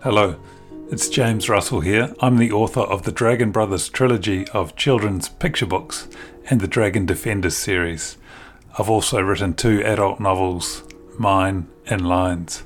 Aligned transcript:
Hello, 0.00 0.36
it's 0.92 1.08
James 1.08 1.48
Russell 1.48 1.80
here. 1.80 2.14
I'm 2.20 2.36
the 2.36 2.52
author 2.52 2.82
of 2.82 3.02
the 3.02 3.10
Dragon 3.10 3.50
Brothers 3.50 3.88
trilogy 3.88 4.46
of 4.50 4.76
children's 4.76 5.28
picture 5.28 5.66
books 5.66 6.06
and 6.48 6.60
the 6.60 6.68
Dragon 6.68 7.04
Defenders 7.04 7.56
series. 7.56 8.16
I've 8.78 8.88
also 8.88 9.20
written 9.20 9.54
two 9.54 9.82
adult 9.82 10.20
novels, 10.20 10.84
mine 11.18 11.66
and 11.86 12.08
Lines. 12.08 12.62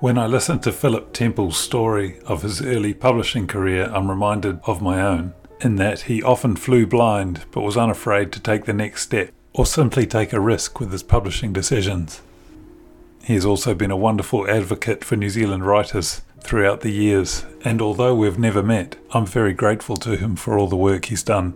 When 0.00 0.16
I 0.16 0.26
listen 0.26 0.58
to 0.60 0.72
Philip 0.72 1.12
Temple's 1.12 1.58
story 1.58 2.18
of 2.20 2.40
his 2.40 2.62
early 2.62 2.94
publishing 2.94 3.46
career, 3.46 3.90
I'm 3.92 4.08
reminded 4.08 4.58
of 4.64 4.80
my 4.80 5.02
own, 5.02 5.34
in 5.60 5.76
that 5.76 6.02
he 6.02 6.22
often 6.22 6.56
flew 6.56 6.86
blind 6.86 7.44
but 7.50 7.60
was 7.60 7.76
unafraid 7.76 8.32
to 8.32 8.40
take 8.40 8.64
the 8.64 8.72
next 8.72 9.02
step 9.02 9.34
or 9.52 9.66
simply 9.66 10.06
take 10.06 10.32
a 10.32 10.40
risk 10.40 10.80
with 10.80 10.92
his 10.92 11.02
publishing 11.02 11.52
decisions. 11.52 12.22
He 13.24 13.34
has 13.34 13.44
also 13.44 13.72
been 13.72 13.92
a 13.92 13.96
wonderful 13.96 14.50
advocate 14.50 15.04
for 15.04 15.14
New 15.14 15.30
Zealand 15.30 15.64
writers 15.64 16.22
throughout 16.42 16.80
the 16.80 16.90
years, 16.90 17.44
and 17.64 17.80
although 17.80 18.14
we've 18.14 18.38
never 18.38 18.62
met, 18.62 18.96
I'm 19.12 19.26
very 19.26 19.52
grateful 19.52 19.96
to 19.98 20.16
him 20.16 20.36
for 20.36 20.58
all 20.58 20.68
the 20.68 20.76
work 20.76 21.06
he's 21.06 21.22
done. 21.22 21.54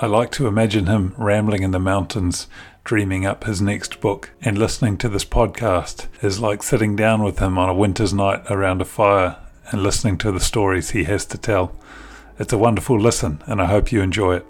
I 0.00 0.06
like 0.06 0.30
to 0.32 0.46
imagine 0.46 0.86
him 0.86 1.14
rambling 1.18 1.62
in 1.62 1.72
the 1.72 1.80
mountains, 1.80 2.46
dreaming 2.84 3.26
up 3.26 3.44
his 3.44 3.60
next 3.60 4.00
book, 4.00 4.30
and 4.42 4.56
listening 4.56 4.96
to 4.98 5.08
this 5.08 5.24
podcast 5.24 6.06
is 6.22 6.40
like 6.40 6.62
sitting 6.62 6.94
down 6.94 7.22
with 7.22 7.40
him 7.40 7.58
on 7.58 7.68
a 7.68 7.74
winter's 7.74 8.14
night 8.14 8.42
around 8.48 8.80
a 8.80 8.84
fire 8.84 9.36
and 9.70 9.82
listening 9.82 10.16
to 10.18 10.30
the 10.30 10.40
stories 10.40 10.90
he 10.90 11.04
has 11.04 11.26
to 11.26 11.38
tell. 11.38 11.74
It's 12.38 12.52
a 12.52 12.58
wonderful 12.58 12.98
listen, 13.00 13.42
and 13.46 13.60
I 13.60 13.66
hope 13.66 13.90
you 13.90 14.00
enjoy 14.00 14.36
it. 14.36 14.46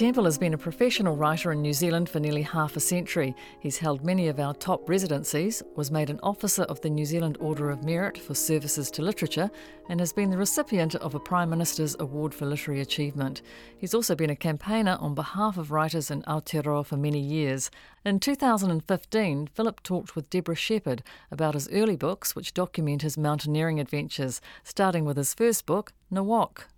Temple 0.00 0.24
has 0.24 0.38
been 0.38 0.54
a 0.54 0.56
professional 0.56 1.14
writer 1.14 1.52
in 1.52 1.60
New 1.60 1.74
Zealand 1.74 2.08
for 2.08 2.20
nearly 2.20 2.40
half 2.40 2.74
a 2.74 2.80
century. 2.80 3.36
He's 3.60 3.76
held 3.76 4.02
many 4.02 4.28
of 4.28 4.40
our 4.40 4.54
top 4.54 4.88
residencies, 4.88 5.62
was 5.76 5.90
made 5.90 6.08
an 6.08 6.18
officer 6.22 6.62
of 6.62 6.80
the 6.80 6.88
New 6.88 7.04
Zealand 7.04 7.36
Order 7.38 7.68
of 7.68 7.84
Merit 7.84 8.16
for 8.16 8.34
services 8.34 8.90
to 8.92 9.02
literature, 9.02 9.50
and 9.90 10.00
has 10.00 10.14
been 10.14 10.30
the 10.30 10.38
recipient 10.38 10.94
of 10.94 11.14
a 11.14 11.20
Prime 11.20 11.50
Minister's 11.50 11.96
Award 12.00 12.32
for 12.32 12.46
Literary 12.46 12.80
Achievement. 12.80 13.42
He's 13.76 13.92
also 13.92 14.14
been 14.14 14.30
a 14.30 14.36
campaigner 14.36 14.96
on 15.00 15.14
behalf 15.14 15.58
of 15.58 15.70
writers 15.70 16.10
in 16.10 16.22
Aotearoa 16.22 16.86
for 16.86 16.96
many 16.96 17.20
years. 17.20 17.70
In 18.02 18.20
2015, 18.20 19.48
Philip 19.48 19.82
talked 19.82 20.16
with 20.16 20.30
Deborah 20.30 20.54
Shepherd 20.54 21.02
about 21.30 21.52
his 21.52 21.68
early 21.72 21.96
books, 21.96 22.34
which 22.34 22.54
document 22.54 23.02
his 23.02 23.18
mountaineering 23.18 23.78
adventures, 23.78 24.40
starting 24.64 25.04
with 25.04 25.18
his 25.18 25.34
first 25.34 25.66
book, 25.66 25.92
Nawok. 26.10 26.68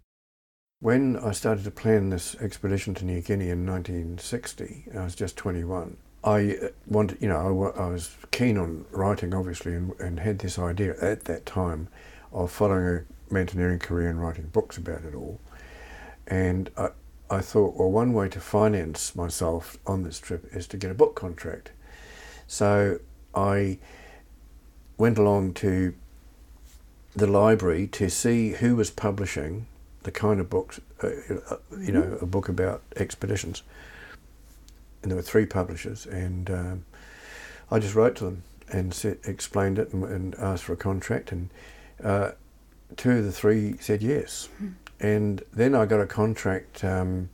When 0.83 1.17
I 1.17 1.31
started 1.31 1.63
to 1.63 1.71
plan 1.71 2.11
this 2.11 2.35
expedition 2.41 2.93
to 2.95 3.05
New 3.05 3.21
Guinea 3.21 3.51
in 3.51 3.65
1960, 3.65 4.87
I 4.99 5.05
was 5.05 5.15
just 5.15 5.37
21. 5.37 5.97
I 6.25 6.57
uh, 6.61 6.69
wanted, 6.89 7.23
you 7.23 7.29
know, 7.29 7.73
I, 7.77 7.87
was 7.87 8.17
keen 8.33 8.59
on 8.59 8.85
writing, 8.91 9.33
obviously, 9.33 9.75
and, 9.75 9.93
and, 10.01 10.19
had 10.19 10.41
this 10.41 10.59
idea 10.59 10.97
at 11.01 11.27
that 11.27 11.47
time 11.47 11.87
of 12.33 12.51
following 12.51 13.07
a 13.31 13.33
mountaineering 13.33 13.79
career 13.79 14.11
and 14.11 14.21
writing 14.21 14.49
books 14.49 14.77
about 14.77 15.05
it 15.05 15.15
all. 15.15 15.39
And 16.27 16.69
I, 16.77 16.89
I 17.31 17.43
thought, 17.43 17.77
well, 17.77 17.93
one 17.93 18.13
way 18.13 18.29
to 18.31 18.41
finance 18.41 19.15
myself 19.15 19.79
on 19.87 20.03
this 20.03 20.19
trip 20.19 20.49
is 20.51 20.67
to 20.67 20.77
get 20.77 20.91
a 20.91 20.95
book 20.95 21.15
contract. 21.15 21.71
So 22.49 22.99
I 23.37 23.79
went 24.99 25.17
along 25.17 25.55
to 25.55 25.95
the 27.15 27.29
library 27.29 27.87
to 27.87 28.11
see 28.11 28.55
who 28.55 28.75
was 28.75 28.91
publishing 28.91 29.69
the 30.03 30.11
kind 30.11 30.41
of 30.41 30.51
books, 30.51 30.81
uh, 31.03 31.09
uh, 31.51 31.57
you 31.79 31.93
know, 31.93 32.19
a 32.21 32.27
book 32.27 32.49
about 32.49 32.83
expeditions. 32.97 33.63
And 35.03 35.11
there 35.11 35.17
were 35.17 35.23
three 35.23 35.47
publishers, 35.47 36.07
and 36.07 36.51
um, 36.51 36.85
I 37.71 37.79
just 37.79 37.95
wrote 37.95 38.17
to 38.17 38.25
them 38.25 38.43
and 38.69 38.95
said, 38.95 39.19
explained 39.25 39.79
it 39.79 39.93
and, 39.93 40.05
and, 40.05 40.35
asked 40.37 40.65
for 40.65 40.73
a 40.73 40.77
contract, 40.77 41.33
and 41.33 41.51
uh, 42.03 42.33
two 42.97 43.11
of 43.11 43.25
the 43.25 43.33
three 43.33 43.77
said 43.79 44.03
yes. 44.03 44.49
Mm. 44.63 44.75
And 45.01 45.43
then 45.53 45.75
I 45.75 45.87
got 45.87 46.01
a 46.01 46.07
contract, 46.07 46.85
um, 46.85 47.29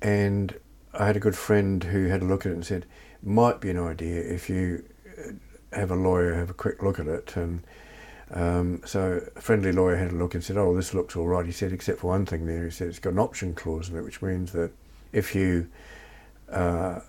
and 0.00 0.54
I 0.94 1.06
had 1.06 1.16
a 1.16 1.20
good 1.20 1.36
friend 1.36 1.82
who 1.82 2.06
had 2.06 2.22
a 2.22 2.24
look 2.24 2.46
at 2.46 2.52
it 2.52 2.54
and 2.54 2.64
said, 2.64 2.86
might 3.22 3.60
be 3.60 3.70
an 3.70 3.78
idea 3.78 4.20
if 4.20 4.50
you 4.50 4.84
uh, 5.18 5.32
have 5.76 5.90
a 5.90 5.94
lawyer 5.94 6.34
have 6.34 6.50
a 6.50 6.54
quick 6.54 6.82
look 6.82 6.98
at 6.98 7.06
it 7.06 7.36
and 7.36 7.62
um, 8.32 8.80
so 8.84 9.20
a 9.36 9.40
friendly 9.40 9.72
lawyer 9.72 9.96
had 9.96 10.12
a 10.12 10.16
look 10.16 10.34
and 10.34 10.42
said, 10.42 10.56
"Oh, 10.56 10.74
this 10.74 10.94
looks 10.94 11.16
all 11.16 11.26
right." 11.26 11.44
He 11.44 11.52
said, 11.52 11.72
"Except 11.72 12.00
for 12.00 12.08
one 12.08 12.26
thing 12.26 12.46
there." 12.46 12.64
He 12.64 12.70
said, 12.70 12.88
"It's 12.88 12.98
got 12.98 13.12
an 13.12 13.18
option 13.18 13.54
clause 13.54 13.88
in 13.88 13.96
it, 13.96 14.02
which 14.02 14.22
means 14.22 14.52
that 14.52 14.70
if 15.12 15.34
you 15.34 15.68
uh, 16.50 17.00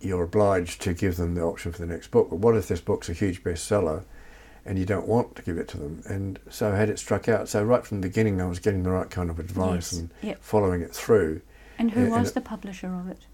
you're 0.00 0.22
obliged 0.22 0.82
to 0.82 0.94
give 0.94 1.16
them 1.16 1.34
the 1.34 1.42
option 1.42 1.72
for 1.72 1.78
the 1.78 1.86
next 1.86 2.10
book. 2.10 2.30
But 2.30 2.36
what 2.36 2.56
if 2.56 2.68
this 2.68 2.80
book's 2.80 3.08
a 3.08 3.12
huge 3.12 3.42
bestseller 3.42 4.04
and 4.64 4.78
you 4.78 4.84
don't 4.84 5.08
want 5.08 5.34
to 5.36 5.42
give 5.42 5.58
it 5.58 5.68
to 5.68 5.78
them? 5.78 6.02
And 6.06 6.38
so 6.48 6.72
I 6.72 6.76
had 6.76 6.88
it 6.88 6.98
struck 6.98 7.28
out. 7.28 7.48
So 7.48 7.62
right 7.62 7.84
from 7.84 8.00
the 8.00 8.08
beginning, 8.08 8.40
I 8.40 8.46
was 8.46 8.58
getting 8.58 8.82
the 8.82 8.90
right 8.90 9.10
kind 9.10 9.30
of 9.30 9.38
advice 9.38 9.92
yes. 9.92 10.00
and 10.00 10.10
yep. 10.22 10.38
following 10.40 10.82
it 10.82 10.94
through. 10.94 11.40
And 11.78 11.90
who 11.90 12.10
was 12.10 12.32
the 12.32 12.40
publisher 12.40 12.94
of 12.94 13.08
it? 13.08 13.26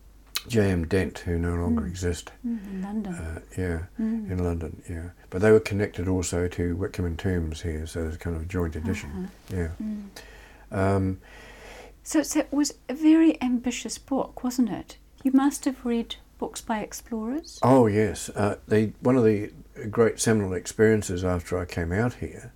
J.M. 0.49 0.87
Dent, 0.87 1.21
who 1.21 1.39
no 1.39 1.55
longer 1.55 1.83
mm. 1.83 1.89
exist. 1.89 2.33
Mm, 2.47 2.67
in 2.71 2.83
London. 2.83 3.15
Uh, 3.15 3.41
yeah, 3.57 3.79
mm. 4.01 4.31
in 4.31 4.45
London, 4.45 4.83
yeah. 4.89 5.11
But 5.31 5.41
they 5.43 5.51
were 5.51 5.61
connected 5.61 6.09
also 6.09 6.49
to 6.49 6.77
Whitcombe 6.77 7.07
and 7.07 7.19
Tombs 7.19 7.63
here, 7.63 7.87
so 7.87 8.03
there's 8.03 8.17
kind 8.17 8.37
of 8.37 8.43
a 8.43 8.47
joint 8.47 8.77
edition. 8.77 9.31
Uh-huh. 9.51 9.57
Yeah. 9.57 9.69
Mm. 9.83 10.97
Um, 10.97 11.21
so, 12.03 12.23
so 12.23 12.41
it 12.41 12.53
was 12.53 12.75
a 12.89 12.95
very 12.95 13.41
ambitious 13.41 13.97
book, 13.97 14.45
wasn't 14.45 14.71
it? 14.71 14.99
You 15.23 15.33
must 15.33 15.65
have 15.65 15.87
read 15.87 16.17
books 16.39 16.61
by 16.61 16.81
explorers. 16.81 17.59
Oh 17.63 17.87
yes, 17.87 18.29
uh, 18.31 18.57
the 18.69 18.93
one 19.01 19.17
of 19.17 19.25
the 19.25 19.51
great 19.91 20.21
seminal 20.21 20.53
experiences 20.53 21.25
after 21.25 21.59
I 21.59 21.65
came 21.65 21.93
out 21.93 22.15
here. 22.15 22.53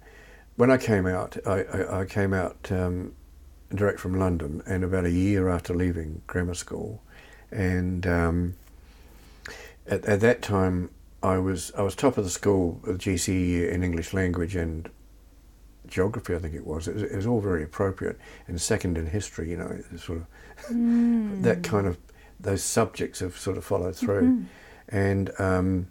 When 0.56 0.70
I 0.70 0.76
came 0.76 1.06
out, 1.06 1.36
I, 1.46 1.62
I, 1.62 2.00
I 2.00 2.04
came 2.04 2.34
out 2.34 2.70
um, 2.70 3.14
direct 3.74 4.00
from 4.00 4.18
London, 4.18 4.62
and 4.66 4.84
about 4.84 5.06
a 5.06 5.10
year 5.10 5.48
after 5.48 5.74
leaving 5.74 6.20
grammar 6.26 6.54
school, 6.54 7.02
and 7.50 8.06
um, 8.06 8.54
at, 9.86 10.04
at, 10.04 10.20
that 10.20 10.42
time 10.42 10.90
I 11.22 11.38
was 11.38 11.72
I 11.76 11.82
was 11.82 11.94
top 11.94 12.18
of 12.18 12.24
the 12.24 12.30
school 12.30 12.80
of 12.86 12.98
GCE 12.98 13.70
in 13.70 13.82
English 13.82 14.12
language 14.12 14.54
and 14.56 14.88
geography 15.86 16.34
I 16.34 16.38
think 16.38 16.54
it 16.54 16.66
was. 16.66 16.86
It 16.86 16.94
was, 16.94 17.02
it 17.04 17.16
was 17.16 17.26
all 17.26 17.40
very 17.40 17.62
appropriate 17.62 18.18
and 18.46 18.60
second 18.60 18.98
in 18.98 19.06
history 19.06 19.50
you 19.50 19.56
know 19.56 19.82
sort 19.96 20.18
of 20.18 20.26
mm. 20.70 21.42
that 21.42 21.62
kind 21.62 21.86
of 21.86 21.96
those 22.40 22.62
subjects 22.62 23.20
have 23.20 23.36
sort 23.36 23.56
of 23.56 23.64
followed 23.64 23.96
through 23.96 24.22
mm-hmm. 24.22 24.44
and 24.96 25.30
um, 25.38 25.88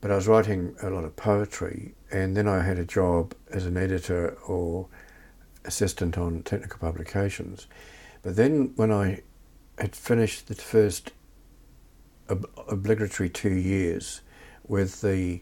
but 0.00 0.10
I 0.10 0.16
was 0.16 0.26
writing 0.26 0.74
a 0.82 0.90
lot 0.90 1.04
of 1.04 1.14
poetry 1.14 1.94
and 2.10 2.36
then 2.36 2.48
I 2.48 2.62
had 2.62 2.78
a 2.78 2.84
job 2.84 3.34
as 3.50 3.66
an 3.66 3.76
editor 3.76 4.36
or 4.46 4.88
assistant 5.64 6.18
on 6.18 6.42
technical 6.42 6.78
publications 6.78 7.66
but 8.22 8.36
then 8.36 8.72
when 8.76 8.90
I 8.90 9.20
had 9.80 9.96
finished 9.96 10.48
the 10.48 10.54
first 10.54 11.12
ob- 12.28 12.48
obligatory 12.68 13.28
two 13.28 13.54
years 13.54 14.20
with 14.66 15.00
the 15.00 15.40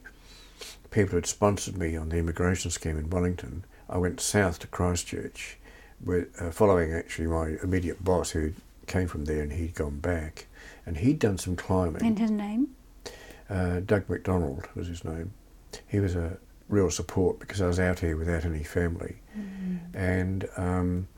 people 0.91 1.11
who 1.11 1.17
had 1.17 1.27
sponsored 1.27 1.77
me 1.77 1.97
on 1.97 2.09
the 2.09 2.17
immigration 2.17 2.71
scheme 2.71 2.97
in 2.99 3.11
Wellington. 3.11 3.65
I 3.89 3.99
went 3.99 4.21
south 4.21 4.59
to 4.61 4.67
Christchurch, 4.67 5.59
with, 6.03 6.29
uh, 6.41 6.51
following 6.51 6.93
actually 6.93 7.27
my 7.27 7.57
immediate 7.63 8.03
boss 8.03 8.31
who 8.31 8.53
came 8.87 9.09
from 9.09 9.25
there 9.25 9.43
and 9.43 9.53
he'd 9.53 9.75
gone 9.75 9.99
back. 9.99 10.47
And 10.87 10.97
he'd 10.97 11.19
done 11.19 11.37
some 11.37 11.57
climbing. 11.57 12.03
And 12.03 12.19
his 12.19 12.31
name? 12.31 12.69
Uh, 13.51 13.81
Doug 13.81 14.09
McDonald 14.09 14.69
was 14.75 14.89
his 14.89 15.05
name. 15.05 15.33
He 15.87 16.01
was 16.01 16.15
a 16.15 16.39
real 16.69 16.91
support 16.91 17.39
because 17.39 17.61
I 17.61 17.67
was 17.67 17.79
out 17.79 17.99
here 17.99 18.17
without 18.17 18.45
any 18.45 18.63
family. 18.63 19.17
Mm. 19.37 19.79
And 19.95 20.49
um, 20.57 21.09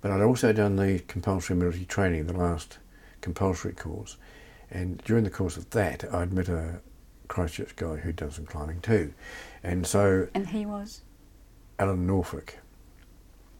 but 0.00 0.10
I'd 0.10 0.22
also 0.22 0.52
done 0.52 0.76
the 0.76 1.00
compulsory 1.00 1.56
military 1.56 1.84
training, 1.84 2.26
the 2.26 2.32
last 2.36 2.78
compulsory 3.20 3.72
course. 3.72 4.16
And 4.70 4.98
during 5.04 5.24
the 5.24 5.30
course 5.30 5.56
of 5.56 5.70
that, 5.70 6.04
I'd 6.12 6.32
met 6.32 6.48
a 6.48 6.80
Christchurch 7.28 7.76
guy 7.76 7.96
who'd 7.96 8.16
done 8.16 8.30
some 8.30 8.46
climbing 8.46 8.80
too. 8.80 9.12
And 9.62 9.86
so. 9.86 10.28
And 10.34 10.48
he 10.48 10.66
was? 10.66 11.02
Alan 11.78 12.06
Norfolk. 12.06 12.58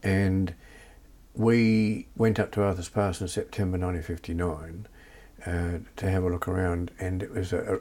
And 0.03 0.53
we 1.33 2.07
went 2.15 2.39
up 2.39 2.51
to 2.51 2.63
Arthur's 2.63 2.89
Pass 2.89 3.21
in 3.21 3.27
September 3.27 3.77
1959 3.77 4.87
uh, 5.45 5.79
to 5.95 6.09
have 6.09 6.23
a 6.23 6.29
look 6.29 6.47
around, 6.47 6.91
and 6.99 7.23
it 7.23 7.31
was 7.31 7.53
a, 7.53 7.79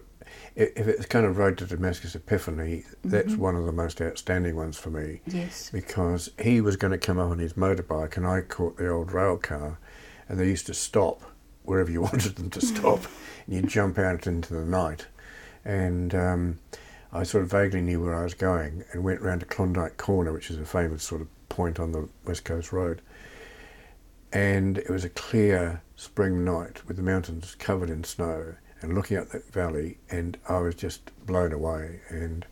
if 0.57 0.89
it's 0.89 1.07
kind 1.07 1.25
of 1.25 1.39
Road 1.39 1.59
to 1.59 1.67
Damascus 1.67 2.15
Epiphany, 2.15 2.85
that's 3.05 3.33
mm-hmm. 3.33 3.43
one 3.43 3.55
of 3.55 3.65
the 3.65 3.73
most 3.73 4.01
outstanding 4.03 4.57
ones 4.57 4.77
for 4.77 4.91
me. 4.91 5.21
Yes. 5.27 5.71
Because 5.71 6.31
he 6.41 6.61
was 6.61 6.77
going 6.77 6.91
to 6.91 6.99
come 6.99 7.19
up 7.19 7.31
on 7.31 7.39
his 7.39 7.53
motorbike, 7.53 8.17
and 8.17 8.27
I 8.27 8.41
caught 8.41 8.77
the 8.77 8.89
old 8.89 9.13
rail 9.13 9.37
car, 9.37 9.79
and 10.29 10.39
they 10.39 10.49
used 10.49 10.67
to 10.67 10.75
stop 10.75 11.23
wherever 11.63 11.91
you 11.91 12.03
wanted 12.11 12.37
them 12.37 12.51
to 12.51 12.61
stop, 12.61 13.01
and 13.47 13.55
you'd 13.55 13.69
jump 13.69 13.99
out 13.99 14.27
into 14.27 14.55
the 14.55 14.65
night. 14.65 15.07
And 15.65 16.15
um, 16.15 16.59
I 17.13 17.23
sort 17.23 17.45
of 17.45 17.51
vaguely 17.51 17.81
knew 17.81 18.01
where 18.03 18.15
I 18.15 18.25
was 18.25 18.35
going, 18.35 18.85
and 18.93 19.05
went 19.05 19.21
round 19.21 19.41
to 19.41 19.47
Klondike 19.47 19.97
Corner, 19.97 20.33
which 20.33 20.51
is 20.51 20.59
a 20.59 20.65
famous 20.65 21.03
sort 21.03 21.21
of 21.21 21.29
point 21.49 21.79
on 21.79 21.93
the 21.93 22.09
West 22.25 22.45
Coast 22.45 22.73
Road. 22.73 23.01
and 24.33 24.79
it 24.79 24.91
was 24.91 25.05
a 25.05 25.09
clear 25.09 25.83
spring 25.97 26.45
night 26.45 26.87
with 26.87 26.97
the 26.97 27.03
mountains 27.03 27.55
covered 27.59 27.91
in 27.91 28.05
snow 28.05 28.55
and 28.83 28.95
looking 28.95 29.17
at 29.17 29.31
that 29.31 29.53
valley, 29.53 29.99
and 30.11 30.37
I 30.49 30.59
was 30.59 30.75
just 30.75 31.11
blown 31.27 31.53
away. 31.53 32.01
And 32.09 32.47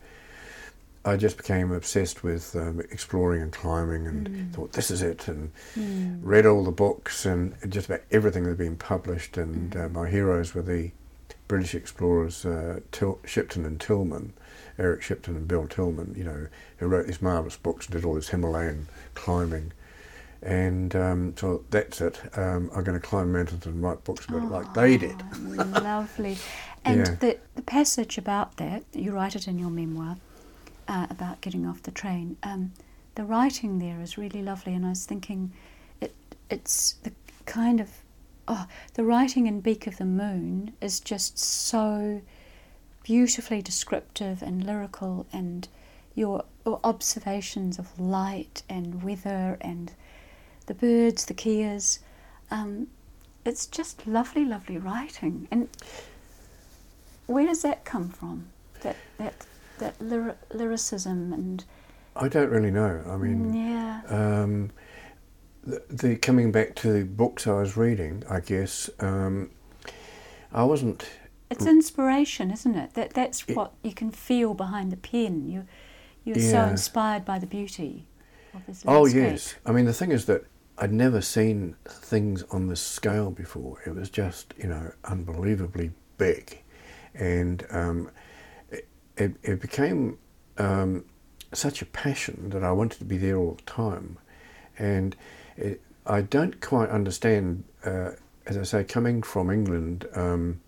I 1.05 1.15
just 1.15 1.37
became 1.37 1.71
obsessed 1.71 2.21
with 2.23 2.53
um, 2.55 2.81
exploring 2.91 3.41
and 3.41 3.51
climbing, 3.51 4.07
and 4.07 4.27
Mm. 4.27 4.53
thought 4.53 4.73
this 4.73 4.91
is 4.91 5.01
it, 5.01 5.27
and 5.27 5.51
Mm. 5.75 6.19
read 6.21 6.45
all 6.45 6.63
the 6.65 6.71
books 6.71 7.25
and 7.25 7.55
just 7.69 7.87
about 7.87 8.01
everything 8.11 8.43
that 8.43 8.49
had 8.49 8.57
been 8.57 8.75
published. 8.75 9.37
And 9.37 9.71
Mm. 9.71 9.85
uh, 9.85 9.89
my 9.89 10.09
heroes 10.09 10.53
were 10.53 10.61
the 10.61 10.91
British 11.47 11.73
explorers 11.75 12.45
uh, 12.45 12.81
Til- 12.91 13.19
Shipton 13.23 13.65
and 13.65 13.79
Tilman, 13.79 14.33
Eric 14.77 15.01
Shipton 15.01 15.37
and 15.37 15.47
Bill 15.47 15.65
Tilman. 15.67 16.13
You 16.17 16.25
know, 16.25 16.47
who 16.77 16.87
wrote 16.87 17.07
these 17.07 17.21
marvelous 17.21 17.55
books 17.55 17.85
and 17.85 17.93
did 17.93 18.03
all 18.03 18.15
this 18.15 18.29
Himalayan 18.29 18.87
climbing. 19.15 19.71
And 20.41 20.95
um, 20.95 21.33
so 21.37 21.63
that's 21.69 21.99
it. 22.01 22.19
Um, 22.37 22.69
I'm 22.75 22.83
going 22.83 22.99
to 22.99 23.05
climb 23.05 23.31
mountains 23.31 23.65
and 23.65 23.81
write 23.81 24.03
books 24.03 24.25
about 24.25 24.43
it 24.43 24.51
like 24.51 24.73
they 24.73 24.97
did. 24.97 25.23
Oh, 25.33 25.63
lovely. 25.63 26.37
And 26.85 26.99
Yeah. 26.99 27.15
the, 27.15 27.37
the 27.55 27.61
passage 27.63 28.17
about 28.17 28.55
that, 28.57 28.83
you 28.93 29.11
write 29.11 29.35
it 29.35 29.45
in 29.47 29.59
your 29.59 29.69
memoir, 29.69 30.15
uh, 30.87 31.07
about 31.09 31.41
getting 31.41 31.65
off 31.65 31.83
the 31.83 31.91
train. 31.91 32.37
Um, 32.43 32.71
the 33.15 33.25
writing 33.25 33.79
there 33.79 33.99
is 33.99 34.17
really 34.17 34.41
lovely, 34.41 34.73
and 34.73 34.85
I 34.85 34.89
was 34.89 35.05
thinking, 35.05 35.51
it 35.99 36.13
it's 36.49 36.93
the 37.03 37.11
kind 37.45 37.81
of 37.81 37.89
oh, 38.47 38.67
the 38.93 39.03
writing 39.03 39.47
in 39.47 39.59
Beak 39.59 39.87
of 39.87 39.97
the 39.97 40.05
Moon 40.05 40.73
is 40.79 40.99
just 40.99 41.37
so 41.37 42.21
beautifully 43.03 43.61
descriptive 43.61 44.41
and 44.41 44.65
lyrical, 44.65 45.25
and 45.33 45.67
your, 46.15 46.45
your 46.65 46.79
observations 46.83 47.79
of 47.79 47.99
light 47.99 48.63
and 48.69 49.03
weather 49.03 49.57
and 49.61 49.93
the 50.67 50.73
birds, 50.73 51.25
the 51.25 51.33
keas. 51.33 51.99
Um, 52.51 52.87
it's 53.45 53.65
just 53.65 54.05
lovely, 54.05 54.45
lovely 54.45 54.77
writing. 54.77 55.47
And 55.51 55.67
where 57.25 57.45
does 57.47 57.61
that 57.63 57.83
come 57.85 58.09
from? 58.09 58.47
That 58.81 58.95
that 59.17 59.45
that 59.79 59.97
lyri- 59.99 60.35
lyricism 60.53 61.33
and 61.33 61.63
I 62.15 62.27
don't 62.27 62.49
really 62.49 62.71
know. 62.71 63.03
I 63.07 63.15
mean, 63.17 63.53
yeah, 63.53 64.01
um, 64.09 64.71
the, 65.63 65.83
the 65.89 66.15
coming 66.15 66.51
back 66.51 66.75
to 66.75 66.91
the 66.91 67.03
books 67.03 67.47
I 67.47 67.53
was 67.53 67.77
reading, 67.77 68.23
I 68.29 68.39
guess 68.39 68.89
um, 68.99 69.51
I 70.51 70.63
wasn't. 70.63 71.07
it's 71.49 71.65
inspiration, 71.65 72.51
isn't 72.51 72.75
it? 72.75 72.93
That 72.95 73.13
that's 73.13 73.43
It- 73.47 73.55
what 73.55 73.73
you 73.83 73.93
can 73.93 74.11
feel 74.11 74.53
behind 74.53 74.91
the 74.91 74.97
pen. 74.97 75.47
You 75.47 75.65
you're 76.23 76.39
so 76.39 76.63
inspired 76.65 77.23
by 77.23 77.39
the 77.39 77.47
beauty 77.47 78.05
of 78.53 78.65
this 78.65 78.83
Oh 78.85 79.05
yes. 79.05 79.55
I 79.65 79.71
mean, 79.71 79.85
the 79.85 79.93
thing 79.93 80.11
is 80.11 80.25
that 80.25 80.43
I'd 80.77 80.93
never 80.93 81.21
seen 81.21 81.75
things 81.85 82.43
on 82.51 82.67
this 82.67 82.81
scale 82.81 83.31
before. 83.31 83.79
It 83.85 83.95
was 83.95 84.09
just 84.09 84.53
you 84.57 84.67
know 84.67 84.91
unbelievably 85.05 85.91
big, 86.17 86.63
and 87.15 87.65
um, 87.71 88.11
it, 88.71 89.35
it, 89.41 89.59
became 89.59 90.19
um, 90.57 91.05
such 91.53 91.81
a 91.81 91.85
passion 91.85 92.51
that 92.51 92.63
I 92.63 92.71
wanted 92.71 92.99
to 92.99 93.05
be 93.05 93.17
there 93.17 93.37
all 93.37 93.53
the 93.55 93.63
time, 93.63 94.19
and 94.77 95.15
it, 95.55 95.81
I 96.05 96.21
don't 96.21 96.61
quite 96.61 96.89
understand. 96.89 97.63
Uh, 97.83 98.11
as 98.45 98.57
I 98.57 98.63
say, 98.63 98.83
coming 98.85 99.23
from 99.23 99.49
England, 99.49 100.07
um, 100.13 100.61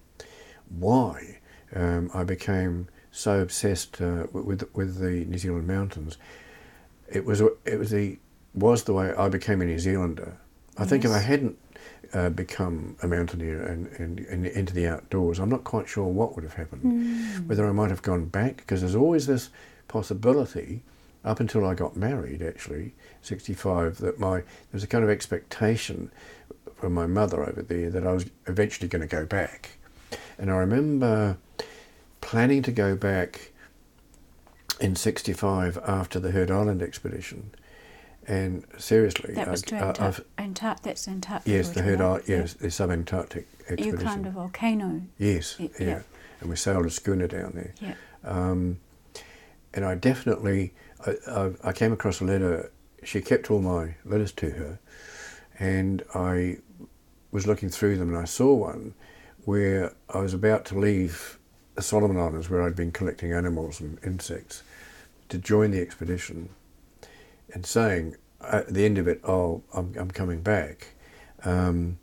why 0.68 1.40
um, 1.74 2.12
I 2.14 2.24
became 2.24 2.90
so 3.12 3.42
obsessed 3.42 4.02
uh, 4.02 4.26
with 4.32 4.68
with 4.74 5.00
the 5.00 5.26
New 5.26 5.38
Zealand 5.38 5.68
mountains. 5.68 6.18
It 7.08 7.26
was 7.26 7.42
it 7.42 7.78
was 7.78 7.92
the 7.92 8.18
was 8.54 8.84
the 8.84 8.94
way 8.94 9.14
I 9.14 9.30
became 9.30 9.62
a 9.62 9.66
New 9.66 9.80
Zealander. 9.80 10.38
I 10.78 10.86
think 10.86 11.06
if 11.06 11.12
I 11.12 11.20
hadn't 11.20 11.58
uh, 12.14 12.30
become 12.30 12.96
a 13.02 13.08
mountaineer 13.08 13.62
and, 13.62 13.88
and, 14.00 14.20
and 14.20 14.46
into 14.46 14.74
the 14.74 14.88
outdoors, 14.88 15.40
I'm 15.40 15.50
not 15.50 15.64
quite 15.64 15.88
sure 15.88 16.08
what 16.08 16.36
would 16.36 16.44
have 16.44 16.54
happened. 16.54 16.84
Mm. 16.84 17.48
Whether 17.48 17.68
I 17.68 17.72
might 17.72 17.90
have 17.90 18.02
gone 18.02 18.26
back, 18.26 18.58
because 18.58 18.82
there's 18.82 18.96
always 18.96 19.28
this 19.28 19.50
possibility, 19.88 20.84
up 21.24 21.40
until 21.40 21.66
I 21.66 21.74
got 21.74 21.96
married, 21.96 22.42
actually, 22.42 22.94
65, 23.22 23.98
that 23.98 24.20
my 24.20 24.38
there 24.38 24.46
was 24.72 24.84
a 24.84 24.88
kind 24.88 25.04
of 25.04 25.10
expectation 25.10 26.12
from 26.76 26.94
my 26.94 27.06
mother 27.06 27.44
over 27.44 27.62
there 27.62 27.90
that 27.90 28.08
I 28.08 28.14
was 28.14 28.26
eventually 28.48 28.88
going 28.88 29.02
to 29.02 29.08
go 29.08 29.26
back. 29.26 29.72
And 30.38 30.50
I 30.50 30.56
remember 30.56 31.38
planning 32.22 32.62
to 32.64 32.72
go 32.72 32.96
back 32.96 33.52
in 34.80 34.96
65 34.96 35.78
after 35.86 36.20
the 36.20 36.32
Heard 36.32 36.50
Island 36.50 36.82
expedition. 36.82 37.52
And 38.30 38.64
seriously, 38.78 39.34
That 39.34 39.50
was 39.50 39.64
to 39.64 39.76
Antar- 39.76 40.78
that's 40.84 41.08
Antarctica. 41.08 41.50
yes, 41.50 41.70
the 41.70 41.82
Heard. 41.82 42.00
Island, 42.00 42.24
yes, 42.28 42.54
the 42.54 42.70
sub-Antarctic 42.70 43.48
You 43.80 43.94
climbed 43.94 44.28
a 44.28 44.30
volcano. 44.30 45.02
Yes, 45.18 45.56
yeah. 45.58 45.68
yeah. 45.80 46.02
And 46.40 46.48
we 46.50 46.56
sailed 46.56 46.86
a 46.86 46.92
schooner 46.92 47.28
down 47.28 47.54
there. 47.56 47.74
Yeah. 47.82 47.96
Um, 48.24 48.80
and 49.74 49.84
I 49.84 49.96
definitely, 49.96 50.74
I, 51.08 51.16
I, 51.28 51.52
I 51.64 51.74
came 51.74 51.92
across 51.92 52.22
a 52.22 52.24
letter. 52.26 52.72
She 53.04 53.20
kept 53.20 53.50
all 53.50 53.62
my 53.62 53.96
letters 54.06 54.32
to 54.34 54.52
her, 54.52 54.80
and 55.58 56.04
I 56.14 56.58
was 57.32 57.48
looking 57.48 57.70
through 57.70 57.98
them, 57.98 58.10
and 58.10 58.18
I 58.18 58.26
saw 58.26 58.54
one 58.54 58.94
where 59.46 59.94
I 60.14 60.20
was 60.20 60.36
about 60.36 60.66
to 60.66 60.78
leave 60.78 61.40
the 61.74 61.82
Solomon 61.82 62.18
Islands, 62.18 62.48
where 62.48 62.62
I'd 62.62 62.76
been 62.76 62.92
collecting 62.92 63.34
animals 63.34 63.80
and 63.82 63.98
insects, 64.06 64.62
to 65.30 65.40
join 65.40 65.72
the 65.72 65.82
expedition, 65.82 66.50
and 67.54 67.66
saying 67.66 68.16
at 68.42 68.74
the 68.74 68.86
end 68.86 68.98
of 68.98 69.08
it, 69.08 69.22
"Oh, 69.24 69.64
I'm, 69.74 69.94
I'm 69.98 70.12
coming 70.12 70.42
back." 70.42 70.90
Um, 71.44 71.98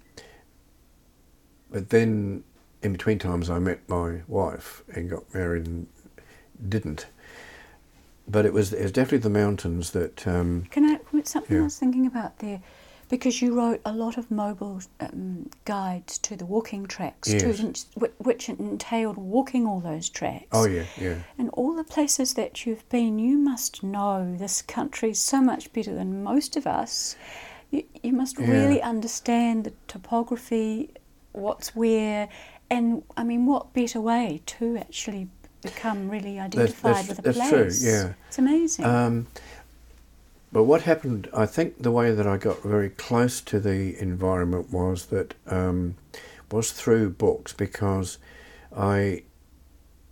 but 1.71 1.91
then, 1.91 2.45
in 2.83 2.93
between 2.93 3.19
times, 3.19 3.51
I 3.51 3.59
met 3.59 3.89
my 3.89 4.23
wife 4.29 4.83
and 4.95 5.11
got 5.11 5.33
married 5.35 5.67
and 5.67 5.87
didn't. 6.69 7.07
But 8.29 8.45
it 8.45 8.53
was, 8.53 8.73
it 8.73 8.83
was 8.83 8.93
definitely 8.93 9.19
the 9.19 9.31
mountains 9.31 9.91
that. 9.93 10.27
Um, 10.27 10.67
Can 10.71 10.85
I? 10.85 10.99
Something 11.25 11.57
Yeah. 11.57 11.63
I 11.63 11.65
was 11.65 11.79
thinking 11.79 12.07
about 12.07 12.39
there, 12.39 12.61
because 13.09 13.41
you 13.41 13.55
wrote 13.55 13.81
a 13.85 13.93
lot 13.93 14.17
of 14.19 14.31
mobile 14.31 14.81
um, 15.01 15.49
guides 15.65 16.19
to 16.19 16.37
the 16.37 16.45
walking 16.45 16.87
tracks 16.87 17.33
Yes. 17.33 17.87
Wh- 18.01 18.21
which 18.27 18.49
entailed 18.49 19.17
walking 19.17 19.67
all 19.67 19.81
those 19.81 20.09
tracks. 20.09 20.47
oh 20.53 20.67
yeah, 20.67 20.85
yeah. 20.99 21.19
And 21.39 21.51
all 21.51 21.75
the 21.75 21.85
places 21.85 22.35
that 22.35 22.67
you've 22.67 22.89
been, 22.89 23.19
you 23.19 23.39
must 23.39 23.83
know 23.83 24.35
this 24.39 24.63
country 24.63 25.15
so 25.15 25.41
much 25.41 25.73
better 25.73 25.95
than 25.95 26.23
most 26.23 26.57
of 26.57 26.67
us. 26.67 27.17
You, 27.71 27.85
you 28.03 28.13
must 28.13 28.39
Yeah. 28.39 28.51
really 28.51 28.83
understand 28.83 29.65
the 29.65 29.73
topography, 29.89 30.91
what's 31.33 31.75
where, 31.77 32.29
and 32.71 33.03
I 33.17 33.25
mean, 33.25 33.47
what 33.47 33.73
better 33.73 34.01
way 34.01 34.41
to 34.47 34.77
actually 34.79 35.29
become 35.63 36.09
really 36.09 36.39
identified 36.39 36.95
that's- 36.95 37.09
with 37.09 37.19
a 37.19 37.23
that's 37.23 37.39
place? 37.39 37.81
true, 37.83 37.91
yeah. 37.91 38.13
It's 38.29 38.39
amazing. 38.39 38.85
Um, 38.85 39.27
but 40.53 40.65
what 40.65 40.83
happened, 40.83 41.29
I 41.35 41.47
think 41.47 41.83
the 41.83 41.91
way 41.91 42.13
that 42.13 42.27
I 42.27 42.37
got 42.37 42.63
very 42.63 42.91
close 42.91 43.41
to 43.43 43.61
the 43.61 43.99
environment 43.99 44.73
was 44.73 45.07
that 45.07 45.35
um, 45.47 45.97
was 46.51 46.73
through 46.73 47.11
books 47.11 47.53
because 47.53 48.19
I, 48.77 49.25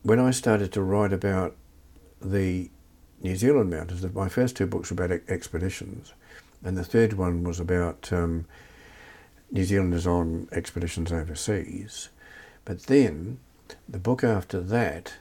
when 0.02 0.18
I 0.18 0.32
started 0.32 0.72
to 0.72 0.82
write 0.82 1.12
about 1.12 1.56
the 2.20 2.70
New 3.22 3.36
Zealand 3.36 3.70
mountains, 3.70 4.04
my 4.12 4.28
first 4.28 4.56
two 4.56 4.66
books 4.66 4.90
were 4.90 5.02
about 5.02 5.20
expeditions, 5.28 6.12
and 6.62 6.76
the 6.76 6.84
third 6.84 7.14
one 7.14 7.44
was 7.44 7.60
about 7.60 8.12
um, 8.12 8.46
New 9.50 9.64
Zealanders 9.64 10.06
on 10.06 10.48
expeditions 10.52 11.12
overseas. 11.12 12.08
But 12.64 12.82
then, 12.82 13.38
the 13.88 13.98
book 13.98 14.24
after 14.24 14.60
that, 14.60 15.14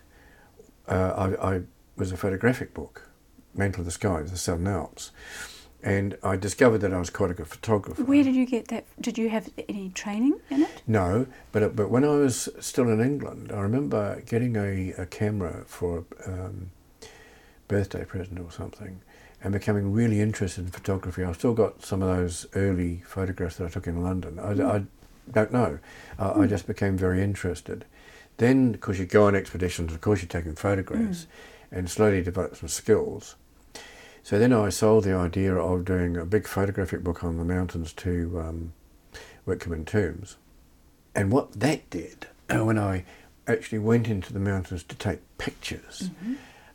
uh, 0.87 1.35
I, 1.39 1.55
I 1.55 1.61
was 1.95 2.11
a 2.11 2.17
photographic 2.17 2.73
book, 2.73 3.09
Mantle 3.55 3.81
of 3.81 3.85
the 3.85 3.91
Skies, 3.91 4.31
the 4.31 4.37
Southern 4.37 4.67
Alps, 4.67 5.11
and 5.83 6.17
I 6.23 6.37
discovered 6.37 6.79
that 6.79 6.93
I 6.93 6.99
was 6.99 7.09
quite 7.09 7.31
a 7.31 7.33
good 7.33 7.47
photographer. 7.47 8.03
Where 8.03 8.23
did 8.23 8.35
you 8.35 8.45
get 8.45 8.69
that? 8.69 8.85
Did 9.01 9.17
you 9.17 9.29
have 9.29 9.49
any 9.67 9.89
training 9.89 10.39
in 10.49 10.63
it? 10.63 10.81
No, 10.87 11.27
but 11.51 11.75
but 11.75 11.89
when 11.89 12.05
I 12.05 12.15
was 12.15 12.49
still 12.59 12.89
in 12.89 13.01
England, 13.01 13.51
I 13.51 13.59
remember 13.59 14.21
getting 14.21 14.55
a, 14.55 14.93
a 14.97 15.05
camera 15.05 15.63
for 15.67 16.05
a 16.25 16.45
um, 16.45 16.71
birthday 17.67 18.05
present 18.05 18.39
or 18.39 18.51
something, 18.51 19.01
and 19.43 19.51
becoming 19.51 19.91
really 19.91 20.21
interested 20.21 20.63
in 20.63 20.71
photography. 20.71 21.23
I've 21.23 21.35
still 21.35 21.53
got 21.53 21.83
some 21.83 22.01
of 22.01 22.15
those 22.15 22.45
early 22.55 23.03
photographs 23.05 23.57
that 23.57 23.65
I 23.65 23.69
took 23.69 23.87
in 23.87 24.01
London. 24.01 24.39
I, 24.39 24.53
hmm. 24.53 24.61
I 24.61 24.83
don't 25.31 25.51
know. 25.51 25.79
I, 26.17 26.29
I 26.29 26.33
hmm. 26.33 26.47
just 26.47 26.65
became 26.65 26.97
very 26.97 27.21
interested. 27.21 27.85
Then, 28.37 28.73
of 28.73 28.81
course, 28.81 28.97
you 28.97 29.05
go 29.05 29.27
on 29.27 29.35
expeditions, 29.35 29.93
of 29.93 30.01
course 30.01 30.21
you're 30.21 30.29
taking 30.29 30.55
photographs, 30.55 31.27
hmm. 31.69 31.75
and 31.75 31.89
slowly 31.89 32.23
develop 32.23 32.55
some 32.55 32.69
skills. 32.69 33.35
So 34.23 34.39
then 34.39 34.53
I 34.53 34.69
sold 34.69 35.03
the 35.03 35.13
idea 35.13 35.53
of 35.55 35.83
doing 35.85 36.15
a 36.15 36.25
big 36.25 36.47
photographic 36.47 37.03
book 37.03 37.23
on 37.23 37.37
the 37.37 37.43
mountains 37.43 37.91
to 37.93 38.39
um, 38.39 38.73
Whitcombe 39.45 39.73
and 39.73 39.87
Tombs. 39.87 40.37
And 41.13 41.31
what 41.31 41.59
that 41.59 41.89
did, 41.89 42.27
uh, 42.49 42.63
when 42.63 42.79
I 42.79 43.03
actually 43.47 43.79
went 43.79 44.07
into 44.07 44.31
the 44.31 44.39
mountains 44.39 44.83
to 44.83 44.95
take 44.95 45.19
pictures, 45.37 46.09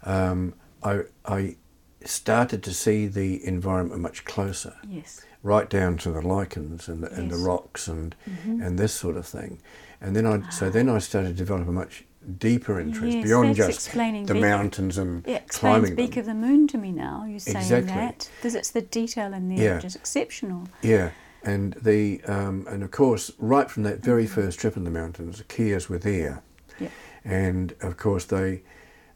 um, 0.04 0.52
I, 0.82 1.04
I 1.24 1.56
started 2.04 2.62
to 2.64 2.74
see 2.74 3.06
the 3.06 3.44
environment 3.44 4.00
much 4.02 4.24
closer, 4.26 4.76
Yes. 4.86 5.22
right 5.42 5.68
down 5.70 5.96
to 5.98 6.10
the 6.12 6.20
lichens 6.20 6.86
and 6.88 7.02
the, 7.02 7.10
and 7.12 7.30
the 7.30 7.36
rocks 7.38 7.88
and 7.88 8.14
Mhm. 8.28 8.64
and 8.64 8.78
this 8.78 8.92
sort 8.92 9.16
of 9.16 9.26
thing. 9.26 9.58
And 10.00 10.14
then 10.14 10.26
I 10.26 10.48
so 10.50 10.70
then 10.70 10.88
I 10.88 10.98
started 10.98 11.28
to 11.30 11.34
develop 11.34 11.66
a 11.66 11.72
much 11.72 12.04
deeper 12.38 12.78
interest 12.80 13.16
Yes, 13.16 13.24
beyond 13.24 13.54
just 13.56 13.92
the 13.92 14.22
Beak- 14.24 14.40
mountains 14.42 14.98
and 14.98 15.26
It 15.26 15.42
explains 15.44 15.80
climbing 15.80 15.94
Beak 15.94 16.10
them. 16.12 16.20
of 16.20 16.26
the 16.26 16.34
Moon 16.34 16.68
to 16.68 16.78
me 16.78 16.92
now. 16.92 17.24
You 17.28 17.38
saying 17.38 17.56
Exactly. 17.56 17.92
that 17.94 18.28
because 18.36 18.54
it's 18.54 18.70
the 18.70 18.82
detail 18.82 19.32
in 19.32 19.48
there 19.48 19.58
Yeah. 19.58 19.74
which 19.76 19.84
is 19.86 19.96
exceptional. 19.96 20.68
Yeah, 20.82 21.10
and 21.42 21.74
the 21.80 22.22
um, 22.24 22.66
and 22.68 22.82
of 22.82 22.90
course, 22.90 23.32
right 23.38 23.70
from 23.70 23.82
that 23.84 24.00
very 24.00 24.24
Mm-hmm. 24.24 24.34
first 24.42 24.58
trip 24.60 24.76
in 24.76 24.84
the 24.84 24.90
mountains, 24.90 25.38
the 25.38 25.44
Keas 25.44 25.88
were 25.88 25.98
there, 25.98 26.42
Yep. 26.78 26.90
and 27.24 27.74
of 27.80 27.96
course 27.96 28.24
they 28.26 28.62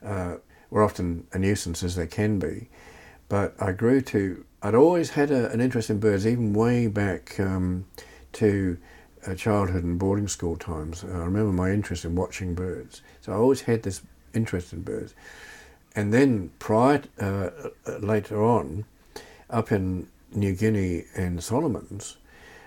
uh, 0.05 0.37
were 0.71 0.83
often 0.83 1.27
a 1.33 1.39
nuisance 1.39 1.83
as 1.83 1.97
they 1.97 2.07
can 2.07 2.39
be. 2.39 2.69
But 3.29 3.55
I 3.61 3.73
grew 3.73 4.01
to 4.03 4.45
I'd 4.65 4.75
always 4.77 5.11
had 5.11 5.31
a, 5.33 5.51
an 5.51 5.61
interest 5.61 5.91
in 5.91 5.99
birds, 5.99 6.25
even 6.27 6.53
way 6.55 6.87
back 6.87 7.39
um, 7.41 7.85
to 8.35 8.79
childhood 9.37 9.85
and 9.85 9.99
boarding 9.99 10.29
school 10.29 10.57
times. 10.57 11.05
I 11.05 11.19
remember 11.19 11.53
my 11.53 11.71
interest 11.71 12.05
in 12.05 12.15
watching 12.15 12.55
birds, 12.55 13.03
so 13.21 13.33
I 13.33 13.37
always 13.37 13.63
had 13.63 13.83
this 13.83 14.03
interest 14.35 14.73
in 14.73 14.83
birds. 14.83 15.15
And 15.95 16.13
then 16.13 16.51
prior, 16.59 17.03
uh, 17.21 17.51
uh, 17.87 17.99
later 17.99 18.43
on, 18.43 18.85
up 19.51 19.71
in 19.71 20.09
New 20.35 20.55
Guinea 20.55 21.05
and 21.15 21.43
Solomons, 21.45 22.17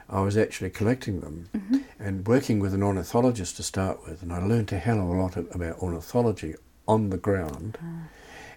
I 0.08 0.22
was 0.22 0.38
actually 0.38 0.70
collecting 0.70 1.22
them 1.22 1.50
Mm-hmm. 1.56 1.78
and 2.00 2.28
working 2.28 2.60
with 2.60 2.74
an 2.76 2.84
ornithologist 2.84 3.58
to 3.58 3.64
start 3.64 4.06
with, 4.08 4.22
and 4.22 4.32
I 4.32 4.38
learned 4.46 4.72
a 4.72 4.78
hell 4.78 5.00
of 5.00 5.10
a 5.10 5.14
lot 5.22 5.36
about 5.38 5.80
ornithology 5.80 6.54
on 6.88 7.10
the 7.10 7.18
ground, 7.18 7.78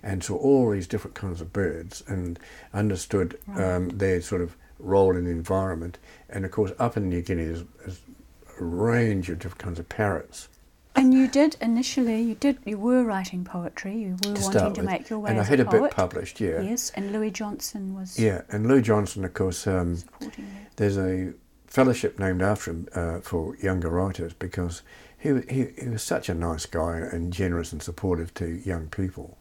and 0.02 0.22
saw 0.22 0.36
all 0.36 0.70
these 0.70 0.86
different 0.86 1.14
kinds 1.14 1.40
of 1.40 1.52
birds, 1.52 2.04
and 2.06 2.38
understood 2.74 3.38
um, 3.56 3.88
their 3.88 4.20
sort 4.20 4.42
of 4.42 4.54
role 4.78 5.16
in 5.16 5.24
the 5.24 5.30
environment. 5.30 5.98
And 6.28 6.44
of 6.44 6.50
course, 6.50 6.72
up 6.78 6.96
in 6.96 7.08
New 7.08 7.22
Guinea, 7.22 7.44
there's, 7.44 7.64
there's 7.80 8.00
a 8.58 8.64
range 8.64 9.30
of 9.30 9.38
different 9.38 9.58
kinds 9.58 9.78
of 9.78 9.88
parrots. 9.88 10.48
And 10.96 11.14
you 11.14 11.28
did 11.28 11.56
initially, 11.60 12.20
you 12.20 12.34
did, 12.34 12.58
you 12.64 12.76
were 12.76 13.04
writing 13.04 13.44
poetry. 13.44 13.96
You 13.96 14.16
were 14.24 14.34
to 14.34 14.42
wanting 14.42 14.74
to 14.74 14.80
with. 14.80 14.90
make 14.90 15.10
your 15.10 15.20
way 15.20 15.30
and 15.30 15.40
I 15.40 15.44
had 15.44 15.60
a 15.60 15.64
poet. 15.64 15.80
book 15.80 15.90
published, 15.92 16.40
yeah. 16.40 16.60
Yes, 16.60 16.90
and 16.96 17.12
Louis 17.12 17.30
Johnson 17.30 17.94
was 17.94 18.18
Yeah, 18.18 18.42
and 18.50 18.66
Louis 18.66 18.82
Johnson, 18.82 19.24
of 19.24 19.32
course, 19.32 19.66
um, 19.68 19.96
supporting 19.96 20.48
there's 20.74 20.98
a 20.98 21.32
fellowship 21.68 22.18
named 22.18 22.42
after 22.42 22.72
him 22.72 22.88
uh, 22.94 23.20
for 23.20 23.56
younger 23.58 23.90
writers 23.90 24.32
because 24.32 24.82
he, 25.18 25.40
he 25.48 25.66
he 25.78 25.88
was 25.88 26.02
such 26.02 26.28
a 26.28 26.34
nice 26.34 26.66
guy 26.66 26.96
and 26.96 27.32
generous 27.32 27.72
and 27.72 27.82
supportive 27.82 28.34
to 28.34 28.46
young 28.64 28.88
people, 28.88 29.38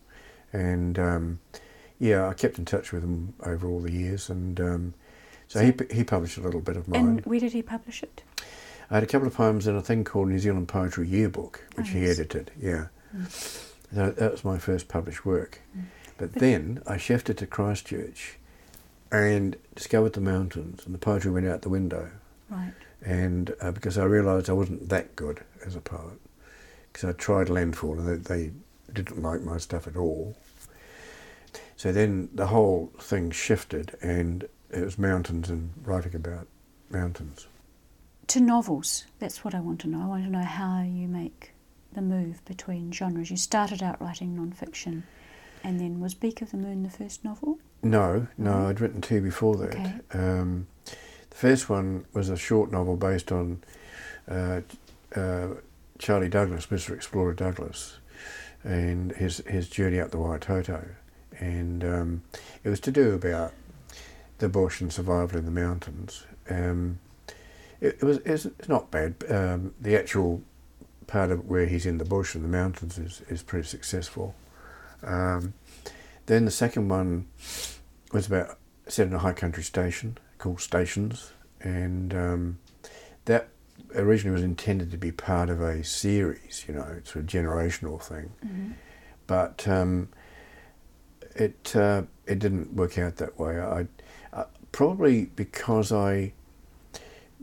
and 0.53 0.99
um, 0.99 1.39
yeah, 1.99 2.27
I 2.27 2.33
kept 2.33 2.59
in 2.59 2.65
touch 2.65 2.91
with 2.91 3.03
him 3.03 3.33
over 3.43 3.67
all 3.67 3.79
the 3.79 3.91
years, 3.91 4.29
and 4.29 4.59
um, 4.59 4.93
so 5.47 5.59
he 5.63 5.73
he 5.95 6.03
published 6.03 6.37
a 6.37 6.41
little 6.41 6.61
bit 6.61 6.77
of 6.77 6.87
mine. 6.87 7.01
And 7.07 7.25
where 7.25 7.39
did 7.39 7.53
he 7.53 7.61
publish 7.61 8.03
it? 8.03 8.23
I 8.89 8.95
had 8.95 9.03
a 9.03 9.07
couple 9.07 9.27
of 9.27 9.33
poems 9.35 9.67
in 9.67 9.75
a 9.75 9.81
thing 9.81 10.03
called 10.03 10.29
New 10.29 10.39
Zealand 10.39 10.67
Poetry 10.69 11.07
Yearbook, 11.07 11.65
which 11.75 11.89
Oh, 11.89 11.93
he 11.93 12.01
yes. 12.05 12.19
edited. 12.19 12.51
Yeah, 12.59 12.87
Mm. 13.15 13.29
so 13.93 14.11
that 14.11 14.31
was 14.31 14.45
my 14.45 14.57
first 14.57 14.87
published 14.87 15.25
work. 15.25 15.59
Mm. 15.77 15.83
But 16.17 16.33
then 16.33 16.81
I 16.87 16.97
shifted 16.97 17.37
to 17.39 17.47
Christchurch, 17.47 18.37
and 19.11 19.55
discovered 19.75 20.13
the 20.13 20.21
mountains, 20.21 20.85
and 20.85 20.93
the 20.93 20.99
poetry 20.99 21.31
went 21.31 21.47
out 21.47 21.61
the 21.61 21.69
window 21.69 22.09
Right. 22.49 22.73
and 23.05 23.53
uh, 23.61 23.71
because 23.71 23.97
I 23.97 24.03
realised 24.05 24.49
I 24.49 24.53
wasn't 24.53 24.89
that 24.89 25.15
good 25.15 25.41
as 25.65 25.75
a 25.75 25.81
poet, 25.81 26.19
because 26.91 27.07
I 27.09 27.13
tried 27.13 27.49
Landfall 27.49 27.99
and 27.99 28.07
they, 28.25 28.35
they 28.35 28.51
didn't 28.91 29.21
like 29.21 29.41
my 29.41 29.57
stuff 29.57 29.85
at 29.87 29.95
all. 29.95 30.35
So 31.75 31.91
then 31.91 32.29
the 32.33 32.47
whole 32.47 32.91
thing 32.99 33.31
shifted, 33.31 33.95
and 34.01 34.47
it 34.71 34.83
was 34.83 34.97
mountains 34.97 35.49
and 35.49 35.71
writing 35.83 36.15
about 36.15 36.47
mountains. 36.89 37.47
To 38.27 38.41
novels, 38.41 39.05
that's 39.19 39.43
what 39.43 39.55
I 39.55 39.59
want 39.59 39.79
to 39.81 39.87
know. 39.87 40.01
I 40.01 40.07
want 40.07 40.25
to 40.25 40.29
know 40.29 40.43
how 40.43 40.81
you 40.81 41.07
make 41.07 41.53
the 41.93 42.01
move 42.01 42.43
between 42.45 42.91
genres. 42.91 43.31
You 43.31 43.37
started 43.37 43.81
out 43.81 44.01
writing 44.01 44.35
non-fiction, 44.35 45.03
and 45.63 45.79
then 45.79 45.99
was 45.99 46.13
Beak 46.13 46.41
of 46.41 46.51
the 46.51 46.57
Moon 46.57 46.83
the 46.83 46.89
first 46.89 47.23
novel? 47.23 47.59
No, 47.81 48.27
no. 48.37 48.67
I'd 48.67 48.81
written 48.81 49.01
two 49.01 49.21
before 49.21 49.55
that. 49.57 49.75
Okay. 49.75 49.93
Um, 50.11 50.67
the 50.85 51.35
first 51.35 51.69
one 51.69 52.05
was 52.13 52.29
a 52.29 52.37
short 52.37 52.71
novel 52.71 52.97
based 52.97 53.31
on 53.31 53.63
uh, 54.29 54.61
uh, 55.15 55.47
Charlie 55.97 56.29
Douglas, 56.29 56.67
Mr. 56.67 56.93
Explorer 56.93 57.33
Douglas, 57.33 57.97
and 58.63 59.13
his 59.13 59.37
his 59.47 59.69
journey 59.69 59.99
up 59.99 60.11
the 60.11 60.17
Waitoto, 60.17 60.89
and 61.39 61.83
um, 61.83 62.23
it 62.63 62.69
was 62.69 62.79
to 62.81 62.91
do 62.91 63.13
about 63.13 63.53
the 64.39 64.49
bush 64.49 64.81
and 64.81 64.91
survival 64.91 65.39
in 65.39 65.45
the 65.45 65.51
mountains. 65.51 66.25
Um, 66.49 66.99
it, 67.81 67.97
it 67.99 68.03
was 68.03 68.17
it's, 68.25 68.45
it's 68.45 68.69
not 68.69 68.91
bad. 68.91 69.15
Um, 69.29 69.73
the 69.79 69.97
actual 69.97 70.41
part 71.07 71.31
of 71.31 71.45
where 71.45 71.65
he's 71.65 71.85
in 71.85 71.97
the 71.97 72.05
bush 72.05 72.35
and 72.35 72.43
the 72.43 72.49
mountains 72.49 72.97
is, 72.97 73.21
is 73.29 73.43
pretty 73.43 73.67
successful. 73.67 74.35
Um, 75.03 75.53
then 76.25 76.45
the 76.45 76.51
second 76.51 76.89
one 76.89 77.27
was 78.11 78.27
about 78.27 78.57
set 78.87 79.07
in 79.07 79.13
a 79.13 79.19
high 79.19 79.33
country 79.33 79.63
station 79.63 80.17
called 80.37 80.61
Stations, 80.61 81.31
and 81.61 82.13
um, 82.13 82.59
that 83.25 83.49
originally 83.95 84.33
was 84.33 84.43
intended 84.43 84.91
to 84.91 84.97
be 84.97 85.11
part 85.11 85.49
of 85.49 85.61
a 85.61 85.83
series, 85.83 86.65
you 86.67 86.73
know, 86.73 87.01
sort 87.03 87.17
of 87.17 87.25
generational 87.25 88.01
thing. 88.01 88.31
Mm-hmm. 88.45 88.71
But 89.25 89.67
um, 89.67 90.09
it 91.35 91.75
uh, 91.75 92.03
it 92.25 92.39
didn't 92.39 92.73
work 92.73 92.97
out 92.97 93.17
that 93.17 93.39
way. 93.39 93.59
I 93.59 93.87
probably 94.71 95.25
because 95.25 95.91
I 95.91 96.33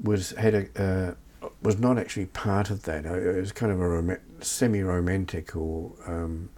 was 0.03 0.31
had 0.31 0.55
a 0.55 0.83
uh, 0.83 1.49
was 1.63 1.79
not 1.79 1.99
actually 1.99 2.27
part 2.27 2.71
of 2.71 2.83
that. 2.85 3.05
It 3.05 3.41
was 3.41 3.53
kind 3.53 3.73
of 3.73 3.81
a 3.81 3.89
rom- 3.89 4.19
semi-romantic 4.41 5.57
or 5.57 5.93
um, 6.07 6.51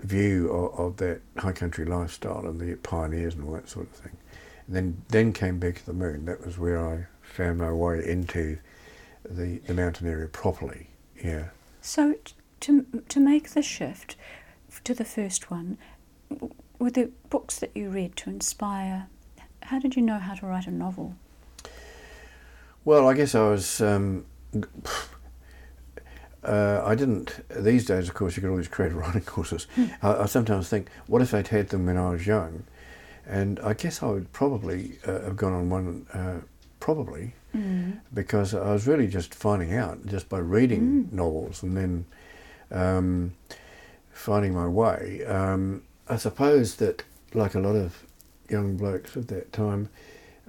view 0.00 0.50
of, 0.50 0.78
of 0.78 0.96
that 0.98 1.20
high 1.38 1.52
country 1.52 1.84
lifestyle 1.84 2.46
and 2.46 2.60
the 2.60 2.74
pioneers 2.76 3.34
and 3.34 3.44
all 3.44 3.52
that 3.52 3.68
sort 3.68 3.86
of 3.86 3.92
thing. 3.92 4.16
And 4.66 4.76
then 4.76 5.02
then 5.08 5.32
came 5.32 5.58
back 5.58 5.76
to 5.76 5.86
the 5.86 5.92
moon. 5.92 6.24
That 6.24 6.44
was 6.44 6.58
where 6.58 6.84
I 6.84 7.06
found 7.22 7.58
my 7.58 7.72
way 7.72 8.06
into 8.06 8.58
the 9.24 9.58
the 9.58 9.74
mountain 9.74 10.08
area 10.08 10.28
properly. 10.28 10.88
Yeah. 11.22 11.48
So 11.80 12.16
to 12.60 12.86
to 13.08 13.20
make 13.20 13.50
the 13.50 13.62
shift 13.62 14.16
to 14.84 14.94
the 14.94 15.04
first 15.04 15.50
one, 15.50 15.78
were 16.78 16.90
the 16.90 17.10
books 17.30 17.58
that 17.58 17.70
you 17.74 17.88
read 17.88 18.16
to 18.16 18.30
inspire? 18.30 19.08
How 19.66 19.78
did 19.80 19.96
you 19.96 20.02
know 20.02 20.18
how 20.18 20.34
to 20.34 20.46
write 20.46 20.66
a 20.66 20.70
novel? 20.70 21.14
Well, 22.84 23.08
I 23.08 23.14
guess 23.14 23.34
I 23.34 23.48
was. 23.48 23.80
Um, 23.80 24.24
uh, 26.44 26.82
I 26.84 26.94
didn't. 26.94 27.40
These 27.50 27.84
days, 27.86 28.08
of 28.08 28.14
course, 28.14 28.36
you 28.36 28.42
get 28.42 28.48
all 28.50 28.56
these 28.56 28.68
creative 28.68 28.96
writing 28.98 29.22
courses. 29.22 29.66
I, 30.02 30.14
I 30.22 30.26
sometimes 30.26 30.68
think, 30.68 30.88
what 31.06 31.20
if 31.22 31.34
I'd 31.34 31.48
had 31.48 31.70
them 31.70 31.86
when 31.86 31.96
I 31.96 32.10
was 32.10 32.26
young? 32.26 32.64
And 33.26 33.58
I 33.60 33.72
guess 33.74 34.02
I 34.02 34.06
would 34.06 34.32
probably 34.32 34.98
uh, 35.04 35.20
have 35.22 35.36
gone 35.36 35.52
on 35.52 35.70
one, 35.70 36.06
uh, 36.12 36.40
probably, 36.80 37.34
Mm. 37.54 38.00
because 38.12 38.52
I 38.54 38.70
was 38.72 38.86
really 38.86 39.06
just 39.06 39.34
finding 39.34 39.72
out 39.72 40.04
just 40.04 40.28
by 40.28 40.38
reading 40.38 41.06
Mm. 41.06 41.12
novels 41.12 41.62
and 41.62 41.74
then 41.74 42.04
um, 42.70 43.32
finding 44.12 44.52
my 44.54 44.68
way. 44.68 45.24
Um, 45.24 45.82
I 46.06 46.16
suppose 46.16 46.74
that, 46.76 47.02
like 47.32 47.54
a 47.54 47.60
lot 47.60 47.74
of 47.74 48.05
young 48.50 48.76
blokes 48.76 49.16
of 49.16 49.26
that 49.28 49.52
time, 49.52 49.88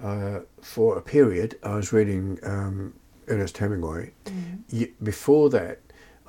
uh, 0.02 0.40
for 0.62 0.98
a 0.98 1.02
period, 1.02 1.58
I 1.64 1.76
was 1.76 1.92
reading 1.92 2.40
um, 2.44 2.94
Ernest 3.28 3.58
Hemingway. 3.58 4.12
Mm. 4.26 4.92
Before 5.02 5.50
that, 5.50 5.80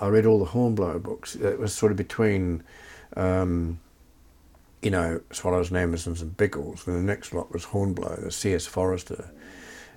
I 0.00 0.08
read 0.08 0.26
all 0.26 0.38
the 0.38 0.46
Hornblower 0.46 0.98
books. 0.98 1.34
It 1.34 1.58
was 1.58 1.74
sort 1.74 1.92
of 1.92 1.98
between, 1.98 2.62
um, 3.16 3.80
you 4.80 4.90
know, 4.90 5.20
Swallows 5.32 5.68
and 5.68 5.78
Amazons 5.78 6.22
and 6.22 6.36
Biggles, 6.36 6.86
and 6.86 6.96
the 6.96 7.02
next 7.02 7.32
lot 7.34 7.52
was 7.52 7.64
Hornblower, 7.64 8.20
the 8.20 8.30
C.S. 8.30 8.66
Forester, 8.66 9.30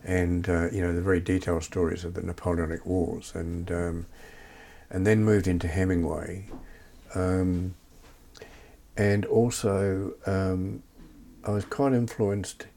and 0.04 0.50
uh, 0.50 0.70
you 0.72 0.82
know 0.82 0.94
the 0.94 1.02
very 1.02 1.20
detailed 1.20 1.64
stories 1.64 2.04
of 2.04 2.16
the 2.16 2.22
Napoleonic 2.24 2.86
Wars, 2.86 3.34
and 3.36 3.72
um, 3.72 4.06
and 4.90 5.06
then 5.06 5.24
moved 5.24 5.48
into 5.48 5.68
Hemingway, 5.68 6.48
um, 7.14 7.76
and 8.98 9.26
also 9.26 10.14
um, 10.26 10.82
I 11.44 11.52
was 11.52 11.66
quite 11.66 11.94
influenced, 11.94 12.68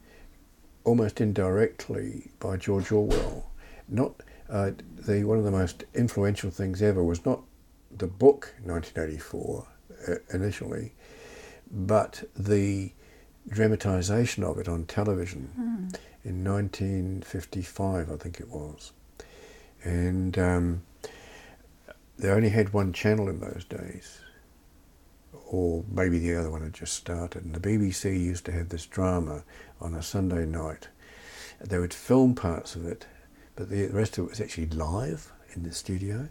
almost 0.83 1.21
indirectly, 1.21 2.31
by 2.39 2.57
George 2.57 2.91
Orwell. 2.91 3.51
Not 3.87 4.15
uh, 4.49 4.71
the 4.97 5.23
one 5.23 5.37
of 5.37 5.43
the 5.43 5.51
most 5.51 5.83
influential 5.93 6.49
things 6.51 6.81
ever 6.81 7.03
was 7.03 7.25
not 7.25 7.41
the 7.95 8.07
book 8.07 8.53
1984 8.63 9.67
uh, 10.07 10.13
initially, 10.33 10.93
but 11.71 12.23
the 12.35 12.91
dramatisation 13.47 14.43
of 14.43 14.57
it 14.57 14.67
on 14.67 14.85
television 14.85 15.49
Mm. 15.59 15.95
in 16.23 16.43
1955, 16.43 18.11
I 18.11 18.15
think 18.17 18.39
it 18.39 18.49
was. 18.49 18.91
And 19.83 20.37
um, 20.39 20.81
they 22.17 22.29
only 22.29 22.49
had 22.49 22.73
one 22.73 22.91
channel 22.91 23.29
in 23.29 23.39
those 23.39 23.65
days, 23.65 24.19
or 25.47 25.83
maybe 25.89 26.19
the 26.19 26.35
other 26.35 26.51
one 26.51 26.61
had 26.61 26.73
just 26.73 26.93
started. 26.93 27.43
And 27.43 27.53
the 27.53 27.59
BBC 27.59 28.19
used 28.19 28.45
to 28.45 28.51
have 28.51 28.69
this 28.69 28.85
drama 28.85 29.43
on 29.81 29.93
a 29.93 30.01
Sunday 30.01 30.45
night. 30.45 30.87
They 31.61 31.79
would 31.79 31.93
film 31.93 32.35
parts 32.35 32.75
of 32.75 32.85
it, 32.85 33.05
but 33.55 33.69
the 33.69 33.87
rest 33.87 34.17
of 34.17 34.25
it 34.25 34.29
was 34.29 34.41
actually 34.41 34.67
live 34.67 35.31
in 35.53 35.63
the 35.63 35.71
studio. 35.71 36.29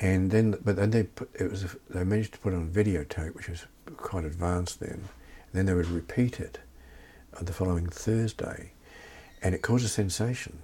And 0.00 0.30
then, 0.30 0.56
but 0.64 0.76
then 0.76 0.90
they 0.90 1.04
put 1.04 1.30
it 1.34 1.50
was 1.50 1.76
they 1.90 2.04
managed 2.04 2.32
to 2.34 2.38
put 2.38 2.54
on 2.54 2.70
videotape, 2.70 3.34
which 3.34 3.48
was 3.48 3.66
quite 3.96 4.24
advanced 4.24 4.80
then. 4.80 4.90
And 4.90 5.52
then 5.52 5.66
they 5.66 5.74
would 5.74 5.86
repeat 5.86 6.40
it 6.40 6.58
on 7.38 7.44
the 7.44 7.52
following 7.52 7.86
Thursday, 7.86 8.72
and 9.42 9.54
it 9.54 9.62
caused 9.62 9.84
a 9.84 9.88
sensation. 9.88 10.60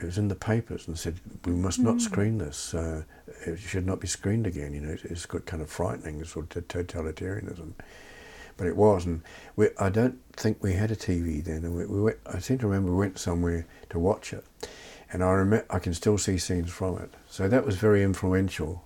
It 0.00 0.04
was 0.04 0.18
in 0.18 0.28
the 0.28 0.36
papers 0.36 0.86
and 0.86 0.96
said 0.96 1.18
we 1.44 1.52
must 1.52 1.80
not 1.80 1.96
mm. 1.96 2.00
screen 2.00 2.38
this. 2.38 2.72
Uh, 2.72 3.02
it 3.44 3.58
should 3.58 3.84
not 3.84 3.98
be 3.98 4.06
screened 4.06 4.46
again. 4.46 4.72
You 4.72 4.80
know, 4.80 4.96
it's 5.02 5.26
kind 5.26 5.60
of 5.60 5.68
frightening, 5.68 6.22
sort 6.24 6.54
of 6.54 6.68
totalitarianism. 6.68 7.72
But 8.56 8.68
it 8.68 8.76
was, 8.76 9.06
and 9.06 9.22
we, 9.56 9.68
I 9.78 9.88
don't 9.88 10.18
think 10.34 10.62
we 10.62 10.74
had 10.74 10.92
a 10.92 10.96
TV 10.96 11.42
then. 11.42 11.64
And 11.64 11.74
we, 11.74 11.86
we 11.86 12.00
went, 12.00 12.18
I 12.26 12.38
seem 12.38 12.58
to 12.58 12.68
remember 12.68 12.92
we 12.92 12.98
went 12.98 13.18
somewhere 13.18 13.66
to 13.90 13.98
watch 13.98 14.32
it, 14.32 14.44
and 15.12 15.24
I 15.24 15.30
remember 15.30 15.66
I 15.68 15.80
can 15.80 15.94
still 15.94 16.18
see 16.18 16.38
scenes 16.38 16.70
from 16.70 16.98
it. 16.98 17.12
So 17.28 17.48
that 17.48 17.66
was 17.66 17.76
very 17.76 18.04
influential, 18.04 18.84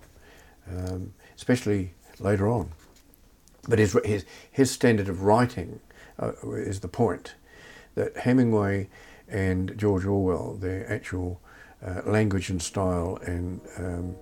um, 0.71 1.12
especially 1.37 1.92
later 2.21 2.49
on. 2.49 2.73
But 3.69 3.78
his 3.78 3.99
his 4.04 4.25
his 4.50 4.71
standard 4.71 5.09
of 5.09 5.23
writing 5.23 5.81
uh, 6.19 6.33
is 6.52 6.81
the 6.81 6.88
point 6.88 7.35
that 7.95 8.16
Hemingway 8.16 8.88
and 9.33 9.77
George 9.77 10.05
Orwell, 10.05 10.55
their 10.55 10.91
actual 10.93 11.41
uh, 11.85 12.03
language 12.05 12.51
and 12.51 12.62
style 12.62 13.19
and 13.27 13.61
um, 13.79 14.17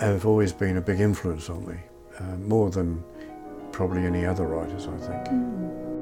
have 0.00 0.24
always 0.24 0.52
been 0.52 0.76
a 0.76 0.80
big 0.80 1.00
influence 1.00 1.50
on 1.50 1.66
me, 1.66 1.76
uh, 2.18 2.36
more 2.36 2.70
than 2.70 3.02
probably 3.70 4.04
any 4.04 4.24
other 4.24 4.46
writers, 4.46 4.86
I 4.86 4.96
think. 4.98 5.24
Mm. 5.26 6.01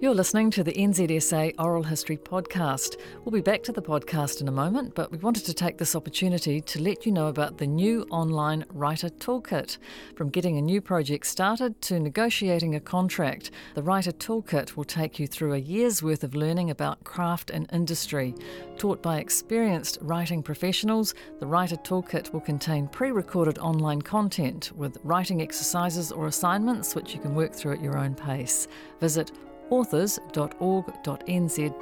You're 0.00 0.14
listening 0.14 0.52
to 0.52 0.62
the 0.62 0.72
NZSA 0.74 1.54
Oral 1.58 1.82
History 1.82 2.16
Podcast. 2.16 3.00
We'll 3.24 3.32
be 3.32 3.40
back 3.40 3.64
to 3.64 3.72
the 3.72 3.82
podcast 3.82 4.40
in 4.40 4.46
a 4.46 4.52
moment, 4.52 4.94
but 4.94 5.10
we 5.10 5.18
wanted 5.18 5.44
to 5.46 5.52
take 5.52 5.76
this 5.76 5.96
opportunity 5.96 6.60
to 6.60 6.80
let 6.80 7.04
you 7.04 7.10
know 7.10 7.26
about 7.26 7.58
the 7.58 7.66
new 7.66 8.06
online 8.08 8.64
Writer 8.72 9.08
Toolkit. 9.08 9.78
From 10.14 10.28
getting 10.28 10.56
a 10.56 10.62
new 10.62 10.80
project 10.80 11.26
started 11.26 11.82
to 11.82 11.98
negotiating 11.98 12.76
a 12.76 12.80
contract, 12.80 13.50
the 13.74 13.82
Writer 13.82 14.12
Toolkit 14.12 14.76
will 14.76 14.84
take 14.84 15.18
you 15.18 15.26
through 15.26 15.54
a 15.54 15.58
year's 15.58 16.00
worth 16.00 16.22
of 16.22 16.36
learning 16.36 16.70
about 16.70 17.02
craft 17.02 17.50
and 17.50 17.68
industry. 17.72 18.36
Taught 18.76 19.02
by 19.02 19.18
experienced 19.18 19.98
writing 20.00 20.44
professionals, 20.44 21.12
the 21.40 21.46
Writer 21.48 21.76
Toolkit 21.76 22.32
will 22.32 22.40
contain 22.40 22.86
pre 22.86 23.10
recorded 23.10 23.58
online 23.58 24.02
content 24.02 24.70
with 24.76 24.96
writing 25.02 25.42
exercises 25.42 26.12
or 26.12 26.28
assignments 26.28 26.94
which 26.94 27.14
you 27.14 27.20
can 27.20 27.34
work 27.34 27.52
through 27.52 27.72
at 27.72 27.82
your 27.82 27.98
own 27.98 28.14
pace. 28.14 28.68
Visit 29.00 29.32
authors.org.nz 29.70 30.22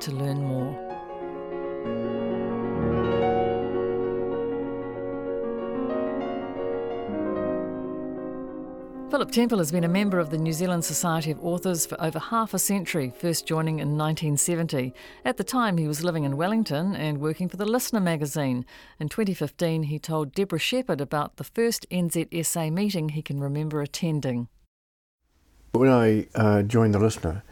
to 0.01 0.13
learn 0.13 0.43
more. 0.43 0.87
Philip 9.17 9.31
Temple 9.31 9.59
has 9.59 9.73
been 9.73 9.85
a 9.85 9.89
member 9.89 10.19
of 10.19 10.29
the 10.29 10.37
New 10.37 10.53
Zealand 10.53 10.85
Society 10.85 11.31
of 11.31 11.43
Authors 11.43 11.87
for 11.87 11.99
over 12.03 12.19
half 12.19 12.53
a 12.53 12.59
century, 12.59 13.11
first 13.17 13.47
joining 13.47 13.79
in 13.79 13.97
1970. 13.97 14.93
At 15.25 15.39
the 15.39 15.43
time, 15.43 15.79
he 15.79 15.89
was 15.89 16.05
living 16.05 16.25
in 16.25 16.37
Wellington 16.37 16.95
and 16.95 17.19
working 17.19 17.49
for 17.49 17.57
the 17.57 17.65
Listener 17.65 18.01
magazine. 18.01 18.67
In 19.01 19.09
2015, 19.09 19.85
he 19.85 19.99
told 19.99 20.35
Deborah 20.35 20.59
Shepherd 20.59 21.01
about 21.01 21.37
the 21.37 21.45
first 21.45 21.89
NZSA 21.91 22.71
meeting 22.71 23.09
he 23.09 23.23
can 23.23 23.41
remember 23.41 23.81
attending. 23.81 24.49
When 25.73 25.89
I 25.89 26.27
uh, 26.35 26.61
joined 26.63 26.93
the 26.93 26.99
Listener, 26.99 27.43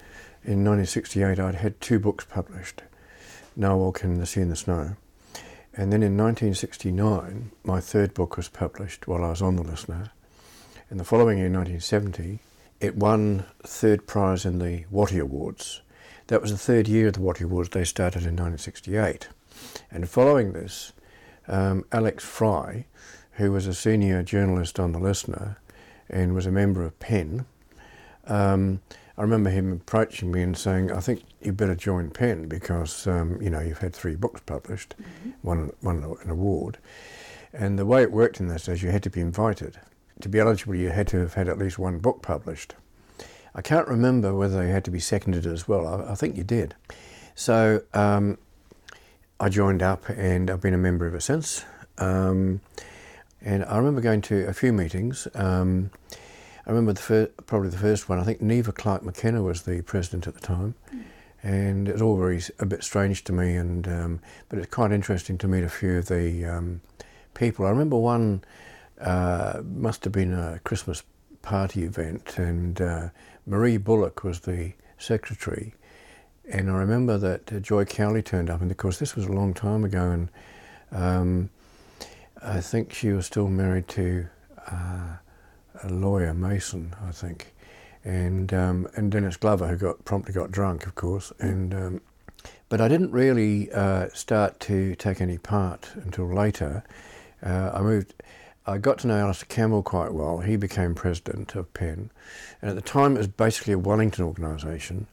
in 0.45 0.65
1968 0.65 1.41
I'd 1.41 1.55
had 1.57 1.81
two 1.81 1.99
books 1.99 2.25
published, 2.25 2.83
Nawok 3.59 4.05
in 4.05 4.19
The 4.19 4.27
Sea 4.27 4.43
and 4.43 4.53
the 4.53 4.57
Snow. 4.57 4.97
And 5.77 5.93
then 5.93 6.03
in 6.03 6.17
1969, 6.17 7.51
my 7.65 7.81
third 7.81 8.15
book 8.15 8.37
was 8.37 8.49
published 8.49 9.09
while 9.09 9.25
I 9.25 9.31
was 9.31 9.43
on 9.43 9.57
the 9.57 9.63
listener. 9.63 10.11
And 10.89 11.01
the 11.01 11.05
following 11.05 11.39
year, 11.39 11.49
1970, 11.49 12.39
it 12.81 12.97
won 12.97 13.47
third 13.63 14.07
prize 14.07 14.45
in 14.45 14.59
the 14.59 14.85
Wattie 14.91 15.19
Awards. 15.19 15.81
That 16.29 16.43
was 16.43 16.53
the 16.53 16.59
third 16.59 16.87
year 16.87 17.09
of 17.09 17.15
the 17.15 17.23
Wattie 17.23 17.45
Awards. 17.45 17.71
They 17.71 17.85
started 17.85 18.23
in 18.23 18.37
1968. 18.37 19.29
And 19.91 20.09
following 20.09 20.53
this, 20.53 20.93
um, 21.49 21.85
Alex 21.91 22.25
Fry, 22.25 22.87
who 23.33 23.51
was 23.51 23.67
a 23.67 23.75
senior 23.75 24.23
journalist 24.23 24.79
on 24.79 24.93
the 24.93 25.01
listener 25.01 25.59
and 26.09 26.35
was 26.35 26.47
a 26.47 26.53
member 26.53 26.85
of 26.85 26.99
PEN, 27.01 27.47
um, 28.27 28.81
I 29.17 29.23
remember 29.23 29.51
him 29.51 29.73
approaching 29.73 30.33
me 30.33 30.43
and 30.43 30.57
saying, 30.57 30.91
"I 30.91 31.01
think 31.01 31.23
you 31.41 31.53
better 31.53 31.75
join 31.75 32.11
PEN 32.11 32.49
because 32.49 33.07
um, 33.07 33.41
you 33.41 33.51
know 33.51 33.61
you've 33.61 33.79
had 33.79 33.95
three 33.95 34.17
books 34.17 34.41
published, 34.45 34.95
mm-hmm. 35.01 35.31
one 35.43 35.73
one 35.81 36.17
an 36.23 36.31
award." 36.31 36.79
And 37.53 37.79
the 37.79 37.87
way 37.87 38.03
it 38.03 38.11
worked 38.11 38.41
in 38.41 38.49
those 38.49 38.65
days, 38.65 38.83
you 38.83 38.91
had 38.91 39.05
to 39.05 39.11
be 39.11 39.21
invited. 39.21 39.79
To 40.21 40.29
be 40.29 40.41
eligible, 40.41 40.75
you 40.75 40.91
had 40.91 41.07
to 41.09 41.19
have 41.19 41.35
had 41.35 41.49
at 41.49 41.59
least 41.59 41.79
one 41.79 41.99
book 41.99 42.23
published. 42.23 42.75
I 43.55 43.63
can't 43.63 43.87
remember 43.87 44.35
whether 44.35 44.67
you 44.67 44.73
had 44.73 44.85
to 44.87 44.91
be 44.91 44.99
seconded 44.99 45.47
as 45.47 45.69
well. 45.69 45.87
I, 45.87 46.13
I 46.13 46.15
think 46.17 46.37
you 46.37 46.43
did. 46.43 46.75
So 47.37 47.83
um, 47.95 48.39
I 49.39 49.49
joined 49.49 49.83
up, 49.83 50.09
and 50.09 50.51
I've 50.51 50.61
been 50.61 50.75
a 50.75 50.79
member 50.79 51.07
ever 51.07 51.21
since. 51.21 51.65
Um, 51.99 52.61
and 53.41 53.65
I 53.65 53.77
remember 53.77 54.01
going 54.01 54.23
to 54.23 54.47
a 54.47 54.53
few 54.53 54.73
meetings. 54.73 55.29
Um, 55.35 55.91
I 56.67 56.71
remember 56.71 56.95
the 56.95 57.03
fir- 57.03 57.31
probably 57.47 57.69
the 57.69 57.79
first 57.79 58.09
one. 58.09 58.19
I 58.19 58.25
think 58.25 58.41
Neva 58.41 58.73
Clark 58.73 59.03
McKenna 59.03 59.43
was 59.43 59.63
the 59.63 59.83
president 59.83 60.27
at 60.27 60.35
the 60.35 60.41
time, 60.41 60.75
mm. 60.95 61.03
and 61.43 61.89
it 61.89 61.93
was 61.93 62.03
all 62.03 62.17
very 62.17 62.41
a 62.59 62.67
bit 62.67 62.83
strange 62.83 63.25
to 63.25 63.33
me. 63.33 63.57
And 63.57 63.87
um, 63.87 64.21
but 64.49 64.59
it's 64.59 64.75
quite 64.75 64.93
interesting 64.93 65.37
to 65.39 65.49
meet 65.49 65.65
a 65.65 65.69
few 65.69 65.99
of 65.99 66.09
the 66.09 66.45
um, 66.47 66.81
people. 67.35 67.67
I 67.67 67.71
remember 67.71 67.97
one 67.97 68.45
uh, 69.01 69.61
must 69.63 70.05
have 70.05 70.13
been 70.13 70.33
a 70.33 70.59
Christmas 70.65 71.03
party 71.43 71.85
event, 71.85 72.39
and 72.39 72.81
uh, 72.81 73.09
Marie 73.47 73.77
Bullock 73.77 74.25
was 74.25 74.41
the 74.41 74.73
secretary. 74.97 75.75
And 76.51 76.71
I 76.71 76.75
remember 76.75 77.19
that 77.19 77.53
uh, 77.53 77.59
Joy 77.59 77.85
Cowley 77.85 78.23
turned 78.23 78.49
up, 78.49 78.63
and 78.63 78.71
of 78.71 78.77
course 78.79 78.99
this 78.99 79.15
was 79.15 79.27
a 79.27 79.33
long 79.33 79.53
time 79.53 79.85
ago, 79.85 80.11
and 80.11 80.31
um, 80.93 81.51
I 82.43 82.61
think 82.61 82.95
she 82.95 83.13
was 83.13 83.27
still 83.27 83.49
married 83.49 83.89
to. 83.89 84.29
Uh, 84.67 85.17
lawyer, 85.89 86.35
Mason, 86.35 86.95
I 87.07 87.11
think, 87.11 87.55
and 88.05 88.53
um, 88.53 88.89
and 88.95 89.11
Denis 89.11 89.37
Glover, 89.37 89.69
who 89.69 89.77
got 89.77 90.05
promptly 90.05 90.33
got 90.33 90.51
drunk, 90.51 90.87
of 90.87 90.95
course, 90.95 91.33
and 91.39 91.75
um, 91.75 92.01
but 92.69 92.81
I 92.81 92.89
didn't 92.89 93.13
really 93.13 93.71
uh, 93.73 94.09
start 94.13 94.61
to 94.61 94.95
take 94.97 95.21
any 95.21 95.39
part 95.39 95.91
until 95.95 96.33
later. 96.33 96.85
Uh, 97.43 97.71
I 97.75 97.81
moved. 97.83 98.15
I 98.67 98.79
got 98.79 98.99
to 99.01 99.07
know 99.07 99.19
Alistair 99.19 99.47
Campbell 99.49 99.83
quite 99.83 100.15
well. 100.15 100.39
He 100.39 100.57
became 100.57 100.95
president 100.95 101.55
of 101.55 101.73
PEN, 101.75 102.11
and 102.63 102.71
at 102.71 102.77
the 102.77 102.83
time 102.83 103.15
it 103.15 103.19
was 103.19 103.29
basically 103.29 103.75
a 103.75 103.79
Wellington 103.79 104.25
organisation. 104.25 105.07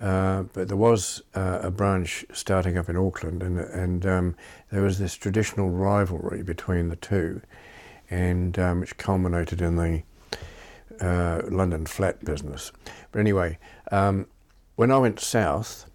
Uh, 0.00 0.42
but 0.52 0.68
there 0.68 0.76
was 0.76 1.22
uh, 1.34 1.60
a 1.62 1.70
branch 1.70 2.26
starting 2.32 2.76
up 2.76 2.88
in 2.88 2.96
Auckland, 2.96 3.42
and, 3.42 3.58
and 3.58 4.04
um, 4.04 4.36
there 4.70 4.82
was 4.82 4.98
this 4.98 5.14
traditional 5.14 5.70
rivalry 5.70 6.42
between 6.42 6.88
the 6.88 6.96
two 6.96 7.40
and 8.10 8.58
um, 8.58 8.80
which 8.80 8.96
culminated 8.96 9.60
in 9.60 9.76
the 9.76 10.02
uh, 11.00 11.42
London 11.48 11.86
flat 11.86 12.24
business. 12.24 12.72
But 13.12 13.20
anyway, 13.20 13.58
um, 13.90 14.26
when 14.76 14.90
I 14.90 14.98
went 14.98 15.20
south 15.20 15.90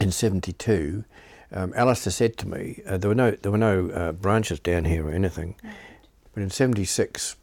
in 0.00 0.10
'72, 0.10 1.04
um, 1.52 1.72
Alistair 1.76 2.12
said 2.12 2.36
to 2.38 2.48
me, 2.48 2.82
uh, 2.86 2.96
there 2.96 3.08
were 3.08 3.14
no 3.14 3.32
there 3.32 3.52
were 3.52 3.58
no 3.58 3.90
uh, 3.90 4.12
branches 4.12 4.60
down 4.60 4.84
here 4.84 5.08
or 5.08 5.12
anything, 5.12 5.56
but 6.34 6.42
in 6.42 6.50
'76, 6.50 7.36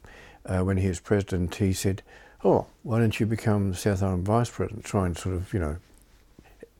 uh, 0.45 0.59
when 0.59 0.77
he 0.77 0.87
was 0.87 0.99
president, 0.99 1.55
he 1.55 1.73
said, 1.73 2.01
"Oh, 2.43 2.67
why 2.83 2.99
don't 2.99 3.19
you 3.19 3.25
become 3.25 3.73
South 3.73 4.03
Island 4.03 4.25
vice 4.25 4.49
president? 4.49 4.85
Try 4.85 5.05
and 5.05 5.17
sort 5.17 5.35
of 5.35 5.53
you 5.53 5.59
know." 5.59 5.77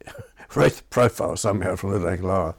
raise 0.56 0.78
the 0.78 0.84
profile 0.84 1.36
somehow 1.36 1.76
from 1.76 1.92
the 1.92 2.00
Aotearoa. 2.00 2.56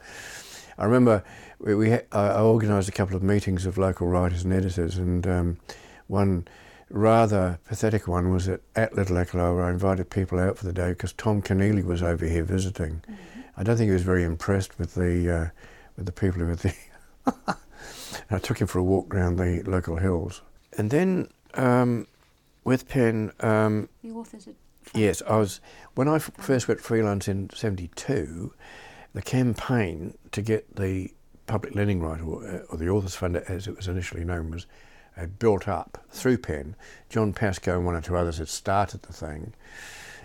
I 0.77 0.85
remember 0.85 1.23
we, 1.61 1.75
we 1.75 1.91
ha- 1.91 2.05
I 2.11 2.41
organised 2.41 2.89
a 2.89 2.91
couple 2.91 3.15
of 3.15 3.23
meetings 3.23 3.65
of 3.65 3.77
local 3.77 4.07
writers 4.07 4.43
and 4.43 4.53
editors, 4.53 4.97
and 4.97 5.25
um, 5.27 5.57
one 6.07 6.47
rather 6.89 7.59
pathetic 7.65 8.07
one 8.07 8.31
was 8.31 8.49
at, 8.49 8.61
at 8.75 8.95
Little 8.95 9.15
Akaloa. 9.15 9.65
I 9.65 9.69
invited 9.69 10.09
people 10.09 10.39
out 10.39 10.57
for 10.57 10.65
the 10.65 10.73
day 10.73 10.89
because 10.89 11.13
Tom 11.13 11.41
Keneally 11.41 11.83
was 11.83 12.03
over 12.03 12.25
here 12.25 12.43
visiting. 12.43 13.03
Mm-hmm. 13.09 13.41
I 13.57 13.63
don't 13.63 13.77
think 13.77 13.87
he 13.87 13.93
was 13.93 14.03
very 14.03 14.23
impressed 14.23 14.77
with 14.79 14.95
the 14.95 15.33
uh, 15.33 15.49
with 15.95 16.05
the 16.05 16.11
people 16.11 16.41
who 16.41 16.47
were 16.47 16.55
there. 16.55 16.73
I 18.29 18.39
took 18.39 18.59
him 18.59 18.67
for 18.67 18.79
a 18.79 18.83
walk 18.83 19.13
around 19.13 19.37
the 19.37 19.61
local 19.63 19.97
hills, 19.97 20.41
and 20.77 20.89
then 20.89 21.29
um, 21.53 22.07
with 22.63 22.87
PEN. 22.87 23.31
Um, 23.39 23.89
the 24.03 24.11
authors 24.11 24.47
at 24.47 24.55
Yes, 24.93 25.21
I 25.27 25.37
was 25.37 25.61
when 25.93 26.07
I 26.07 26.15
f- 26.15 26.31
first 26.37 26.67
went 26.67 26.81
freelance 26.81 27.27
in 27.27 27.49
'72. 27.53 28.53
The 29.13 29.21
campaign 29.21 30.17
to 30.31 30.41
get 30.41 30.75
the 30.75 31.11
public 31.47 31.75
lending 31.75 32.01
right, 32.01 32.21
or, 32.21 32.45
uh, 32.47 32.57
or 32.69 32.77
the 32.77 32.89
Authors 32.89 33.15
Fund, 33.15 33.37
as 33.37 33.67
it 33.67 33.75
was 33.75 33.87
initially 33.87 34.23
known, 34.23 34.51
was 34.51 34.65
uh, 35.17 35.25
built 35.25 35.67
up 35.67 36.03
through 36.09 36.37
PEN. 36.37 36.75
John 37.09 37.33
Pascoe 37.33 37.77
and 37.77 37.85
one 37.85 37.95
or 37.95 38.01
two 38.01 38.15
others 38.15 38.37
had 38.37 38.47
started 38.47 39.03
the 39.03 39.13
thing, 39.13 39.53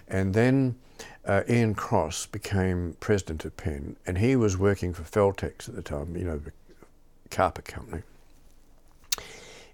and 0.08 0.34
then 0.34 0.76
uh, 1.24 1.42
Ian 1.48 1.74
Cross 1.74 2.26
became 2.26 2.96
president 3.00 3.44
of 3.44 3.56
PEN, 3.56 3.96
and 4.06 4.18
he 4.18 4.36
was 4.36 4.56
working 4.56 4.94
for 4.94 5.02
Feltex 5.02 5.68
at 5.68 5.74
the 5.74 5.82
time, 5.82 6.16
you 6.16 6.24
know, 6.24 6.38
the 6.38 6.52
carpet 7.30 7.64
company, 7.64 8.02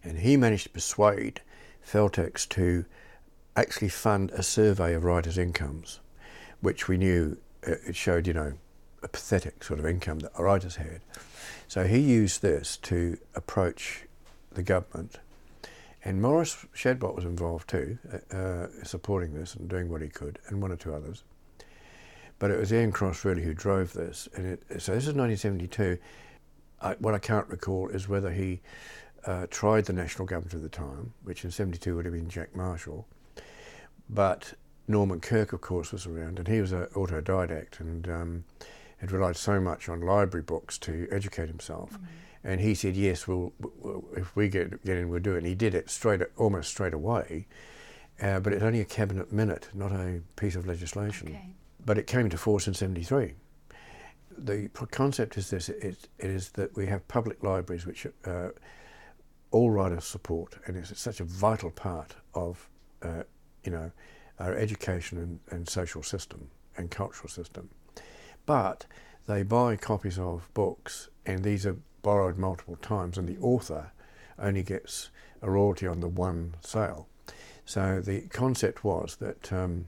and 0.03 0.19
he 0.19 0.37
managed 0.37 0.65
to 0.65 0.71
persuade 0.71 1.41
Feltex 1.87 2.49
to 2.51 2.85
actually 3.57 3.89
fund 3.89 4.31
a 4.31 4.43
survey 4.43 4.95
of 4.95 5.05
writers' 5.05 5.37
incomes, 5.37 6.01
which 6.61 6.89
we 6.89 6.97
knew 6.97 7.37
uh, 7.67 7.73
it 7.87 7.97
showed, 7.97 8.27
you 8.27 8.33
know, 8.33 8.55
a 9.03 9.09
pathetic 9.09 9.63
sort 9.63 9.79
of 9.79 9.87
income 9.87 10.21
that 10.21 10.33
writers 10.39 10.77
had. 10.77 11.01
So 11.73 11.85
he 11.85 12.01
used 12.01 12.43
this 12.43 12.77
to 12.83 13.17
approach 13.35 14.05
the 14.53 14.63
government. 14.63 15.21
And 16.05 16.21
Maurice 16.21 16.67
Shadbolt 16.77 17.15
was 17.15 17.25
involved 17.25 17.71
too, 17.71 17.97
uh, 18.13 18.37
uh, 18.37 18.67
supporting 18.83 19.33
this 19.33 19.55
and 19.55 19.71
doing 19.71 19.89
what 19.89 20.03
he 20.03 20.09
could, 20.09 20.39
and 20.49 20.61
one 20.61 20.71
or 20.71 20.77
two 20.77 20.95
others. 20.95 21.23
But 22.39 22.51
it 22.51 22.59
was 22.59 22.75
Ian 22.75 22.93
Cross 22.93 23.25
really 23.25 23.43
who 23.43 23.55
drove 23.55 23.95
this. 23.95 24.29
And 24.35 24.47
it, 24.49 24.63
so 24.83 24.93
this 24.93 25.07
is 25.07 25.15
1972. 25.15 25.97
I, 26.83 26.93
what 26.99 27.15
I 27.15 27.19
can't 27.19 27.49
recall 27.49 27.89
is 27.89 28.07
whether 28.07 28.33
he 28.33 28.61
uh, 29.25 29.47
tried 29.49 29.87
the 29.87 29.95
national 29.95 30.27
government 30.27 30.53
at 30.53 30.61
the 30.61 30.69
time, 30.69 31.15
which 31.25 31.43
in 31.43 31.51
72 31.51 31.97
would 31.97 32.05
have 32.05 32.13
been 32.13 32.29
Jack 32.29 32.55
Marshall, 32.55 33.07
but 34.11 34.53
Norman 34.87 35.21
Kirk, 35.21 35.55
of 35.55 35.63
course, 35.63 35.91
was 35.91 36.05
around, 36.05 36.39
and 36.39 36.49
he 36.49 36.61
was 36.61 36.73
an 36.73 36.85
autodidact 36.89 37.81
and 37.81 38.11
um, 38.11 38.45
had 39.03 39.13
relied 39.13 39.37
so 39.37 39.61
much 39.61 39.89
on 39.89 40.01
library 40.01 40.43
books 40.43 40.79
to 40.79 41.07
educate 41.11 41.49
himself. 41.49 41.93
Mm. 41.93 42.07
And 42.45 42.61
he 42.61 42.75
said, 42.75 42.97
"Yes, 42.97 43.29
we'll, 43.29 43.53
if 44.17 44.35
we 44.35 44.49
get 44.49 44.83
get 44.85 44.97
in, 44.97 45.11
we'll 45.11 45.21
do 45.21 45.35
it." 45.35 45.39
And 45.39 45.47
he 45.47 45.55
did 45.55 45.75
it 45.75 45.91
straight, 45.91 46.23
almost 46.37 46.71
straight 46.71 46.95
away. 46.95 47.47
Uh, 48.21 48.41
but 48.41 48.55
it's 48.55 48.63
only 48.63 48.81
a 48.81 48.85
cabinet 48.85 49.33
minute, 49.33 49.69
not 49.75 49.93
a 49.93 50.23
piece 50.37 50.57
of 50.57 50.67
legislation. 50.67 51.29
Okay. 51.29 51.55
But 51.85 51.99
it 51.99 52.07
came 52.07 52.23
into 52.23 52.39
force 52.39 52.67
in 52.67 52.75
'73. 52.75 53.35
The 54.39 54.71
concept 54.91 55.37
is 55.37 55.51
this: 55.51 55.69
it, 55.69 56.09
it 56.19 56.31
is 56.31 56.51
that 56.51 56.75
we 56.75 56.87
have 56.87 57.07
public 57.07 57.43
libraries 57.43 57.87
which 57.87 58.07
uh, 58.25 58.49
all 59.51 59.71
writers 59.71 60.05
support, 60.05 60.57
and 60.67 60.77
it's 60.77 60.99
such 60.99 61.21
a 61.21 61.25
vital 61.25 61.71
part 61.71 62.17
of 62.35 62.69
uh, 63.03 63.23
you 63.65 63.73
know, 63.73 63.91
our 64.39 64.55
education 64.55 65.19
and, 65.19 65.41
and 65.51 65.69
social 65.69 66.03
system 66.03 66.49
and 66.77 66.91
cultural 66.91 67.29
system. 67.29 67.69
But 68.47 68.87
they 69.27 69.43
buy 69.43 69.77
copies 69.77 70.19
of 70.19 70.49
books, 70.55 71.09
and 71.25 71.45
these 71.45 71.65
are 71.67 71.77
borrowed 72.03 72.39
multiple 72.39 72.77
times, 72.77 73.17
and 73.17 73.29
the 73.29 73.39
author 73.39 73.93
only 74.39 74.63
gets 74.63 75.11
a 75.41 75.51
royalty 75.51 75.87
on 75.87 76.01
the 76.01 76.09
one 76.09 76.55
sale. 76.61 77.09
So 77.65 78.01
the 78.01 78.23
concept 78.29 78.85
was 78.85 79.17
that 79.17 79.53
um, 79.53 79.87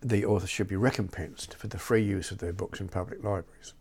the 0.00 0.24
author 0.24 0.46
should 0.46 0.68
be 0.68 0.76
recompensed 0.76 1.54
for 1.54 1.68
the 1.68 1.78
free 1.78 2.02
use 2.02 2.30
of 2.30 2.38
their 2.38 2.52
books 2.52 2.80
in 2.80 2.88
public 2.88 3.22
libraries. 3.22 3.74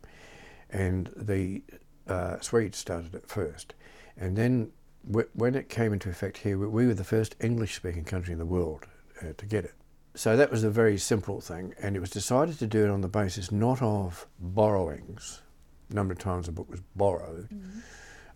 And 0.70 1.12
the 1.16 1.64
uh, 2.08 2.40
Swedes 2.40 2.78
started 2.78 3.14
it 3.14 3.28
first. 3.28 3.74
And 4.18 4.38
then 4.38 4.72
w- 5.08 5.30
when 5.34 5.56
it 5.56 5.70
came 5.70 5.94
into 5.94 6.10
effect 6.10 6.38
here, 6.38 6.58
we 6.58 6.88
were 6.88 6.94
the 6.94 7.04
first 7.04 7.36
English 7.40 7.76
speaking 7.76 8.04
country 8.04 8.34
in 8.34 8.40
the 8.40 8.46
world 8.46 8.86
uh, 9.22 9.34
to 9.38 9.46
get 9.46 9.66
it. 9.66 9.74
So 10.14 10.36
that 10.36 10.52
was 10.52 10.64
a 10.64 10.70
very 10.70 10.98
simple 10.98 11.40
thing, 11.40 11.74
and 11.82 11.96
it 11.96 12.00
was 12.00 12.10
decided 12.10 12.60
to 12.60 12.68
do 12.68 12.84
it 12.84 12.90
on 12.90 13.02
the 13.02 13.08
basis 13.08 13.52
not 13.52 13.82
of 13.82 14.28
borrowings. 14.40 15.42
Number 15.90 16.14
of 16.14 16.20
times 16.20 16.46
the 16.48 16.52
book 16.52 16.70
was 16.70 16.82
borrowed 16.96 17.50
mm-hmm. 17.50 17.80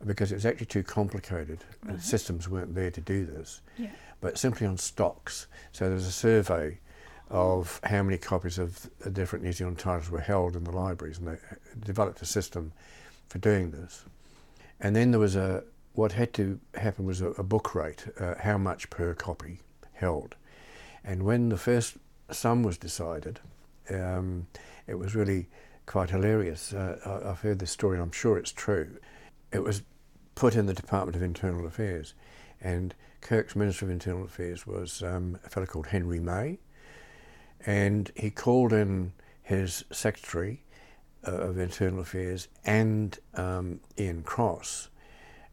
because 0.06 0.32
it 0.32 0.36
was 0.36 0.46
actually 0.46 0.68
too 0.68 0.84
complicated. 0.84 1.60
Right. 1.84 2.02
systems 2.02 2.48
weren't 2.48 2.76
there 2.76 2.92
to 2.92 3.02
do 3.02 3.26
this, 3.26 3.62
yeah. 3.78 3.90
but 4.22 4.38
simply 4.38 4.68
on 4.68 4.78
stocks. 4.78 5.48
So 5.72 5.86
there 5.86 5.96
was 5.96 6.08
a 6.08 6.12
survey 6.12 6.80
of 7.30 7.80
how 7.84 8.04
many 8.04 8.18
copies 8.18 8.58
of 8.58 8.90
different 9.12 9.44
New 9.44 9.52
Zealand 9.52 9.80
titles 9.80 10.10
were 10.10 10.20
held 10.20 10.56
in 10.56 10.64
the 10.64 10.72
libraries, 10.72 11.18
and 11.18 11.28
they 11.28 11.38
developed 11.80 12.22
a 12.22 12.26
system 12.26 12.72
for 13.28 13.40
doing 13.40 13.72
this. 13.72 14.06
And 14.80 14.96
then 14.96 15.12
there 15.12 15.20
was 15.20 15.36
a 15.36 15.64
what 15.94 16.12
had 16.12 16.34
to 16.34 16.60
happen 16.76 17.06
was 17.06 17.22
a, 17.22 17.30
a 17.32 17.44
book 17.44 17.74
rate, 17.74 18.06
uh, 18.20 18.36
how 18.40 18.58
much 18.58 18.90
per 18.90 19.14
copy 19.14 19.60
held. 19.94 20.36
And 21.06 21.24
when 21.24 21.50
the 21.50 21.58
first 21.58 21.98
sum 22.32 22.64
was 22.64 22.78
decided, 22.78 23.40
um, 23.92 24.48
it 24.88 24.96
was 24.96 25.16
really 25.16 25.48
quite 25.86 26.10
hilarious. 26.10 26.74
Uh, 26.74 27.22
I've 27.26 27.42
heard 27.42 27.60
this 27.60 27.72
story 27.72 27.98
and 27.98 28.04
I'm 28.04 28.12
sure 28.12 28.38
it's 28.38 28.52
true. 28.52 28.98
It 29.52 29.64
was 29.64 29.84
put 30.34 30.56
in 30.56 30.66
the 30.66 30.74
Department 30.74 31.16
of 31.16 31.22
Internal 31.22 31.66
Affairs, 31.66 32.14
and 32.60 32.94
Kirk's 33.22 33.56
Minister 33.56 33.86
of 33.86 33.92
Internal 33.92 34.26
Affairs 34.26 34.68
was 34.68 35.04
um, 35.04 35.40
a 35.46 35.50
fellow 35.50 35.68
called 35.68 35.88
Henry 35.88 36.20
May, 36.20 36.58
and 37.66 38.12
he 38.16 38.32
called 38.32 38.74
in 38.74 39.14
his 39.44 39.86
Secretary 39.92 40.64
uh, 41.26 41.32
of 41.32 41.60
Internal 41.60 42.02
Affairs 42.02 42.48
and 42.66 43.18
um, 43.36 43.80
Ian 43.98 44.24
Cross 44.24 44.90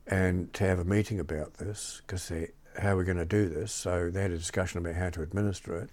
and 0.07 0.53
to 0.55 0.65
have 0.65 0.79
a 0.79 0.85
meeting 0.85 1.21
about 1.21 1.55
this 1.55 2.03
because 2.05 2.29
they 2.29 2.49
how 2.79 2.97
we're 2.97 3.05
going 3.05 3.19
to 3.19 3.25
do 3.25 3.49
this. 3.49 3.73
So 3.73 4.11
they 4.11 4.23
had 4.23 4.31
a 4.31 4.39
discussion 4.39 4.79
about 4.79 4.95
how 4.95 5.11
to 5.11 5.23
administer 5.23 5.77
it. 5.79 5.91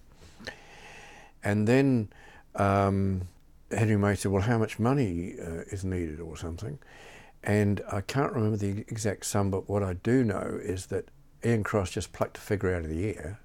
And 1.43 1.67
then 1.67 2.09
um, 2.55 3.27
Henry 3.71 3.97
May 3.97 4.15
said, 4.15 4.31
Well, 4.31 4.41
how 4.41 4.57
much 4.57 4.79
money 4.79 5.35
uh, 5.39 5.63
is 5.71 5.83
needed 5.83 6.19
or 6.19 6.35
something? 6.37 6.79
And 7.43 7.81
I 7.91 8.01
can't 8.01 8.33
remember 8.33 8.57
the 8.57 8.81
exact 8.87 9.25
sum, 9.25 9.49
but 9.49 9.69
what 9.69 9.83
I 9.83 9.93
do 9.93 10.23
know 10.23 10.59
is 10.61 10.87
that 10.87 11.05
Ian 11.45 11.63
Cross 11.63 11.91
just 11.91 12.11
plucked 12.11 12.37
a 12.37 12.41
figure 12.41 12.75
out 12.75 12.83
of 12.83 12.89
the 12.89 13.05
air. 13.15 13.39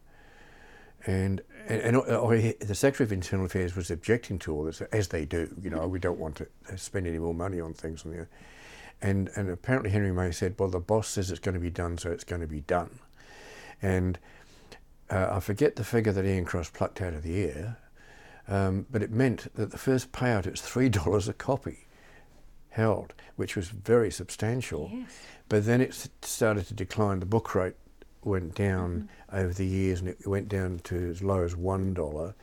And, 1.06 1.42
and, 1.68 1.80
and 1.80 1.96
uh, 1.96 2.28
he, 2.30 2.52
the 2.52 2.74
Secretary 2.74 3.06
of 3.06 3.12
Internal 3.12 3.46
Affairs 3.46 3.76
was 3.76 3.90
objecting 3.90 4.38
to 4.40 4.54
all 4.54 4.64
this, 4.64 4.80
as 4.80 5.08
they 5.08 5.24
do. 5.24 5.54
You 5.62 5.70
know, 5.70 5.86
we 5.86 5.98
don't 5.98 6.18
want 6.18 6.36
to 6.36 6.78
spend 6.78 7.06
any 7.06 7.18
more 7.18 7.34
money 7.34 7.60
on 7.60 7.74
things. 7.74 8.04
On 8.04 8.10
the, 8.10 8.26
and, 9.00 9.30
and 9.36 9.50
apparently 9.50 9.90
Henry 9.90 10.12
May 10.12 10.32
said, 10.32 10.54
well, 10.58 10.70
the 10.70 10.80
boss 10.80 11.08
says 11.08 11.30
it's 11.30 11.40
going 11.40 11.54
to 11.54 11.60
be 11.60 11.70
done, 11.70 11.98
so 11.98 12.10
it's 12.10 12.24
going 12.24 12.40
to 12.40 12.48
be 12.48 12.62
done. 12.62 12.98
And 13.82 14.18
uh, 15.10 15.28
I 15.32 15.40
forget 15.40 15.76
the 15.76 15.84
figure 15.84 16.12
that 16.12 16.24
Ian 16.24 16.44
Cross 16.44 16.70
plucked 16.70 17.00
out 17.00 17.14
of 17.14 17.22
the 17.22 17.44
air, 17.44 17.78
um, 18.48 18.86
but 18.90 19.02
it 19.02 19.10
meant 19.10 19.52
that 19.54 19.70
the 19.70 19.78
first 19.78 20.12
payout, 20.12 20.50
was 20.50 20.60
$3 20.60 21.28
a 21.28 21.32
copy 21.32 21.86
held, 22.70 23.14
which 23.36 23.56
was 23.56 23.68
very 23.68 24.10
substantial. 24.10 24.90
Yes. 24.92 25.18
But 25.48 25.66
then 25.66 25.80
it 25.80 26.08
started 26.22 26.66
to 26.66 26.74
decline. 26.74 27.20
The 27.20 27.26
book 27.26 27.54
rate 27.54 27.76
went 28.22 28.54
down 28.54 29.08
mm-hmm. 29.30 29.36
over 29.36 29.52
the 29.52 29.66
years 29.66 30.00
and 30.00 30.08
it 30.08 30.26
went 30.26 30.48
down 30.48 30.80
to 30.84 31.10
as 31.10 31.22
low 31.22 31.42
as 31.42 31.54
$1. 31.54 32.34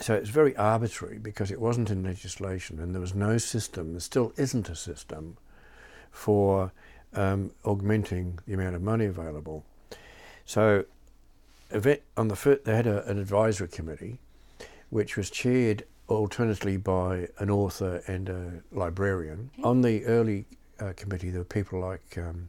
So 0.00 0.14
it's 0.14 0.30
very 0.30 0.56
arbitrary 0.56 1.18
because 1.18 1.50
it 1.50 1.60
wasn't 1.60 1.90
in 1.90 2.04
legislation 2.04 2.78
and 2.78 2.94
there 2.94 3.00
was 3.00 3.14
no 3.14 3.38
system, 3.38 3.92
there 3.92 4.00
still 4.00 4.32
isn't 4.36 4.68
a 4.68 4.76
system 4.76 5.36
for 6.10 6.72
um, 7.14 7.52
augmenting 7.64 8.38
the 8.46 8.54
amount 8.54 8.76
of 8.76 8.82
money 8.82 9.06
available. 9.06 9.64
So, 10.48 10.86
on 12.16 12.28
the 12.28 12.34
first, 12.34 12.64
they 12.64 12.74
had 12.74 12.86
a, 12.86 13.06
an 13.06 13.18
advisory 13.18 13.68
committee, 13.68 14.18
which 14.88 15.14
was 15.14 15.28
chaired 15.28 15.84
alternately 16.06 16.78
by 16.78 17.28
an 17.38 17.50
author 17.50 18.02
and 18.06 18.30
a 18.30 18.62
librarian. 18.72 19.50
On 19.62 19.82
the 19.82 20.06
early 20.06 20.46
uh, 20.80 20.94
committee, 20.96 21.28
there 21.28 21.42
were 21.42 21.44
people 21.44 21.78
like 21.78 22.16
um, 22.16 22.48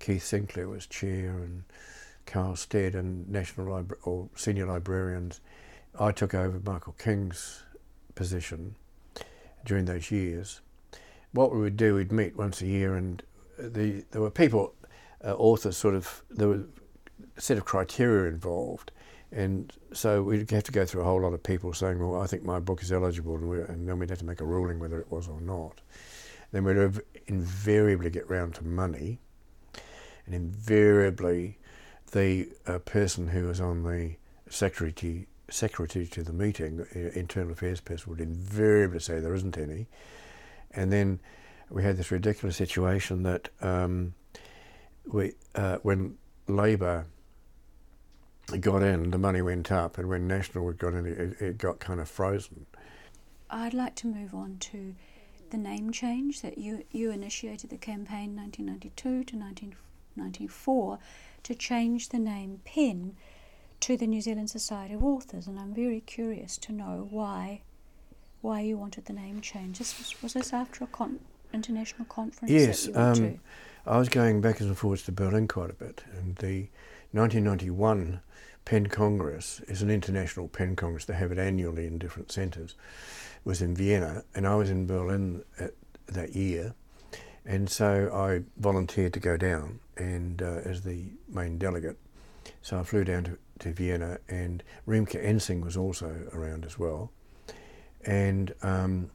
Keith 0.00 0.24
Sinclair 0.24 0.66
was 0.66 0.86
chair, 0.86 1.28
and 1.28 1.64
Karl 2.24 2.56
Stead, 2.56 2.94
and 2.94 3.28
national 3.28 3.70
libra- 3.70 3.98
or 4.04 4.30
senior 4.34 4.64
librarians. 4.64 5.42
I 6.00 6.12
took 6.12 6.32
over 6.32 6.58
Michael 6.64 6.94
King's 6.98 7.64
position 8.14 8.76
during 9.66 9.84
those 9.84 10.10
years. 10.10 10.62
What 11.32 11.52
we 11.52 11.60
would 11.60 11.76
do, 11.76 11.96
we'd 11.96 12.12
meet 12.12 12.34
once 12.34 12.62
a 12.62 12.66
year, 12.66 12.96
and 12.96 13.22
the 13.58 14.06
there 14.12 14.22
were 14.22 14.30
people, 14.30 14.72
uh, 15.22 15.34
authors, 15.34 15.76
sort 15.76 15.94
of 15.94 16.22
there 16.30 16.48
were 16.48 16.64
set 17.38 17.58
of 17.58 17.64
criteria 17.64 18.30
involved. 18.30 18.92
And 19.32 19.72
so 19.92 20.22
we'd 20.22 20.50
have 20.50 20.62
to 20.64 20.72
go 20.72 20.86
through 20.86 21.02
a 21.02 21.04
whole 21.04 21.20
lot 21.20 21.32
of 21.32 21.42
people 21.42 21.72
saying, 21.72 21.98
well, 21.98 22.20
I 22.20 22.26
think 22.26 22.44
my 22.44 22.60
book 22.60 22.82
is 22.82 22.92
eligible, 22.92 23.34
and, 23.34 23.68
and 23.68 23.88
then 23.88 23.98
we'd 23.98 24.10
have 24.10 24.20
to 24.20 24.24
make 24.24 24.40
a 24.40 24.44
ruling 24.44 24.78
whether 24.78 25.00
it 25.00 25.10
was 25.10 25.28
or 25.28 25.40
not. 25.40 25.80
Then 26.52 26.64
we'd 26.64 27.02
invariably 27.26 28.10
get 28.10 28.30
round 28.30 28.54
to 28.54 28.64
money, 28.64 29.18
and 30.24 30.34
invariably 30.34 31.58
the 32.12 32.48
uh, 32.66 32.78
person 32.78 33.28
who 33.28 33.48
was 33.48 33.60
on 33.60 33.82
the 33.82 34.16
secretary 34.48 35.26
secretary 35.48 36.06
to 36.06 36.22
the 36.22 36.32
meeting, 36.32 36.80
uh, 36.94 36.98
internal 37.18 37.52
affairs 37.52 37.80
person, 37.80 38.10
would 38.10 38.20
invariably 38.20 38.98
say 38.98 39.20
there 39.20 39.34
isn't 39.34 39.56
any. 39.56 39.86
And 40.72 40.92
then 40.92 41.20
we 41.70 41.82
had 41.82 41.96
this 41.96 42.10
ridiculous 42.10 42.56
situation 42.56 43.22
that 43.24 43.48
um, 43.60 44.14
we, 45.06 45.34
uh, 45.54 45.78
when 45.82 46.16
Labor 46.48 47.06
got 48.60 48.82
in, 48.82 49.10
the 49.10 49.18
money 49.18 49.42
went 49.42 49.72
up, 49.72 49.98
and 49.98 50.08
when 50.08 50.28
National 50.28 50.72
got 50.72 50.94
in, 50.94 51.06
it, 51.06 51.42
it 51.42 51.58
got 51.58 51.80
kind 51.80 52.00
of 52.00 52.08
frozen. 52.08 52.66
I'd 53.50 53.74
like 53.74 53.94
to 53.96 54.06
move 54.06 54.34
on 54.34 54.58
to 54.60 54.94
the 55.50 55.56
name 55.56 55.92
change 55.92 56.42
that 56.42 56.58
you, 56.58 56.84
you 56.90 57.10
initiated 57.10 57.70
the 57.70 57.76
campaign 57.76 58.36
1992 58.36 59.24
to 59.24 59.36
1994 59.36 60.98
to 61.44 61.54
change 61.54 62.08
the 62.08 62.18
name 62.18 62.60
PEN 62.64 63.16
to 63.80 63.96
the 63.96 64.06
New 64.06 64.20
Zealand 64.20 64.50
Society 64.50 64.94
of 64.94 65.04
Authors, 65.04 65.46
and 65.46 65.58
I'm 65.58 65.74
very 65.74 66.00
curious 66.00 66.56
to 66.58 66.72
know 66.72 67.06
why 67.10 67.62
why 68.42 68.60
you 68.60 68.76
wanted 68.76 69.06
the 69.06 69.12
name 69.12 69.40
change. 69.40 69.78
This 69.78 69.98
was, 69.98 70.22
was 70.22 70.32
this 70.34 70.52
after 70.52 70.84
a 70.84 70.86
con- 70.86 71.18
international 71.52 72.04
conference? 72.04 72.52
Yes, 72.52 72.88
um, 72.94 73.40
I 73.86 73.98
was 73.98 74.08
going 74.08 74.40
back 74.40 74.58
and 74.58 74.76
forwards 74.76 75.04
to 75.04 75.12
Berlin 75.12 75.46
quite 75.46 75.70
a 75.70 75.74
bit, 75.74 76.02
and 76.18 76.34
the 76.36 76.66
1991 77.12 78.20
PEN 78.64 78.88
Congress 78.88 79.60
is 79.68 79.80
an 79.80 79.90
international 79.90 80.48
PEN 80.48 80.74
Congress. 80.74 81.04
They 81.04 81.14
have 81.14 81.30
it 81.30 81.38
annually 81.38 81.86
in 81.86 81.98
different 81.98 82.32
centres. 82.32 82.74
It 83.36 83.46
was 83.46 83.62
in 83.62 83.76
Vienna, 83.76 84.24
and 84.34 84.44
I 84.44 84.56
was 84.56 84.70
in 84.70 84.88
Berlin 84.88 85.44
at, 85.60 85.74
that 86.08 86.34
year, 86.34 86.74
and 87.44 87.70
so 87.70 88.10
I 88.12 88.42
volunteered 88.60 89.12
to 89.12 89.20
go 89.20 89.36
down 89.36 89.78
and 89.96 90.42
uh, 90.42 90.62
as 90.64 90.82
the 90.82 91.04
main 91.28 91.56
delegate. 91.56 91.96
So 92.62 92.80
I 92.80 92.82
flew 92.82 93.04
down 93.04 93.22
to, 93.24 93.38
to 93.60 93.72
Vienna, 93.72 94.18
and 94.28 94.64
Riemke 94.88 95.24
Ensing 95.24 95.60
was 95.60 95.76
also 95.76 96.28
around 96.32 96.64
as 96.64 96.76
well, 96.76 97.12
and 98.04 98.52
um, 98.62 99.10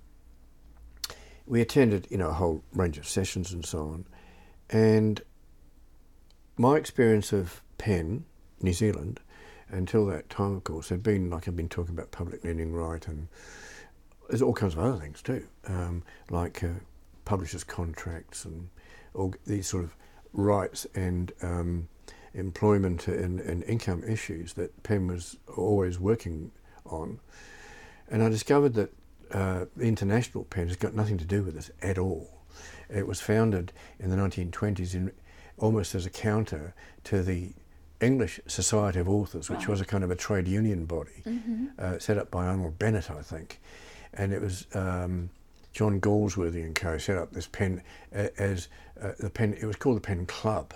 we 1.45 1.59
attended, 1.59 2.07
you 2.09 2.17
know, 2.17 2.29
a 2.29 2.33
whole 2.33 2.63
range 2.71 2.97
of 2.97 3.05
sessions 3.05 3.51
and 3.51 3.65
so 3.65 3.79
on, 3.79 4.05
and 4.71 5.21
my 6.57 6.77
experience 6.77 7.33
of 7.33 7.61
PEN, 7.77 8.25
New 8.61 8.73
Zealand, 8.73 9.19
until 9.69 10.05
that 10.07 10.29
time, 10.29 10.55
of 10.55 10.63
course, 10.63 10.89
had 10.89 11.01
been 11.03 11.29
like 11.29 11.47
I've 11.47 11.55
been 11.55 11.69
talking 11.69 11.93
about 11.93 12.11
public 12.11 12.43
lending 12.43 12.73
right, 12.73 13.05
and 13.07 13.27
there's 14.29 14.41
all 14.41 14.53
kinds 14.53 14.73
of 14.73 14.79
other 14.79 14.97
things 14.97 15.21
too, 15.21 15.45
um, 15.67 16.03
like 16.29 16.63
uh, 16.63 16.69
publishers' 17.25 17.63
contracts 17.63 18.45
and 18.45 18.69
all 19.13 19.33
these 19.45 19.67
sort 19.67 19.83
of 19.83 19.95
rights 20.33 20.87
and 20.95 21.31
um, 21.41 21.87
employment 22.33 23.07
and, 23.07 23.39
and, 23.41 23.63
income 23.63 24.03
issues 24.07 24.53
that 24.53 24.83
PEN 24.83 25.07
was 25.07 25.37
always 25.57 25.99
working 25.99 26.51
on. 26.85 27.19
And 28.09 28.23
I 28.23 28.29
discovered 28.29 28.73
that 28.75 28.93
uh, 29.31 29.65
international 29.79 30.45
PEN 30.45 30.67
has 30.67 30.77
got 30.77 30.93
nothing 30.93 31.17
to 31.17 31.25
do 31.25 31.43
with 31.43 31.55
this 31.55 31.71
at 31.81 31.97
all. 31.97 32.40
It 32.93 33.07
was 33.07 33.21
founded 33.21 33.71
in 33.99 34.09
the 34.09 34.17
1920s 34.17 34.93
in, 34.95 35.11
almost 35.57 35.95
as 35.95 36.05
a 36.05 36.09
counter 36.09 36.73
to 37.05 37.21
the 37.21 37.51
English 38.01 38.39
Society 38.47 38.99
of 38.99 39.07
Authors, 39.07 39.49
which 39.49 39.59
right. 39.59 39.69
was 39.69 39.81
a 39.81 39.85
kind 39.85 40.03
of 40.03 40.11
a 40.11 40.15
trade 40.15 40.47
union 40.47 40.85
body 40.85 41.23
mm-hmm. 41.25 41.67
uh, 41.77 41.99
set 41.99 42.17
up 42.17 42.31
by 42.31 42.47
Arnold 42.47 42.79
Bennett, 42.79 43.11
I 43.11 43.21
think. 43.21 43.61
And 44.13 44.33
it 44.33 44.41
was 44.41 44.65
um, 44.73 45.29
John 45.71 46.01
Galsworthy 46.01 46.63
and 46.63 46.75
co 46.75 46.97
set 46.97 47.17
up 47.17 47.31
this 47.31 47.47
pen 47.47 47.81
uh, 48.13 48.27
as 48.37 48.67
uh, 49.01 49.11
the 49.19 49.29
pen. 49.29 49.53
It 49.53 49.65
was 49.65 49.75
called 49.75 49.97
the 49.97 50.01
Pen 50.01 50.25
Club. 50.25 50.73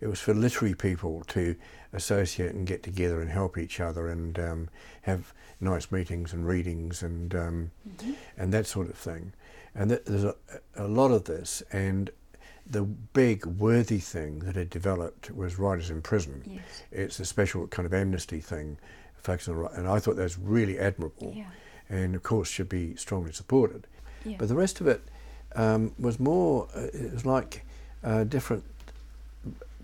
It 0.00 0.08
was 0.08 0.18
for 0.18 0.34
literary 0.34 0.74
people 0.74 1.22
to 1.28 1.54
associate 1.92 2.54
and 2.54 2.66
get 2.66 2.82
together 2.82 3.20
and 3.20 3.30
help 3.30 3.56
each 3.56 3.78
other 3.78 4.08
and 4.08 4.36
um, 4.38 4.68
have 5.02 5.32
nice 5.60 5.92
meetings 5.92 6.32
and 6.32 6.46
readings 6.46 7.04
and 7.04 7.34
um, 7.34 7.70
mm-hmm. 7.88 8.12
and 8.36 8.52
that 8.52 8.66
sort 8.66 8.88
of 8.88 8.96
thing. 8.96 9.32
And 9.74 9.90
there's 9.90 10.24
a, 10.24 10.34
a 10.76 10.86
lot 10.86 11.10
of 11.10 11.24
this, 11.24 11.62
and 11.72 12.10
the 12.68 12.82
big 12.82 13.46
worthy 13.46 13.98
thing 13.98 14.40
that 14.40 14.54
had 14.54 14.70
developed 14.70 15.30
was 15.34 15.58
writers 15.58 15.90
in 15.90 16.02
prison. 16.02 16.42
Yes. 16.46 16.82
It's 16.90 17.20
a 17.20 17.24
special 17.24 17.66
kind 17.66 17.86
of 17.86 17.94
amnesty 17.94 18.40
thing, 18.40 18.78
focusing 19.16 19.54
on, 19.54 19.74
and 19.74 19.88
I 19.88 19.98
thought 19.98 20.16
that 20.16 20.22
was 20.22 20.38
really 20.38 20.78
admirable, 20.78 21.32
yeah. 21.34 21.46
and 21.88 22.14
of 22.14 22.22
course 22.22 22.48
should 22.48 22.68
be 22.68 22.96
strongly 22.96 23.32
supported. 23.32 23.86
Yeah. 24.24 24.36
But 24.38 24.48
the 24.48 24.54
rest 24.54 24.80
of 24.80 24.86
it 24.86 25.02
um, 25.56 25.92
was 25.98 26.20
more. 26.20 26.68
Uh, 26.74 26.80
it 26.92 27.12
was 27.12 27.26
like 27.26 27.64
uh, 28.04 28.24
different 28.24 28.64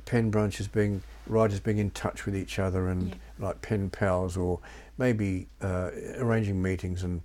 pen 0.04 0.30
branches 0.30 0.68
being 0.68 1.02
writers 1.26 1.60
being 1.60 1.78
in 1.78 1.90
touch 1.90 2.24
with 2.24 2.34
each 2.34 2.58
other 2.58 2.88
and 2.88 3.08
yeah. 3.08 3.14
like 3.38 3.60
pen 3.62 3.90
pals, 3.90 4.36
or 4.36 4.60
maybe 4.98 5.46
uh, 5.62 5.90
arranging 6.16 6.60
meetings 6.60 7.02
and, 7.02 7.22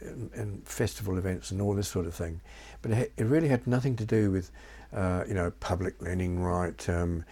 and, 0.00 0.66
festival 0.66 1.18
events 1.18 1.50
and 1.50 1.60
all 1.60 1.74
this 1.74 1.88
sort 1.88 2.06
of 2.06 2.14
thing. 2.14 2.40
But 2.82 2.92
it, 2.92 3.12
it 3.16 3.24
really 3.24 3.48
had 3.48 3.66
nothing 3.66 3.96
to 3.96 4.04
do 4.04 4.30
with 4.30 4.50
uh, 4.92 5.24
you 5.26 5.34
know 5.34 5.50
public 5.60 6.00
lending 6.00 6.40
right, 6.40 6.88
um, 6.88 7.24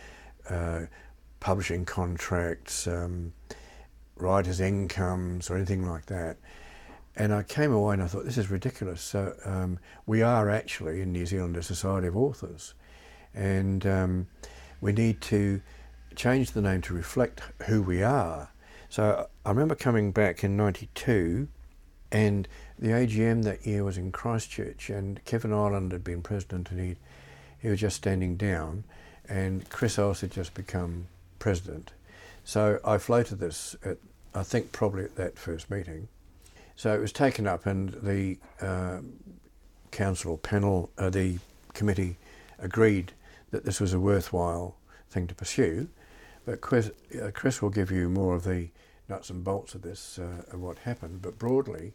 uh, 0.49 0.83
publishing 1.41 1.85
contracts, 1.85 2.87
um, 2.87 3.33
writers' 4.17 4.61
incomes, 4.61 5.51
or 5.51 5.57
anything 5.57 5.89
like 5.89 6.07
that. 6.07 6.37
And 7.17 7.33
I 7.33 7.45
came 7.45 7.73
away 7.73 7.95
and 7.95 8.03
I 8.03 8.09
thought, 8.09 8.25
this 8.25 8.39
is 8.39 8.51
ridiculous. 8.51 9.01
So 9.01 9.37
um, 9.45 9.79
we 10.05 10.23
are 10.23 10.51
actually 10.51 11.01
in 11.01 11.13
New 11.13 11.27
Zealand 11.27 11.57
a 11.57 11.63
society 11.63 12.09
of 12.09 12.17
authors, 12.17 12.75
and 13.35 13.87
um, 13.87 14.27
we 14.81 14.93
need 14.93 15.21
to 15.23 15.61
change 16.17 16.53
the 16.53 16.63
name 16.63 16.81
to 16.83 16.95
reflect 16.95 17.43
who 17.67 17.83
we 17.83 18.03
are. 18.03 18.51
So 18.89 19.29
I 19.45 19.49
remember 19.49 19.75
coming 19.75 20.13
back 20.13 20.45
in 20.45 20.57
'92, 20.57 21.49
and 22.15 22.49
the 22.79 22.89
AGM 22.89 23.45
that 23.45 23.67
year 23.67 23.85
was 23.85 23.99
in 23.99 24.13
Christchurch, 24.13 24.89
and 24.89 25.23
Kevin 25.25 25.53
Ireland 25.53 25.93
had 25.93 26.05
been 26.05 26.23
president, 26.23 26.71
and 26.71 26.81
he 26.81 26.97
he 27.61 27.69
was 27.69 27.81
just 27.81 27.97
standing 27.97 28.37
down, 28.37 28.85
and 29.29 29.69
Chris 29.69 29.99
Ellis 29.99 30.23
had 30.23 30.31
just 30.31 30.55
become 30.55 31.07
president. 31.39 31.93
So 32.45 32.79
I 32.85 32.99
floated 32.99 33.37
this 33.41 33.77
at 33.85 33.99
I 34.35 34.43
think 34.43 34.73
probably 34.73 35.05
at 35.05 35.17
that 35.17 35.39
first 35.39 35.71
meeting 35.71 36.09
so 36.77 36.93
it 36.93 37.01
was 37.01 37.13
taken 37.13 37.47
up, 37.47 37.67
and 37.67 37.91
the 37.91 38.39
uh, 38.61 39.01
council 39.91 40.39
panel, 40.39 40.91
uh, 40.99 41.11
the 41.11 41.39
committee, 41.73 42.17
agreed 42.59 43.13
that 43.51 43.65
this 43.65 43.81
was 43.81 43.93
a 43.93 44.01
worthwhile 44.01 44.77
thing 45.09 45.27
to 45.29 45.35
pursue. 45.35 45.89
But 46.45 46.61
Chris, 46.61 46.91
uh, 47.23 47.31
Chris 47.33 47.63
will 47.63 47.71
give 47.71 47.91
you 47.91 48.09
more 48.09 48.35
of 48.35 48.45
the 48.45 48.69
nuts 49.09 49.31
and 49.31 49.45
bolts 49.45 49.75
of 49.75 49.83
this, 49.83 50.19
uh, 50.19 50.43
of 50.51 50.61
what 50.61 50.79
happened. 50.79 51.23
But 51.23 51.39
broadly, 51.39 51.93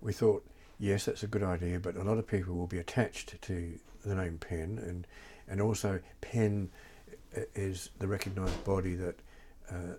we 0.00 0.12
thought, 0.12 0.44
yes, 0.78 1.04
that's 1.04 1.22
a 1.22 1.26
good 1.26 1.42
idea, 1.42 1.80
but 1.80 1.96
a 1.96 2.02
lot 2.02 2.18
of 2.18 2.26
people 2.26 2.54
will 2.54 2.66
be 2.66 2.78
attached 2.78 3.40
to 3.42 3.78
the 4.04 4.14
name 4.14 4.38
PEN, 4.38 4.78
and 4.78 5.06
and 5.48 5.60
also 5.60 6.00
PEN 6.20 6.70
is 7.54 7.90
the 7.98 8.06
recognised 8.06 8.64
body 8.64 8.94
that 8.94 9.18
uh, 9.70 9.94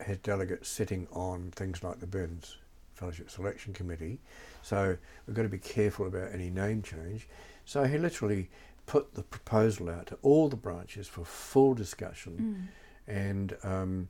has 0.00 0.18
delegates 0.18 0.68
sitting 0.68 1.06
on 1.12 1.50
things 1.54 1.82
like 1.82 2.00
the 2.00 2.06
Burns 2.06 2.56
Fellowship 2.94 3.30
Selection 3.30 3.72
Committee. 3.72 4.18
So 4.62 4.96
we've 5.26 5.36
got 5.36 5.42
to 5.42 5.48
be 5.48 5.58
careful 5.58 6.06
about 6.06 6.32
any 6.32 6.50
name 6.50 6.82
change. 6.82 7.28
So 7.64 7.84
he 7.84 7.98
literally 7.98 8.50
put 8.86 9.14
the 9.14 9.22
proposal 9.22 9.90
out 9.90 10.06
to 10.06 10.18
all 10.22 10.48
the 10.48 10.56
branches 10.56 11.06
for 11.06 11.24
full 11.24 11.74
discussion 11.74 12.70
mm. 13.08 13.12
and 13.14 13.56
um, 13.62 14.08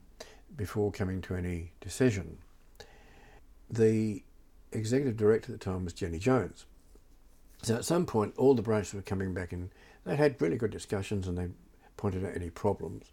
before 0.57 0.93
coming 0.93 1.21
to 1.23 1.35
any 1.35 1.73
decision. 1.81 2.39
The 3.71 4.23
executive 4.73 5.17
director 5.17 5.53
at 5.53 5.59
the 5.59 5.65
time 5.65 5.85
was 5.85 5.93
Jenny 5.93 6.19
Jones. 6.19 6.67
So 7.63 7.75
at 7.77 7.85
some 7.85 8.07
point, 8.07 8.35
all 8.37 8.55
the 8.55 8.63
branches 8.63 8.95
were 8.95 9.03
coming 9.03 9.35
back 9.35 9.53
and 9.53 9.71
they 10.05 10.17
had 10.17 10.41
really 10.41 10.57
good 10.57 10.71
discussions 10.71 11.27
and 11.27 11.37
they 11.37 11.49
pointed 11.97 12.25
out 12.25 12.35
any 12.35 12.51
problems. 12.51 13.13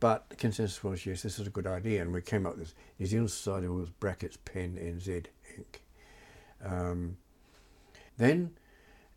But 0.00 0.28
the 0.28 0.36
consensus 0.36 0.84
was 0.84 1.04
yes, 1.04 1.22
this 1.22 1.38
is 1.38 1.46
a 1.46 1.50
good 1.50 1.66
idea, 1.66 2.02
and 2.02 2.12
we 2.12 2.22
came 2.22 2.46
up 2.46 2.56
with 2.56 2.68
this 2.68 2.74
New 2.98 3.06
Zealand 3.06 3.30
Society 3.30 3.66
with 3.66 3.98
brackets 3.98 4.36
PEN 4.44 4.76
NZ 4.76 5.26
Inc. 5.58 5.80
Um, 6.64 7.16
then 8.16 8.52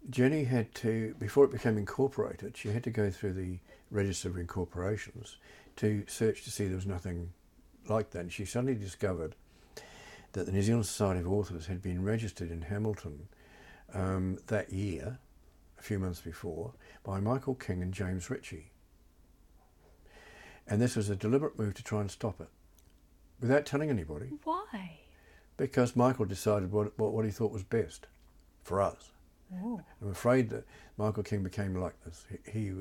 Jenny 0.09 0.45
had 0.45 0.73
to, 0.75 1.15
before 1.19 1.45
it 1.45 1.51
became 1.51 1.77
incorporated, 1.77 2.57
she 2.57 2.69
had 2.69 2.83
to 2.83 2.89
go 2.89 3.11
through 3.11 3.33
the 3.33 3.59
Register 3.91 4.29
of 4.29 4.37
Incorporations 4.37 5.37
to 5.75 6.03
search 6.07 6.43
to 6.43 6.51
see 6.51 6.65
there 6.65 6.75
was 6.75 6.87
nothing 6.87 7.33
like 7.87 8.11
that. 8.11 8.19
And 8.19 8.33
she 8.33 8.45
suddenly 8.45 8.75
discovered 8.75 9.35
that 10.33 10.45
the 10.45 10.51
New 10.51 10.61
Zealand 10.61 10.85
Society 10.85 11.19
of 11.19 11.31
Authors 11.31 11.67
had 11.67 11.81
been 11.81 12.03
registered 12.03 12.51
in 12.51 12.63
Hamilton 12.63 13.27
um, 13.93 14.39
that 14.47 14.71
year, 14.71 15.19
a 15.79 15.81
few 15.83 15.99
months 15.99 16.21
before, 16.21 16.73
by 17.03 17.19
Michael 17.19 17.55
King 17.55 17.81
and 17.81 17.93
James 17.93 18.29
Ritchie. 18.29 18.71
And 20.67 20.81
this 20.81 20.95
was 20.95 21.09
a 21.09 21.15
deliberate 21.15 21.59
move 21.59 21.73
to 21.73 21.83
try 21.83 21.99
and 21.99 22.09
stop 22.09 22.39
it 22.39 22.47
without 23.41 23.65
telling 23.65 23.89
anybody. 23.89 24.29
Why? 24.43 24.99
Because 25.57 25.95
Michael 25.95 26.25
decided 26.25 26.71
what, 26.71 26.97
what, 26.97 27.11
what 27.11 27.25
he 27.25 27.31
thought 27.31 27.51
was 27.51 27.63
best 27.63 28.07
for 28.63 28.81
us. 28.81 29.11
Oh. 29.61 29.81
I'm 30.01 30.11
afraid 30.11 30.49
that 30.51 30.65
Michael 30.97 31.23
King 31.23 31.43
became 31.43 31.75
like 31.75 31.95
this. 32.05 32.25
He, 32.45 32.51
he 32.51 32.73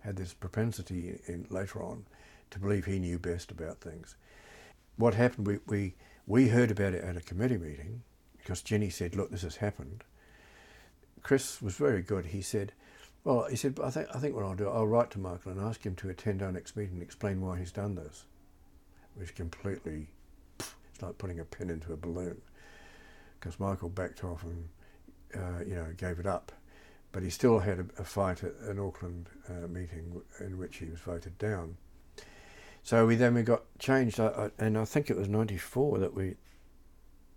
had 0.00 0.16
this 0.16 0.34
propensity 0.34 1.20
in, 1.26 1.46
later 1.50 1.82
on 1.82 2.04
to 2.50 2.58
believe 2.58 2.86
he 2.86 2.98
knew 2.98 3.18
best 3.18 3.50
about 3.50 3.80
things. 3.80 4.16
What 4.96 5.14
happened, 5.14 5.46
we, 5.46 5.58
we, 5.66 5.94
we 6.26 6.48
heard 6.48 6.70
about 6.70 6.94
it 6.94 7.04
at 7.04 7.16
a 7.16 7.20
committee 7.20 7.58
meeting 7.58 8.02
because 8.38 8.62
Jenny 8.62 8.90
said, 8.90 9.14
Look, 9.14 9.30
this 9.30 9.42
has 9.42 9.56
happened. 9.56 10.04
Chris 11.22 11.60
was 11.60 11.74
very 11.74 12.02
good. 12.02 12.26
He 12.26 12.40
said, 12.42 12.72
well, 13.26 13.48
he 13.50 13.56
said, 13.56 13.80
I 13.82 13.90
think, 13.90 14.06
I 14.14 14.20
think 14.20 14.36
what 14.36 14.44
I'll 14.44 14.54
do, 14.54 14.68
I'll 14.68 14.86
write 14.86 15.10
to 15.10 15.18
Michael 15.18 15.50
and 15.50 15.60
ask 15.60 15.84
him 15.84 15.96
to 15.96 16.08
attend 16.08 16.42
our 16.42 16.52
next 16.52 16.76
meeting 16.76 16.94
and 16.94 17.02
explain 17.02 17.40
why 17.40 17.58
he's 17.58 17.72
done 17.72 17.96
this. 17.96 18.24
was 19.18 19.32
completely. 19.32 20.06
It's 20.60 21.02
like 21.02 21.18
putting 21.18 21.40
a 21.40 21.44
pin 21.44 21.68
into 21.68 21.92
a 21.92 21.96
balloon. 21.96 22.40
Because 23.40 23.58
Michael 23.58 23.88
backed 23.88 24.22
off 24.22 24.44
and, 24.44 24.68
uh, 25.34 25.64
you 25.66 25.74
know, 25.74 25.88
gave 25.96 26.20
it 26.20 26.26
up. 26.26 26.52
But 27.10 27.24
he 27.24 27.30
still 27.30 27.58
had 27.58 27.80
a, 27.80 27.86
a 27.98 28.04
fight 28.04 28.44
at 28.44 28.54
an 28.60 28.78
Auckland 28.78 29.28
uh, 29.48 29.66
meeting 29.66 30.22
in 30.38 30.56
which 30.56 30.76
he 30.76 30.86
was 30.86 31.00
voted 31.00 31.36
down. 31.38 31.76
So 32.86 33.04
we 33.04 33.16
then 33.16 33.34
we 33.34 33.42
got 33.42 33.64
changed, 33.80 34.20
uh, 34.20 34.50
and 34.60 34.78
I 34.78 34.84
think 34.84 35.10
it 35.10 35.16
was 35.16 35.28
'94 35.28 35.98
that 35.98 36.14
we 36.14 36.36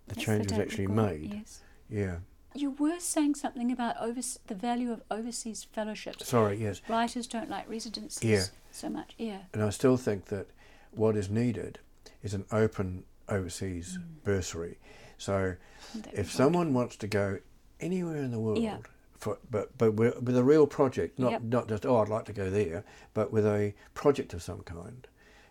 the 0.08 0.14
That's 0.14 0.22
change 0.24 0.52
was 0.52 0.60
actually 0.60 0.86
got, 0.86 0.96
made. 0.96 1.34
Yes. 1.34 1.62
Yeah. 1.90 2.18
You 2.54 2.70
were 2.70 3.00
saying 3.00 3.34
something 3.34 3.72
about 3.72 3.96
overs- 4.00 4.38
the 4.46 4.54
value 4.54 4.92
of 4.92 5.02
overseas 5.10 5.64
fellowships. 5.64 6.28
Sorry. 6.28 6.58
Yes. 6.62 6.84
Writers 6.88 7.26
don't 7.26 7.50
like 7.50 7.68
residencies 7.68 8.24
Yeah. 8.30 8.44
so 8.70 8.90
much. 8.90 9.16
Yeah. 9.18 9.40
And 9.52 9.64
I 9.64 9.72
still 9.72 9.98
think 9.98 10.26
that 10.26 10.52
what 10.92 11.18
is 11.18 11.32
needed 11.32 11.80
is 12.22 12.36
an 12.36 12.46
open 12.52 13.06
overseas 13.28 13.98
Mm. 13.98 14.24
bursary. 14.24 14.78
So 15.18 15.56
if 15.96 16.14
good. 16.14 16.28
someone 16.28 16.76
wants 16.76 16.96
to 16.98 17.08
go 17.08 17.40
anywhere 17.80 18.18
in 18.18 18.30
the 18.30 18.40
world, 18.40 18.60
Yeah. 18.62 18.78
for, 19.18 19.40
but 19.50 19.76
but 19.80 19.96
with 19.96 20.22
with 20.22 20.38
a 20.38 20.44
real 20.44 20.68
project, 20.68 21.18
not 21.18 21.32
Yep. 21.32 21.42
not 21.42 21.68
just 21.70 21.86
oh 21.88 21.98
I'd 21.98 22.08
like 22.10 22.26
to 22.26 22.34
go 22.34 22.52
there, 22.52 22.84
but 23.16 23.34
with 23.34 23.48
a 23.48 23.74
project 23.96 24.36
of 24.36 24.44
some 24.44 24.62
kind, 24.62 25.08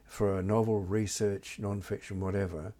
for 0.09 0.39
a 0.39 0.43
novel, 0.43 0.81
research, 0.81 1.59
non-fiction, 1.61 2.19
whatever, 2.21 2.73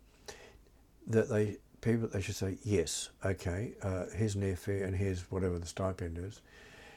that 1.07 1.29
they 1.29 1.59
people 1.81 2.09
they 2.09 2.21
should 2.21 2.35
say 2.35 2.59
yes, 2.65 3.11
okay, 3.25 3.75
uh, 3.83 4.07
here's 4.17 4.35
an 4.35 4.43
airfare 4.43 4.85
and 4.85 4.97
here's 4.97 5.31
whatever 5.31 5.59
the 5.59 5.67
stipend 5.67 6.19
is, 6.19 6.41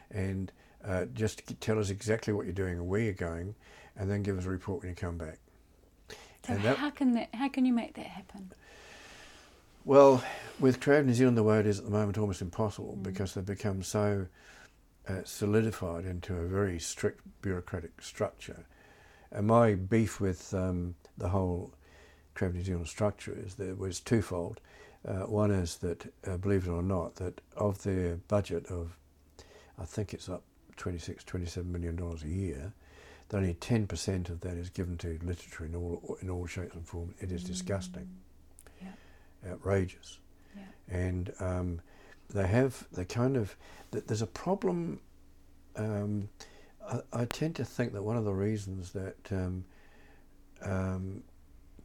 and 0.10 0.52
uh, 0.84 1.06
just 1.14 1.44
tell 1.62 1.78
us 1.78 1.90
exactly 1.92 2.34
what 2.34 2.46
you're 2.46 2.54
doing 2.54 2.74
and 2.80 2.88
where 2.88 3.02
you're 3.02 3.14
going, 3.14 3.54
and 3.98 4.10
then 4.10 4.24
give 4.24 4.38
us 4.40 4.46
a 4.46 4.50
report 4.50 4.82
when 4.82 4.90
you 4.90 4.96
come 4.96 5.18
back. 5.18 5.38
So 6.48 6.56
that- 6.56 6.78
how 6.78 6.90
can 6.90 7.12
that? 7.14 7.30
How 7.36 7.50
can 7.50 7.66
you 7.66 7.74
make 7.74 7.94
that 7.96 8.08
happen? 8.08 8.52
Well, 9.86 10.24
with 10.60 10.80
Creative 10.80 11.08
New 11.08 11.14
Zealand 11.14 11.38
the 11.38 11.44
way 11.44 11.60
it 11.60 11.66
is 11.66 11.80
at 11.80 11.86
the 11.86 11.92
moment, 11.92 12.18
almost 12.18 12.42
impossible 12.42 12.96
Mm. 13.00 13.04
because 13.04 13.34
they've 13.34 13.46
become 13.46 13.84
so 13.84 14.28
uh, 15.08 15.22
solidified 15.26 16.06
into 16.06 16.36
a 16.36 16.46
very 16.46 16.80
strict 16.80 17.22
bureaucratic 17.42 18.02
structure. 18.02 18.66
And 19.32 19.48
my 19.48 19.76
beef 19.76 20.20
with 20.20 20.54
um, 20.54 20.96
the 21.18 21.30
whole 21.30 21.74
Creative 22.34 22.56
New 22.58 22.64
Zealand 22.64 22.88
structure 22.88 23.38
is 23.46 23.56
that 23.56 23.70
it 23.70 23.78
was 23.78 24.00
twofold. 24.00 24.60
Uh, 25.08 25.22
one 25.22 25.52
is 25.52 25.78
that, 25.78 26.12
uh, 26.28 26.38
believe 26.38 26.68
it 26.68 26.70
or 26.72 26.84
not, 26.84 27.16
that 27.16 27.42
of 27.56 27.82
their 27.84 28.18
budget 28.28 28.66
of, 28.68 28.98
I 29.80 29.86
think 29.86 30.14
it's 30.14 30.30
up 30.30 30.44
26, 30.78 31.24
27 31.24 31.72
million 31.72 31.96
dollars 31.96 32.24
a 32.24 32.28
year, 32.30 32.74
that 33.30 33.38
only 33.38 33.54
10% 33.56 34.30
of 34.30 34.42
that 34.42 34.54
is 34.58 34.70
given 34.70 34.98
to 34.98 35.18
literature 35.24 35.66
in 35.66 35.76
all 35.76 36.18
in 36.22 36.30
all 36.30 36.46
shapes 36.46 36.76
and 36.76 36.86
forms. 36.86 37.16
It 37.20 37.32
is 37.32 37.44
disgusting 37.44 38.08
Yeah. 38.82 38.90
outrageous. 39.50 40.20
Yeah. 40.56 40.64
And 40.96 41.34
um, 41.40 41.82
they 42.30 42.46
have, 42.48 42.86
they 42.92 43.06
kind 43.06 43.38
of, 43.38 43.56
th- 43.92 44.04
there's 44.06 44.22
a 44.22 44.28
problem. 44.28 45.00
Um, 45.78 46.30
I, 46.88 47.22
I 47.22 47.26
tend 47.26 47.56
to 47.58 47.66
think 47.66 47.94
that 47.94 48.04
one 48.04 48.18
of 48.18 48.26
the 48.26 48.34
reasons 48.34 48.92
that 48.92 49.32
um, 49.32 49.66
um, 50.62 51.24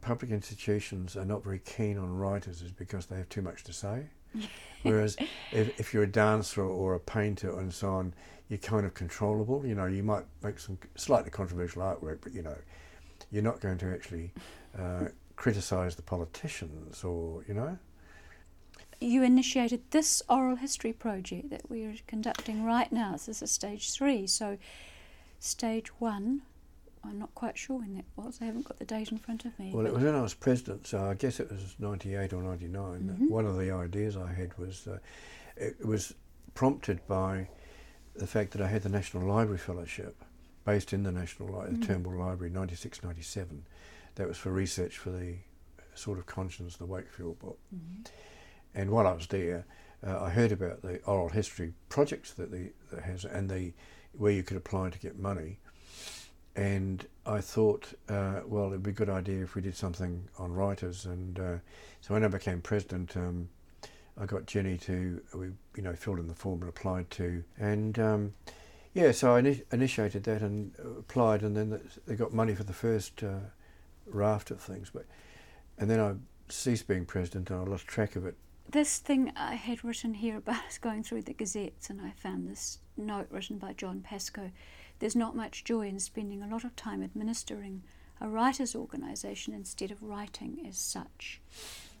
public 0.01 0.31
institutions 0.31 1.15
are 1.15 1.25
not 1.25 1.43
very 1.43 1.59
keen 1.59 1.97
on 1.97 2.15
writers 2.15 2.61
is 2.61 2.71
because 2.71 3.07
they 3.07 3.17
have 3.17 3.29
too 3.29 3.41
much 3.41 3.63
to 3.65 3.73
say. 3.73 4.05
Whereas 4.83 5.17
if, 5.51 5.79
if 5.79 5.93
you're 5.93 6.03
a 6.03 6.11
dancer 6.11 6.61
or 6.61 6.95
a 6.95 6.99
painter 6.99 7.59
and 7.59 7.73
so 7.73 7.89
on, 7.89 8.13
you're 8.49 8.59
kind 8.59 8.85
of 8.85 8.93
controllable. 8.93 9.65
You 9.65 9.75
know, 9.75 9.85
you 9.85 10.03
might 10.03 10.25
make 10.43 10.59
some 10.59 10.77
slightly 10.95 11.31
controversial 11.31 11.81
artwork, 11.81 12.19
but 12.21 12.33
you 12.33 12.41
know, 12.41 12.55
you're 13.31 13.43
not 13.43 13.59
going 13.59 13.77
to 13.79 13.93
actually 13.93 14.31
uh, 14.77 15.05
criticise 15.35 15.95
the 15.95 16.01
politicians 16.01 17.03
or, 17.03 17.43
you 17.47 17.53
know. 17.53 17.77
You 18.99 19.21
initiated 19.23 19.81
this 19.91 20.23
oral 20.27 20.55
history 20.55 20.93
project 20.93 21.49
that 21.51 21.69
we're 21.69 21.95
conducting 22.07 22.63
right 22.63 22.91
now. 22.91 23.11
This 23.13 23.41
is 23.41 23.51
stage 23.51 23.91
three. 23.93 24.25
So, 24.25 24.57
stage 25.39 25.89
one, 25.99 26.41
I'm 27.03 27.19
not 27.19 27.33
quite 27.35 27.57
sure 27.57 27.77
when 27.77 27.95
that 27.95 28.05
was. 28.15 28.39
I 28.41 28.45
haven't 28.45 28.65
got 28.67 28.79
the 28.79 28.85
date 28.85 29.11
in 29.11 29.19
front 29.19 29.45
of 29.45 29.57
me. 29.59 29.71
Well, 29.73 29.85
it 29.85 29.93
was 29.93 30.03
when 30.03 30.15
I 30.15 30.21
was 30.21 30.33
president, 30.33 30.87
so 30.87 31.03
I 31.05 31.13
guess 31.13 31.39
it 31.39 31.49
was 31.51 31.75
98 31.77 32.33
or 32.33 32.41
99. 32.41 33.07
that 33.07 33.19
Mhm. 33.19 33.29
One 33.29 33.45
of 33.45 33.57
the 33.57 33.69
ideas 33.71 34.17
I 34.17 34.33
had 34.33 34.57
was, 34.57 34.87
uh, 34.87 34.97
it 35.55 35.85
was 35.85 36.15
prompted 36.55 37.05
by 37.07 37.49
the 38.15 38.25
fact 38.27 38.51
that 38.53 38.61
I 38.61 38.67
had 38.67 38.81
the 38.81 38.89
National 38.89 39.27
Library 39.27 39.59
Fellowship 39.59 40.23
based 40.65 40.91
in 40.91 41.03
the 41.03 41.11
National 41.11 41.49
Li- 41.49 41.69
Mm. 41.75 41.85
Turnbull 41.85 42.15
Library 42.17 42.51
96 42.51 43.03
97. 43.03 43.63
That 44.15 44.27
was 44.27 44.37
for 44.39 44.51
research 44.51 44.97
for 44.97 45.11
the 45.11 45.35
Sort 45.93 46.17
of 46.17 46.25
Conscience, 46.25 46.77
the 46.77 46.85
Wakefield 46.87 47.37
book. 47.39 47.59
Mhm. 47.73 48.07
And 48.77 48.91
while 48.91 49.07
I 49.07 49.13
was 49.13 49.25
there, 49.27 49.65
uh, 50.05 50.21
I 50.21 50.29
heard 50.29 50.51
about 50.51 50.83
the 50.83 51.01
oral 51.05 51.29
history 51.29 51.73
projects 51.89 52.31
that 52.33 52.51
the 52.51 52.71
that 52.91 53.03
has 53.03 53.25
and 53.25 53.49
the 53.49 53.73
where 54.13 54.31
you 54.31 54.43
could 54.43 54.55
apply 54.55 54.91
to 54.91 54.99
get 54.99 55.17
money. 55.17 55.57
And 56.55 57.05
I 57.25 57.41
thought, 57.41 57.93
uh, 58.07 58.41
well, 58.45 58.67
it'd 58.67 58.83
be 58.83 58.91
a 58.91 58.93
good 58.93 59.09
idea 59.09 59.43
if 59.43 59.55
we 59.55 59.61
did 59.61 59.75
something 59.75 60.27
on 60.37 60.53
writers. 60.53 61.05
And 61.05 61.39
uh, 61.39 61.57
so 62.01 62.13
when 62.13 62.23
I 62.23 62.27
became 62.27 62.61
president, 62.61 63.17
um, 63.17 63.49
I 64.19 64.25
got 64.25 64.45
Jenny 64.45 64.77
to 64.77 65.21
we 65.33 65.47
you 65.75 65.81
know 65.81 65.93
filled 65.93 66.19
in 66.19 66.27
the 66.27 66.35
form 66.35 66.61
and 66.61 66.69
applied 66.69 67.09
to, 67.11 67.43
and 67.57 67.97
um, 67.97 68.33
yeah, 68.93 69.11
so 69.11 69.35
I 69.35 69.41
ini- 69.41 69.63
initiated 69.71 70.23
that 70.25 70.43
and 70.43 70.71
applied, 70.99 71.41
and 71.41 71.57
then 71.57 71.69
th- 71.71 71.81
they 72.05 72.15
got 72.15 72.31
money 72.31 72.53
for 72.53 72.63
the 72.63 72.73
first 72.73 73.23
uh, 73.23 73.49
raft 74.05 74.51
of 74.51 74.61
things, 74.61 74.91
but 74.93 75.05
and 75.79 75.89
then 75.89 75.99
I 75.99 76.13
ceased 76.49 76.87
being 76.87 77.05
president 77.05 77.49
and 77.49 77.59
I 77.59 77.63
lost 77.63 77.87
track 77.87 78.15
of 78.15 78.25
it 78.25 78.35
This 78.69 78.97
thing 78.99 79.31
I 79.37 79.55
had 79.55 79.85
written 79.85 80.13
here 80.15 80.37
about 80.37 80.61
is 80.69 80.77
going 80.77 81.03
through 81.03 81.21
the 81.21 81.33
gazettes, 81.33 81.89
and 81.89 82.01
I 82.01 82.11
found 82.11 82.49
this 82.49 82.79
note 82.97 83.27
written 83.31 83.57
by 83.57 83.71
John 83.71 84.01
Pascoe. 84.01 84.51
There's 84.99 85.15
not 85.15 85.37
much 85.37 85.63
joy 85.63 85.87
in 85.87 85.99
spending 85.99 86.41
a 86.41 86.47
lot 86.47 86.65
of 86.65 86.75
time 86.75 87.01
administering 87.01 87.83
a 88.19 88.27
writers' 88.27 88.75
organisation 88.75 89.53
instead 89.53 89.89
of 89.89 90.03
writing 90.03 90.65
as 90.67 90.77
such. 90.77 91.39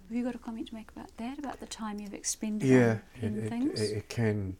Have 0.07 0.17
you 0.17 0.25
got 0.25 0.35
a 0.35 0.39
comment 0.39 0.67
to 0.67 0.73
make 0.75 0.91
about 0.91 1.15
that? 1.17 1.39
About 1.39 1.61
the 1.61 1.67
time 1.67 1.99
you've 2.01 2.13
expended 2.13 2.67
Yeah, 2.67 2.91
on 2.91 3.01
it, 3.15 3.23
in 3.23 3.45
it, 3.45 3.49
things? 3.49 3.79
it, 3.81 3.97
it 3.97 4.09
can, 4.09 4.57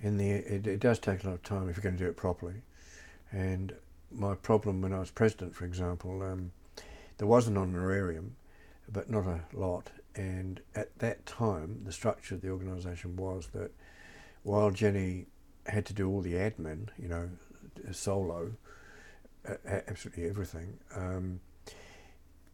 in 0.00 0.16
the 0.16 0.30
it, 0.30 0.66
it 0.66 0.80
does 0.80 0.98
take 0.98 1.22
a 1.22 1.28
lot 1.28 1.34
of 1.34 1.42
time 1.44 1.68
if 1.68 1.76
you're 1.76 1.82
going 1.82 1.96
to 1.96 2.02
do 2.02 2.10
it 2.10 2.16
properly. 2.16 2.62
And 3.30 3.74
my 4.10 4.34
problem 4.34 4.80
when 4.82 4.92
I 4.92 4.98
was 4.98 5.10
president, 5.12 5.54
for 5.54 5.66
example, 5.66 6.20
um, 6.22 6.50
there 7.18 7.28
was 7.28 7.46
an 7.46 7.56
honorarium, 7.56 8.34
but 8.90 9.08
not 9.08 9.26
a 9.26 9.40
lot. 9.52 9.90
And 10.16 10.60
at 10.74 10.98
that 11.00 11.26
time, 11.26 11.82
the 11.84 11.92
structure 11.92 12.36
of 12.36 12.40
the 12.40 12.50
organisation 12.50 13.16
was 13.16 13.48
that 13.52 13.72
while 14.42 14.70
Jenny 14.70 15.26
had 15.66 15.86
to 15.86 15.92
do 15.92 16.08
all 16.08 16.20
the 16.20 16.34
admin, 16.34 16.88
you 16.98 17.08
know, 17.08 17.28
solo, 17.92 18.52
absolutely 19.66 20.28
everything. 20.28 20.78
Um, 20.94 21.40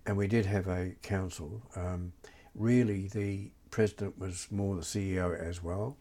and 0.06 0.16
we 0.16 0.26
did 0.26 0.46
have 0.46 0.66
a 0.68 0.94
council. 1.02 1.62
Um, 1.76 2.12
really, 2.54 3.08
the 3.08 3.50
president 3.70 4.18
was 4.18 4.48
more 4.50 4.74
the 4.74 4.82
CEO 4.82 5.38
as 5.38 5.62
well, 5.62 5.96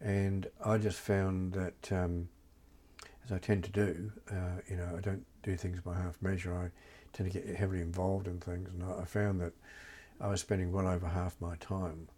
and 0.00 0.46
I 0.64 0.78
just 0.78 0.98
found 0.98 1.52
that, 1.52 1.92
um, 1.92 2.28
as 3.24 3.32
I 3.32 3.38
tend 3.38 3.64
to 3.64 3.70
do, 3.70 4.12
uh, 4.30 4.60
you 4.68 4.76
know, 4.76 4.94
I 4.96 5.00
don't 5.00 5.24
do 5.42 5.56
things 5.56 5.80
by 5.80 5.94
half 5.94 6.20
measure. 6.20 6.54
I 6.54 6.70
tend 7.16 7.32
to 7.32 7.38
get 7.40 7.56
heavily 7.56 7.80
involved 7.80 8.26
in 8.26 8.40
things, 8.40 8.70
and 8.70 8.82
I 8.82 9.02
I 9.02 9.04
found 9.04 9.40
that 9.40 9.52
I 10.20 10.28
was 10.28 10.40
spending 10.40 10.72
well 10.72 10.86
over 10.86 11.08
half 11.08 11.36
my 11.40 11.56
time 11.56 12.08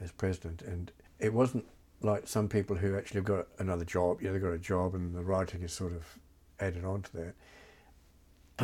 as 0.00 0.10
president, 0.10 0.62
and 0.62 0.90
it 1.18 1.32
wasn't 1.32 1.64
like 2.02 2.28
some 2.28 2.48
people 2.48 2.76
who 2.76 2.96
actually 2.96 3.22
got 3.22 3.46
another 3.58 3.84
job. 3.84 4.22
Yeah, 4.22 4.32
they've 4.32 4.42
got 4.42 4.52
a 4.52 4.58
job, 4.58 4.94
and 4.94 5.14
the 5.14 5.22
writing 5.22 5.62
is 5.62 5.72
sort 5.72 5.92
of 5.92 6.18
added 6.60 6.84
on 6.84 7.02
to 7.02 7.12
that. 7.16 7.34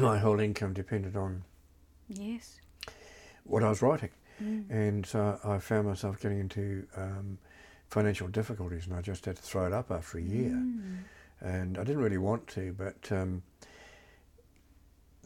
My 0.00 0.18
whole 0.18 0.40
income 0.40 0.72
depended 0.72 1.16
on 1.16 1.44
yes. 2.08 2.60
what 3.44 3.62
I 3.62 3.68
was 3.68 3.82
writing. 3.82 4.10
Mm. 4.42 4.70
And 4.70 5.06
so 5.06 5.38
I 5.44 5.58
found 5.58 5.86
myself 5.86 6.20
getting 6.20 6.40
into 6.40 6.86
um, 6.96 7.38
financial 7.88 8.28
difficulties, 8.28 8.86
and 8.86 8.96
I 8.96 9.02
just 9.02 9.26
had 9.26 9.36
to 9.36 9.42
throw 9.42 9.66
it 9.66 9.72
up 9.72 9.90
after 9.90 10.18
a 10.18 10.22
year. 10.22 10.50
Mm. 10.50 10.98
And 11.40 11.78
I 11.78 11.84
didn't 11.84 12.02
really 12.02 12.18
want 12.18 12.46
to, 12.48 12.74
but 12.78 13.10
um, 13.10 13.42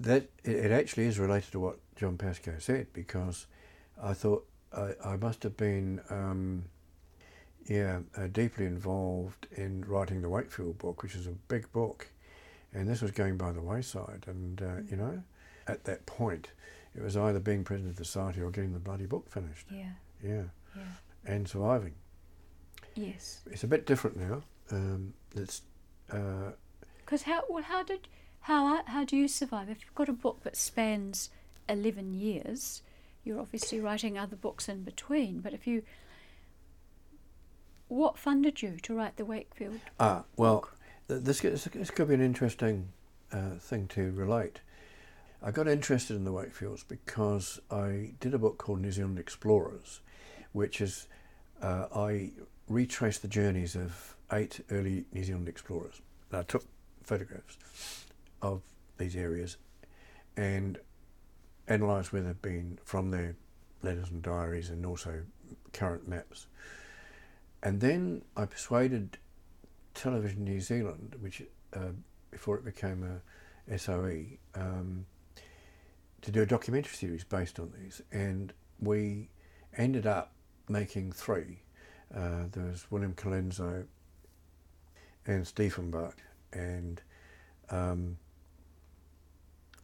that 0.00 0.28
it, 0.44 0.70
actually 0.70 1.06
is 1.06 1.18
related 1.18 1.52
to 1.52 1.60
what 1.60 1.78
John 1.96 2.16
Pascoe 2.18 2.58
said 2.58 2.86
because 2.92 3.46
I 4.02 4.12
thought 4.12 4.46
I, 4.76 4.92
I 5.04 5.16
must 5.16 5.42
have 5.42 5.56
been, 5.56 6.00
um, 6.10 6.64
yeah, 7.66 8.00
uh, 8.16 8.26
deeply 8.26 8.66
involved 8.66 9.46
in 9.56 9.84
writing 9.86 10.20
the 10.22 10.28
Wakefield 10.28 10.78
book, 10.78 11.02
which 11.02 11.14
is 11.14 11.26
a 11.26 11.30
big 11.48 11.70
book, 11.72 12.08
and 12.72 12.88
this 12.88 13.00
was 13.00 13.10
going 13.10 13.36
by 13.36 13.52
the 13.52 13.60
wayside. 13.62 14.24
And 14.26 14.60
uh, 14.62 14.76
you 14.90 14.96
know, 14.96 15.22
at 15.66 15.84
that 15.84 16.04
point, 16.06 16.50
it 16.94 17.02
was 17.02 17.16
either 17.16 17.40
being 17.40 17.64
president 17.64 17.92
of 17.92 17.96
the 17.96 18.04
society 18.04 18.40
or 18.42 18.50
getting 18.50 18.72
the 18.72 18.78
bloody 18.78 19.06
book 19.06 19.30
finished. 19.30 19.66
Yeah. 19.70 19.90
Yeah, 20.22 20.42
Yeah. 20.76 20.82
and 21.26 21.48
surviving. 21.48 21.92
Yes. 22.94 23.40
It's 23.50 23.64
a 23.64 23.66
bit 23.66 23.84
different 23.86 24.16
now. 24.16 24.42
Um, 24.70 25.12
it's 25.34 25.62
uh, 26.10 26.52
Because 27.04 27.22
how 27.22 27.42
well 27.48 27.62
how 27.62 27.82
did 27.82 28.08
how 28.46 28.82
how 28.84 29.04
do 29.04 29.16
you 29.16 29.26
survive 29.26 29.68
if 29.68 29.82
you've 29.82 29.94
got 29.94 30.08
a 30.08 30.12
book 30.12 30.44
that 30.44 30.56
spans 30.56 31.30
11 31.68 32.14
years, 32.14 32.82
you're 33.24 33.40
obviously 33.40 33.80
writing 33.80 34.16
other 34.16 34.36
books 34.36 34.68
in 34.68 34.82
between. 34.82 35.40
But 35.40 35.52
if 35.52 35.66
you. 35.66 35.82
What 37.88 38.18
funded 38.18 38.62
you 38.62 38.78
to 38.82 38.94
write 38.94 39.16
the 39.16 39.24
Wakefield? 39.24 39.78
Ah, 40.00 40.24
well, 40.36 40.68
th- 41.06 41.22
this, 41.22 41.40
this, 41.40 41.64
this 41.64 41.90
could 41.90 42.08
be 42.08 42.14
an 42.14 42.20
interesting 42.20 42.88
uh, 43.32 43.50
thing 43.60 43.86
to 43.88 44.10
relate. 44.10 44.60
I 45.40 45.52
got 45.52 45.68
interested 45.68 46.16
in 46.16 46.24
the 46.24 46.32
Wakefields 46.32 46.82
because 46.88 47.60
I 47.70 48.10
did 48.18 48.34
a 48.34 48.38
book 48.38 48.58
called 48.58 48.80
New 48.80 48.90
Zealand 48.90 49.20
Explorers, 49.20 50.00
which 50.52 50.80
is 50.80 51.06
uh, 51.62 51.86
I 51.94 52.30
retraced 52.68 53.22
the 53.22 53.28
journeys 53.28 53.76
of 53.76 54.16
eight 54.32 54.64
early 54.72 55.04
New 55.12 55.22
Zealand 55.22 55.48
explorers. 55.48 56.00
And 56.32 56.40
I 56.40 56.42
took 56.42 56.64
photographs 57.04 57.56
of 58.42 58.62
these 58.98 59.16
areas 59.16 59.56
and 60.36 60.78
analysed 61.68 62.12
where 62.12 62.22
they've 62.22 62.42
been 62.42 62.78
from 62.84 63.10
their 63.10 63.36
letters 63.82 64.10
and 64.10 64.22
diaries 64.22 64.70
and 64.70 64.84
also 64.84 65.22
current 65.72 66.06
maps. 66.08 66.46
And 67.62 67.80
then 67.80 68.22
I 68.36 68.44
persuaded 68.46 69.18
Television 69.94 70.44
New 70.44 70.60
Zealand, 70.60 71.16
which 71.20 71.42
uh, 71.74 71.92
before 72.30 72.56
it 72.56 72.64
became 72.64 73.20
a 73.70 73.78
SOE, 73.78 74.24
um, 74.54 75.06
to 76.22 76.30
do 76.30 76.42
a 76.42 76.46
documentary 76.46 76.94
series 76.94 77.24
based 77.24 77.58
on 77.58 77.72
these. 77.80 78.02
And 78.12 78.52
we 78.80 79.30
ended 79.76 80.06
up 80.06 80.32
making 80.68 81.12
three. 81.12 81.60
Uh, 82.14 82.44
there 82.52 82.64
was 82.66 82.86
William 82.90 83.14
Colenso 83.14 83.86
and 85.26 85.44
Dieffenbach 85.44 86.14
and 86.52 87.00
um, 87.70 88.16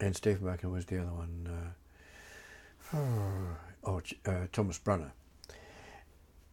and 0.03 0.15
Dieffenbach 0.15 0.63
was 0.69 0.85
the 0.85 1.01
other 1.01 1.13
one. 1.13 1.73
Uh, 2.93 2.97
oh, 3.85 4.01
uh, 4.25 4.47
Thomas 4.51 4.77
Brunner. 4.77 5.13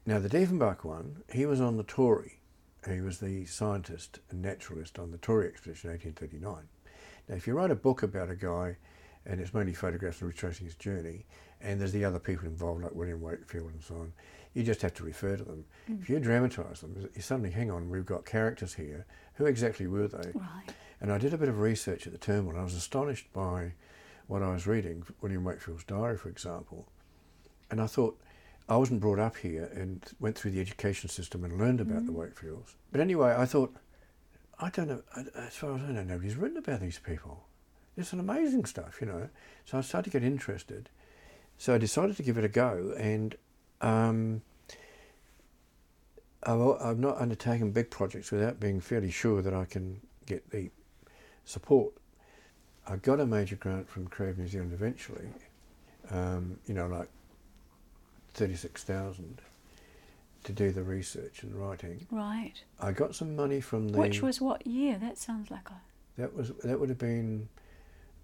Now 0.07 0.19
the 0.19 0.29
Dieffenbach 0.29 0.85
one, 0.85 1.23
he 1.33 1.47
was 1.47 1.61
on 1.61 1.77
the 1.77 1.83
Tory. 1.83 2.41
He 2.89 3.01
was 3.01 3.19
the 3.19 3.45
scientist 3.47 4.21
and 4.31 4.41
naturalist 4.41 4.99
on 4.99 5.11
the 5.11 5.19
Tory 5.19 5.49
expedition 5.49 5.91
in 5.91 5.95
1839. 5.95 6.69
Now 7.29 7.35
if 7.35 7.47
you 7.47 7.55
write 7.55 7.71
a 7.71 7.75
book 7.77 8.03
about 8.03 8.31
a 8.31 8.37
guy 8.37 8.77
and 9.27 9.41
it's 9.41 9.53
mainly 9.53 9.75
photographs 9.75 10.21
and 10.21 10.29
retracing 10.29 10.67
his 10.67 10.77
journey, 10.77 11.27
and 11.61 11.79
there's 11.79 11.93
the 11.93 12.05
other 12.05 12.19
people 12.19 12.47
involved 12.47 12.83
like 12.83 12.95
William 12.95 13.21
Wakefield 13.21 13.73
and 13.73 13.83
so 13.83 13.97
on, 13.97 14.13
you 14.55 14.63
just 14.63 14.81
have 14.83 14.95
to 14.95 15.05
refer 15.05 15.37
to 15.37 15.45
them. 15.45 15.65
Mm. 15.91 16.01
If 16.01 16.09
you 16.09 16.19
dramatise 16.21 16.81
them, 16.81 17.09
you 17.15 17.21
suddenly, 17.21 17.51
hang 17.51 17.71
on, 17.71 17.91
we've 17.91 18.07
got 18.07 18.25
characters 18.25 18.75
here. 18.75 19.05
Who 19.35 19.45
exactly 19.45 19.87
were 19.87 20.09
they? 20.09 20.31
Right. 20.35 20.73
And 21.01 21.11
I 21.11 21.19
did 21.19 21.33
a 21.33 21.39
bit 21.39 21.49
of 21.49 21.61
research 21.61 22.07
at 22.07 22.13
the 22.13 22.19
Turnbull, 22.19 22.53
and 22.53 22.61
I 22.61 22.65
was 22.65 22.75
astonished 22.75 23.33
by 23.33 23.73
what 24.27 24.43
I 24.43 24.53
was 24.53 24.67
reading, 24.67 25.05
William 25.21 25.45
Wakefield's 25.45 25.85
diary, 25.85 26.17
for 26.17 26.29
example. 26.29 26.87
And 27.71 27.81
I 27.81 27.87
thought, 27.87 28.21
I 28.69 28.77
wasn't 28.77 29.01
brought 29.01 29.19
up 29.19 29.37
here 29.37 29.71
and 29.75 30.05
went 30.21 30.39
through 30.39 30.53
the 30.53 30.61
education 30.61 31.09
system 31.09 31.43
and 31.43 31.59
learned 31.59 31.81
about 31.81 32.03
mm. 32.03 32.07
the 32.07 32.13
Wakefields. 32.13 32.75
But 32.93 33.01
anyway, 33.01 33.35
I 33.37 33.45
thought, 33.45 33.75
I 34.61 34.71
don't 34.71 34.89
know, 34.89 35.03
as 35.35 35.57
far 35.57 35.75
as 35.75 35.83
I 35.83 35.93
know, 35.93 36.05
nobody's 36.05 36.37
written 36.37 36.59
about 36.59 36.81
these 36.81 36.99
people. 36.99 37.45
It's 37.97 38.13
an 38.13 38.21
amazing 38.21 38.67
stuff, 38.67 38.99
you 39.01 39.09
know. 39.09 39.29
So 39.65 39.79
I 39.79 39.81
started 39.81 40.11
to 40.13 40.21
get 40.21 40.25
interested. 40.25 40.89
So 41.59 41.75
I 41.75 41.79
decided 41.79 42.17
to 42.17 42.23
give 42.23 42.39
it 42.39 42.45
a 42.45 42.49
go, 42.49 42.95
and 42.97 43.35
um, 43.81 44.43
I've 46.43 46.99
not 46.99 47.19
undertaken 47.19 47.73
big 47.73 47.91
projects 47.91 48.31
without 48.31 48.61
being 48.61 48.81
fairly 48.81 49.11
sure 49.11 49.43
that 49.43 49.53
I 49.53 49.65
can 49.65 50.01
get 50.27 50.51
the 50.51 50.71
support. 51.45 51.93
I 52.87 52.97
got 52.97 53.21
a 53.21 53.27
major 53.27 53.57
grant 53.57 53.89
from 53.89 54.09
Creative 54.09 54.39
New 54.39 54.49
Zealand 54.49 54.73
eventually, 54.73 55.29
um, 56.11 56.59
you 56.67 56.75
know, 56.75 56.87
like 56.87 57.09
36,000 58.35 59.41
to 60.45 60.53
do 60.53 60.71
the 60.71 60.83
research 60.83 61.43
and 61.43 61.55
writing. 61.55 62.07
Right. 62.11 62.55
I 62.81 62.93
got 62.93 63.15
some 63.15 63.37
money 63.37 63.61
from 63.61 63.91
the 63.91 63.99
Which 63.99 64.23
was 64.23 64.41
what 64.41 64.67
year? 64.67 64.99
That 64.99 65.19
sounds 65.19 65.51
like 65.51 65.69
a 65.69 65.81
That 66.17 66.35
was 66.35 66.53
that 66.65 66.81
would 66.81 66.89
have 66.89 66.99
been 66.99 67.49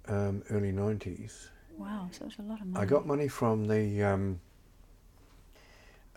um, 0.08 0.42
early 0.50 0.72
90s. 0.72 1.48
Wow, 1.76 2.08
so 2.10 2.22
it 2.22 2.26
was 2.26 2.38
a 2.38 2.42
lot 2.42 2.60
of 2.60 2.66
money. 2.66 2.82
I 2.82 2.88
got 2.88 3.06
money 3.06 3.28
from 3.28 3.66
the 3.68 4.02
um, 4.02 4.40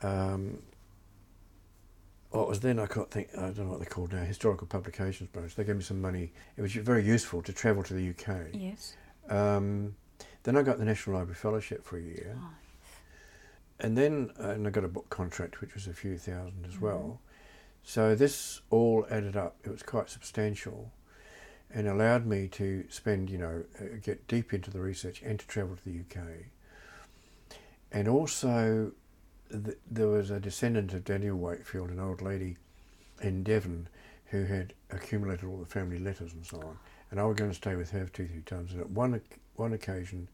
um, 0.02 0.60
what 2.32 2.48
was 2.48 2.60
then 2.60 2.80
I 2.80 2.86
can't 2.86 3.10
think 3.10 3.30
I 3.36 3.42
don't 3.42 3.60
know 3.60 3.70
what 3.72 3.80
they're 3.80 3.90
called 3.90 4.14
now 4.14 4.24
historical 4.24 4.68
publications 4.68 5.30
branch. 5.30 5.56
They 5.56 5.64
gave 5.64 5.78
me 5.78 5.84
some 5.84 6.02
money. 6.02 6.32
It 6.58 6.62
was 6.62 6.74
very 6.74 7.04
useful 7.04 7.42
to 7.44 7.54
travel 7.54 7.84
to 7.84 7.94
the 7.94 8.10
UK. 8.10 8.50
Yes. 8.54 8.96
Um, 9.30 9.96
then 10.44 10.56
I 10.56 10.62
got 10.62 10.78
the 10.78 10.86
National 10.86 11.18
Library 11.18 11.36
Fellowship 11.36 11.84
for 11.84 11.98
a 11.98 12.02
year. 12.02 12.36
Nice. 12.36 12.54
And 13.80 13.98
then 13.98 14.32
uh, 14.40 14.50
and 14.50 14.68
I 14.68 14.70
got 14.70 14.84
a 14.84 14.90
book 14.90 15.10
contract, 15.10 15.62
which 15.62 15.74
was 15.74 15.88
a 15.88 15.94
few 15.94 16.18
thousand 16.18 16.66
as 16.68 16.76
mm-hmm. 16.76 16.86
well. 16.86 17.22
So 17.84 18.14
this 18.14 18.62
all 18.70 19.08
added 19.10 19.36
up. 19.36 19.58
It 19.64 19.70
was 19.72 19.84
quite 19.84 20.10
substantial, 20.10 20.92
and 21.74 21.88
allowed 21.88 22.26
me 22.26 22.48
to 22.50 22.86
spend, 22.90 23.30
you 23.30 23.38
know, 23.38 23.64
uh, 23.80 23.98
get 24.04 24.28
deep 24.28 24.54
into 24.54 24.70
the 24.70 24.80
research 24.80 25.22
and 25.22 25.40
to 25.40 25.48
travel 25.48 25.76
to 25.76 25.84
the 25.86 26.00
UK. 26.02 26.24
And 27.92 28.08
also, 28.08 28.92
th- 29.52 29.78
there 29.90 30.08
was 30.08 30.32
a 30.32 30.40
descendant 30.40 30.94
of 30.94 31.04
Daniel 31.04 31.38
Wakefield, 31.38 31.90
an 31.90 32.00
old 32.00 32.22
lady 32.22 32.58
in 33.22 33.44
Devon, 33.44 33.88
who 34.26 34.46
had 34.46 34.74
accumulated 34.92 35.46
all 35.46 35.58
the 35.58 35.66
family 35.66 36.00
letters 36.00 36.34
and 36.34 36.46
so 36.46 36.58
on. 36.58 36.78
And 37.12 37.20
I 37.20 37.26
was 37.26 37.36
going 37.36 37.50
to 37.50 37.56
stay 37.56 37.76
with 37.76 37.92
her 37.92 38.06
two, 38.06 38.28
three 38.28 38.42
times. 38.42 38.72
And 38.72 38.82
at 38.82 38.90
one 38.90 39.20
one 39.56 39.74
occasion, 39.74 40.30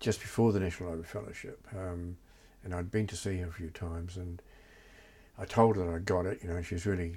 just 0.00 0.20
before 0.20 0.52
the 0.52 0.60
National 0.60 0.90
Library 0.90 1.08
Fellowship, 1.08 1.66
um, 1.74 2.16
and 2.64 2.74
I'd 2.74 2.90
been 2.90 3.06
to 3.06 3.16
see 3.16 3.38
her 3.38 3.48
a 3.48 3.52
few 3.52 3.70
times, 3.70 4.16
and 4.16 4.42
I 5.38 5.44
told 5.44 5.76
her 5.76 5.84
that 5.84 5.94
I 5.94 5.98
got 5.98 6.26
it. 6.26 6.40
You 6.42 6.50
know, 6.50 6.60
she 6.62 6.74
was 6.74 6.86
really 6.86 7.16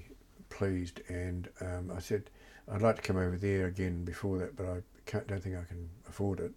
pleased, 0.50 1.02
and 1.10 1.50
um, 1.60 1.92
I 1.96 2.00
said 2.00 2.30
I'd 2.72 2.82
like 2.82 2.98
to 2.98 3.02
come 3.02 3.18
over 3.18 3.38
there 3.38 3.66
again 3.66 4.06
before 4.06 4.38
that, 4.38 4.56
but 4.56 4.66
I 4.66 4.82
don't 5.28 5.42
think 5.42 5.58
I 5.58 5.64
can 5.64 5.90
afford 6.08 6.40
it. 6.40 6.52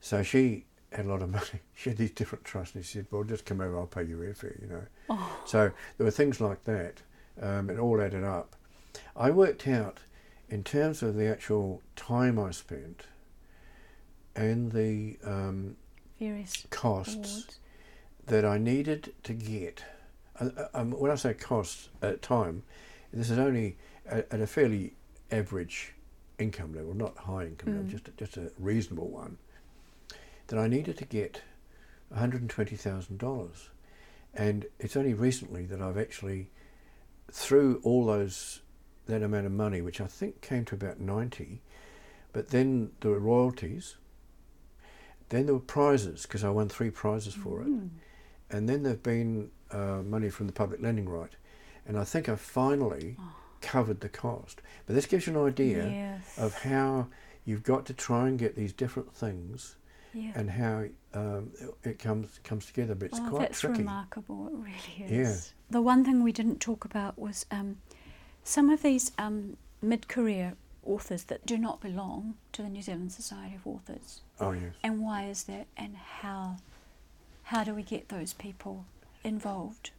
So 0.00 0.22
she 0.22 0.66
had 0.94 1.06
a 1.06 1.08
lot 1.08 1.22
of 1.22 1.30
money. 1.32 1.60
She 1.74 1.90
had 1.90 1.98
these 1.98 2.10
different 2.10 2.44
trusts, 2.44 2.74
and 2.74 2.84
she 2.84 2.98
said, 2.98 3.06
"Well, 3.10 3.24
just 3.24 3.44
come 3.44 3.60
over. 3.60 3.78
I'll 3.78 3.86
pay 3.86 4.04
you 4.04 4.16
airfare." 4.18 4.60
You 4.60 4.68
know. 4.68 4.82
Oh. 5.10 5.40
So 5.44 5.70
there 5.96 6.04
were 6.04 6.10
things 6.10 6.40
like 6.40 6.64
that. 6.64 7.02
Um, 7.40 7.70
it 7.70 7.78
all 7.78 8.00
added 8.00 8.24
up. 8.24 8.56
I 9.16 9.30
worked 9.30 9.66
out 9.66 9.98
in 10.48 10.62
terms 10.62 11.02
of 11.02 11.16
the 11.16 11.26
actual 11.26 11.82
time 11.96 12.38
I 12.38 12.52
spent 12.52 13.06
and 14.36 14.70
the 14.72 15.16
um, 15.24 15.76
various 16.18 16.66
costs. 16.70 17.14
Awards 17.14 17.58
that 18.26 18.44
I 18.44 18.58
needed 18.58 19.12
to 19.24 19.32
get. 19.32 19.84
Uh, 20.40 20.50
uh, 20.56 20.68
um, 20.74 20.90
when 20.92 21.10
I 21.10 21.14
say 21.14 21.34
costs, 21.34 21.88
at 22.02 22.22
time, 22.22 22.62
this 23.12 23.30
is 23.30 23.38
only 23.38 23.76
at, 24.06 24.26
at, 24.32 24.40
a 24.40 24.46
fairly 24.46 24.94
average 25.30 25.94
income 26.38 26.74
level, 26.74 26.94
not 26.94 27.16
high 27.16 27.44
income 27.44 27.72
mm. 27.72 27.76
level, 27.76 27.90
just 27.90 28.16
just 28.16 28.36
a 28.36 28.50
reasonable 28.58 29.08
one. 29.08 29.38
That 30.48 30.58
I 30.58 30.66
needed 30.66 30.98
to 30.98 31.04
get 31.04 31.42
one 32.08 32.20
hundred 32.20 32.42
and 32.42 32.50
twenty 32.50 32.76
thousand 32.76 33.18
dollars, 33.18 33.70
and 34.34 34.66
it's 34.78 34.96
only 34.96 35.14
recently 35.14 35.64
that 35.66 35.80
I've 35.80 35.98
actually, 35.98 36.50
through 37.30 37.80
all 37.82 38.06
those 38.06 38.60
that 39.06 39.22
amount 39.22 39.46
of 39.46 39.52
money, 39.52 39.80
which 39.80 40.00
I 40.00 40.06
think 40.06 40.40
came 40.40 40.64
to 40.66 40.74
about 40.74 41.00
ninety, 41.00 41.62
but 42.32 42.48
then 42.48 42.90
there 43.00 43.10
were 43.10 43.18
royalties. 43.18 43.96
Then 45.30 45.46
there 45.46 45.54
were 45.54 45.60
prizes 45.60 46.22
because 46.22 46.44
I 46.44 46.50
won 46.50 46.68
three 46.68 46.90
prizes 46.90 47.34
for 47.34 47.60
mm. 47.60 47.86
it 47.86 47.90
and 48.50 48.68
then 48.68 48.82
there've 48.82 49.02
been 49.02 49.50
uh, 49.70 50.02
money 50.04 50.30
from 50.30 50.46
the 50.46 50.52
public 50.52 50.80
lending 50.80 51.08
right, 51.08 51.32
and 51.86 51.98
I 51.98 52.04
think 52.04 52.28
I've 52.28 52.40
finally 52.40 53.16
oh. 53.18 53.34
covered 53.60 54.00
the 54.00 54.08
cost. 54.08 54.62
But 54.86 54.94
this 54.94 55.06
gives 55.06 55.26
you 55.26 55.36
an 55.36 55.46
idea 55.46 55.88
yes. 55.88 56.38
of 56.38 56.62
how 56.62 57.08
you've 57.44 57.64
got 57.64 57.86
to 57.86 57.94
try 57.94 58.28
and 58.28 58.38
get 58.38 58.54
these 58.54 58.72
different 58.72 59.12
things, 59.12 59.76
yeah. 60.14 60.32
and 60.34 60.50
how 60.50 60.84
um, 61.14 61.50
it 61.82 61.98
comes 61.98 62.40
comes 62.44 62.66
together. 62.66 62.94
But 62.94 63.06
it's 63.06 63.20
oh, 63.20 63.28
quite 63.28 63.40
that's 63.40 63.60
tricky. 63.60 63.78
remarkable. 63.78 64.48
It 64.48 64.54
really 64.54 65.12
is. 65.12 65.52
Yeah. 65.52 65.52
The 65.70 65.82
one 65.82 66.04
thing 66.04 66.22
we 66.22 66.32
didn't 66.32 66.60
talk 66.60 66.84
about 66.84 67.18
was 67.18 67.46
um, 67.50 67.78
some 68.42 68.70
of 68.70 68.82
these 68.82 69.12
um, 69.18 69.56
mid-career 69.82 70.54
authors 70.84 71.24
that 71.24 71.46
do 71.46 71.56
not 71.58 71.80
belong 71.80 72.34
to 72.52 72.62
the 72.62 72.68
New 72.68 72.82
Zealand 72.82 73.12
Society 73.12 73.56
of 73.56 73.66
Authors. 73.66 74.20
Oh 74.40 74.52
yes. 74.52 74.74
And 74.82 75.00
why 75.00 75.26
is 75.26 75.44
that? 75.44 75.66
And 75.76 75.96
how 75.96 76.56
how 77.44 77.64
do 77.64 77.74
we 77.74 77.82
get 77.82 78.08
those 78.08 78.32
people 78.32 78.84
involved? 79.22 79.90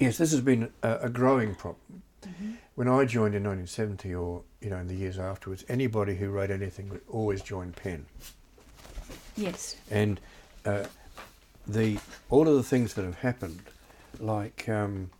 Yes, 0.00 0.18
this 0.18 0.32
has 0.32 0.40
been 0.40 0.70
a, 0.82 0.98
a 1.02 1.08
growing 1.08 1.54
problem. 1.54 2.02
Mm-hmm. 2.22 2.52
When 2.74 2.88
I 2.88 3.04
joined 3.04 3.34
in 3.34 3.44
1970, 3.44 4.14
or 4.14 4.42
you 4.60 4.70
know, 4.70 4.78
in 4.78 4.88
the 4.88 4.94
years 4.94 5.18
afterwards, 5.18 5.64
anybody 5.68 6.16
who 6.16 6.30
wrote 6.30 6.50
anything 6.50 6.88
would 6.88 7.02
always 7.08 7.42
join 7.42 7.72
PEN. 7.72 8.06
Yes. 9.36 9.76
And 9.90 10.20
uh, 10.64 10.84
the 11.66 11.98
all 12.30 12.48
of 12.48 12.54
the 12.54 12.62
things 12.62 12.94
that 12.94 13.04
have 13.04 13.18
happened, 13.18 13.60
like 14.20 14.68
um, 14.68 15.10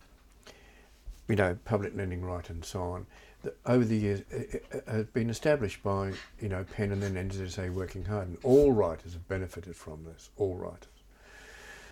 you 1.29 1.37
know, 1.37 1.57
public 1.65 1.97
lending 1.97 2.23
right 2.25 2.49
and 2.51 2.65
so 2.65 2.83
on, 2.83 3.07
that 3.43 3.57
over 3.67 3.85
the 3.85 3.97
years 3.97 4.23
it 4.31 4.65
has 4.87 5.07
been 5.07 5.31
established 5.31 5.83
by 5.83 6.12
you 6.41 6.49
know 6.49 6.65
PEN 6.75 6.93
and 6.93 7.03
then 7.03 7.15
NZSA 7.15 7.73
working 7.73 8.05
hard, 8.05 8.29
and 8.29 8.39
all 8.43 8.73
writers 8.73 9.12
have 9.15 9.27
benefited 9.29 9.77
from 9.77 10.05
this. 10.05 10.31
All 10.37 10.55
writers. 10.55 10.89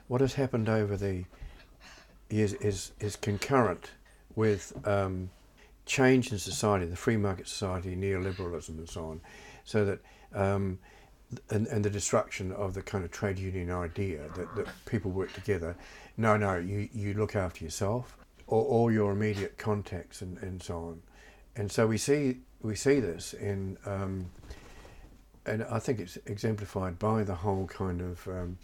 What 0.09 0.20
has 0.20 0.35
happened 0.35 0.68
over 0.68 0.97
the 0.97 1.25
years 2.31 2.55
is 2.55 2.93
is 3.01 3.16
concurrent 3.16 3.91
with 4.35 4.73
um, 4.87 5.31
change 5.87 6.33
in 6.33 6.39
society, 6.39 6.87
the 6.87 6.97
free 6.97 7.16
market 7.16 7.49
society, 7.49 7.97
neoliberalism, 7.97 8.70
and 8.70 8.89
so 8.89 9.07
on, 9.07 9.20
so 9.64 9.85
that. 9.85 9.99
Um, 10.35 10.79
and, 11.51 11.66
and 11.66 11.85
the 11.85 11.91
destruction 11.91 12.53
of 12.53 12.74
the 12.74 12.83
kind 12.83 13.05
of 13.05 13.11
trade 13.11 13.39
union 13.39 13.70
idea 13.70 14.20
that, 14.37 14.55
that 14.57 14.66
people 14.87 15.11
work 15.11 15.33
together. 15.33 15.76
No, 16.16 16.37
no, 16.37 16.57
you, 16.57 16.89
you 16.93 17.14
look 17.14 17.35
after 17.37 17.64
yourself 17.64 18.16
or 18.47 18.64
all 18.64 18.91
your 18.91 19.12
immediate 19.12 19.57
contacts 19.59 20.22
and, 20.22 20.39
and 20.39 20.62
so 20.62 20.76
on. 20.76 21.03
And 21.57 21.70
so 21.70 21.87
we 21.87 21.99
see 21.99 22.39
we 22.62 22.76
see 22.76 23.01
this 23.01 23.35
in, 23.35 23.76
um, 23.85 24.26
and 25.47 25.64
I 25.64 25.80
think 25.80 25.99
it's 25.99 26.16
exemplified 26.26 26.99
by 26.99 27.24
the 27.24 27.35
whole 27.35 27.66
kind 27.66 28.01
of 28.01 28.28
um, 28.28 28.59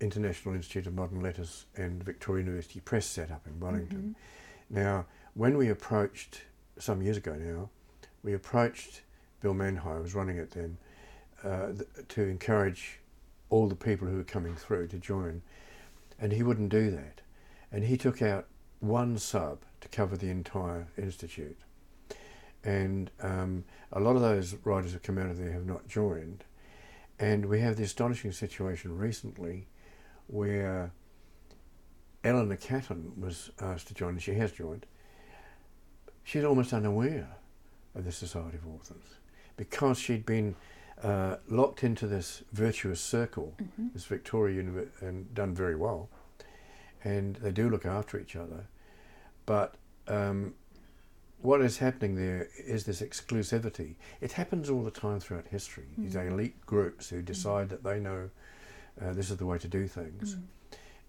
International 0.00 0.54
Institute 0.54 0.86
of 0.86 0.94
Modern 0.94 1.20
Letters 1.20 1.66
and 1.76 2.02
Victoria 2.02 2.44
University 2.44 2.80
Press 2.80 3.06
set 3.06 3.30
up 3.30 3.46
in 3.46 3.58
Wellington. 3.58 4.14
Mm-hmm. 4.70 4.80
Now, 4.80 5.06
when 5.34 5.56
we 5.56 5.68
approached 5.68 6.42
some 6.78 7.02
years 7.02 7.16
ago 7.16 7.34
now, 7.34 7.68
we 8.22 8.32
approached 8.32 9.02
Bill 9.40 9.54
Manhire, 9.54 9.96
who 9.96 10.02
was 10.02 10.14
running 10.14 10.38
it 10.38 10.52
then, 10.52 10.78
uh, 11.46 11.72
to 12.08 12.22
encourage 12.22 13.00
all 13.50 13.68
the 13.68 13.76
people 13.76 14.08
who 14.08 14.16
were 14.16 14.24
coming 14.24 14.56
through 14.56 14.88
to 14.88 14.98
join, 14.98 15.42
and 16.18 16.32
he 16.32 16.42
wouldn't 16.42 16.70
do 16.70 16.90
that. 16.90 17.20
And 17.70 17.84
he 17.84 17.96
took 17.96 18.20
out 18.20 18.46
one 18.80 19.18
sub 19.18 19.58
to 19.80 19.88
cover 19.88 20.16
the 20.16 20.30
entire 20.30 20.88
institute. 20.98 21.58
And 22.64 23.10
um, 23.20 23.64
a 23.92 24.00
lot 24.00 24.16
of 24.16 24.22
those 24.22 24.56
writers 24.64 24.92
who 24.92 24.98
come 24.98 25.18
out 25.18 25.30
of 25.30 25.38
there 25.38 25.52
have 25.52 25.66
not 25.66 25.86
joined. 25.86 26.42
And 27.18 27.46
we 27.46 27.60
have 27.60 27.76
the 27.76 27.84
astonishing 27.84 28.32
situation 28.32 28.96
recently 28.98 29.68
where 30.26 30.90
Eleanor 32.24 32.56
Catton 32.56 33.12
was 33.20 33.50
asked 33.60 33.86
to 33.88 33.94
join, 33.94 34.10
and 34.10 34.22
she 34.22 34.34
has 34.34 34.50
joined. 34.50 34.84
She's 36.24 36.42
almost 36.42 36.72
unaware 36.72 37.36
of 37.94 38.04
the 38.04 38.10
Society 38.10 38.56
of 38.56 38.66
Authors 38.66 39.14
because 39.56 39.98
she'd 39.98 40.26
been 40.26 40.56
uh, 41.02 41.36
locked 41.48 41.84
into 41.84 42.06
this 42.06 42.42
virtuous 42.52 43.00
circle, 43.00 43.54
mm-hmm. 43.60 43.88
this 43.92 44.04
Victoria 44.04 44.64
and 45.00 45.34
done 45.34 45.54
very 45.54 45.76
well. 45.76 46.08
And 47.04 47.36
they 47.36 47.52
do 47.52 47.68
look 47.68 47.86
after 47.86 48.18
each 48.18 48.34
other. 48.34 48.66
But 49.44 49.76
um, 50.08 50.54
what 51.40 51.60
is 51.60 51.78
happening 51.78 52.16
there 52.16 52.48
is 52.56 52.84
this 52.84 53.00
exclusivity. 53.00 53.94
It 54.20 54.32
happens 54.32 54.70
all 54.70 54.82
the 54.82 54.90
time 54.90 55.20
throughout 55.20 55.46
history. 55.48 55.84
Mm. 55.98 56.04
These 56.04 56.16
elite 56.16 56.66
groups 56.66 57.08
who 57.08 57.22
decide 57.22 57.66
mm. 57.66 57.70
that 57.70 57.84
they 57.84 58.00
know 58.00 58.30
uh, 59.00 59.12
this 59.12 59.30
is 59.30 59.36
the 59.36 59.46
way 59.46 59.58
to 59.58 59.68
do 59.68 59.86
things, 59.86 60.36
mm. 60.36 60.42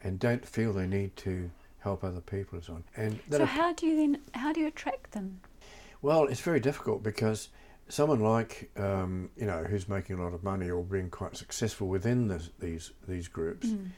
and 0.03 0.19
don't 0.19 0.45
feel 0.45 0.73
they 0.73 0.88
need 0.88 1.15
to 1.15 1.49
help 1.79 2.03
other 2.03 2.19
people 2.19 2.57
and 2.57 2.65
so 2.65 2.73
on. 2.73 2.83
And 2.97 3.19
so, 3.31 3.45
how 3.45 3.73
do 3.73 3.88
you 3.88 3.95
then 3.95 4.19
how 4.33 4.51
do 4.51 4.59
you 4.59 4.67
attract 4.67 5.11
them? 5.11 5.39
Well, 6.01 6.25
it's 6.25 6.41
very 6.41 6.59
difficult 6.59 7.01
because 7.01 7.49
someone 7.89 8.19
like 8.19 8.69
um, 8.77 9.29
you 9.38 9.45
know 9.45 9.63
who's 9.63 9.88
making 9.88 10.19
a 10.19 10.23
lot 10.23 10.33
of 10.33 10.43
money 10.43 10.69
or 10.69 10.83
being 10.83 11.09
quite 11.09 11.35
successful 11.38 11.88
within 11.88 12.27
this, 12.27 12.49
these 12.59 12.91
these 13.07 13.27
groups 13.27 13.67
mm. 13.67 13.89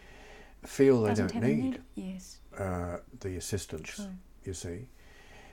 feel 0.66 1.02
they 1.02 1.10
Doesn't 1.10 1.34
don't 1.34 1.44
need, 1.44 1.64
need 1.64 1.82
yes. 1.96 2.40
uh, 2.58 2.98
the 3.20 3.36
assistance. 3.36 3.96
True. 3.96 4.06
You 4.46 4.54
see, 4.54 4.88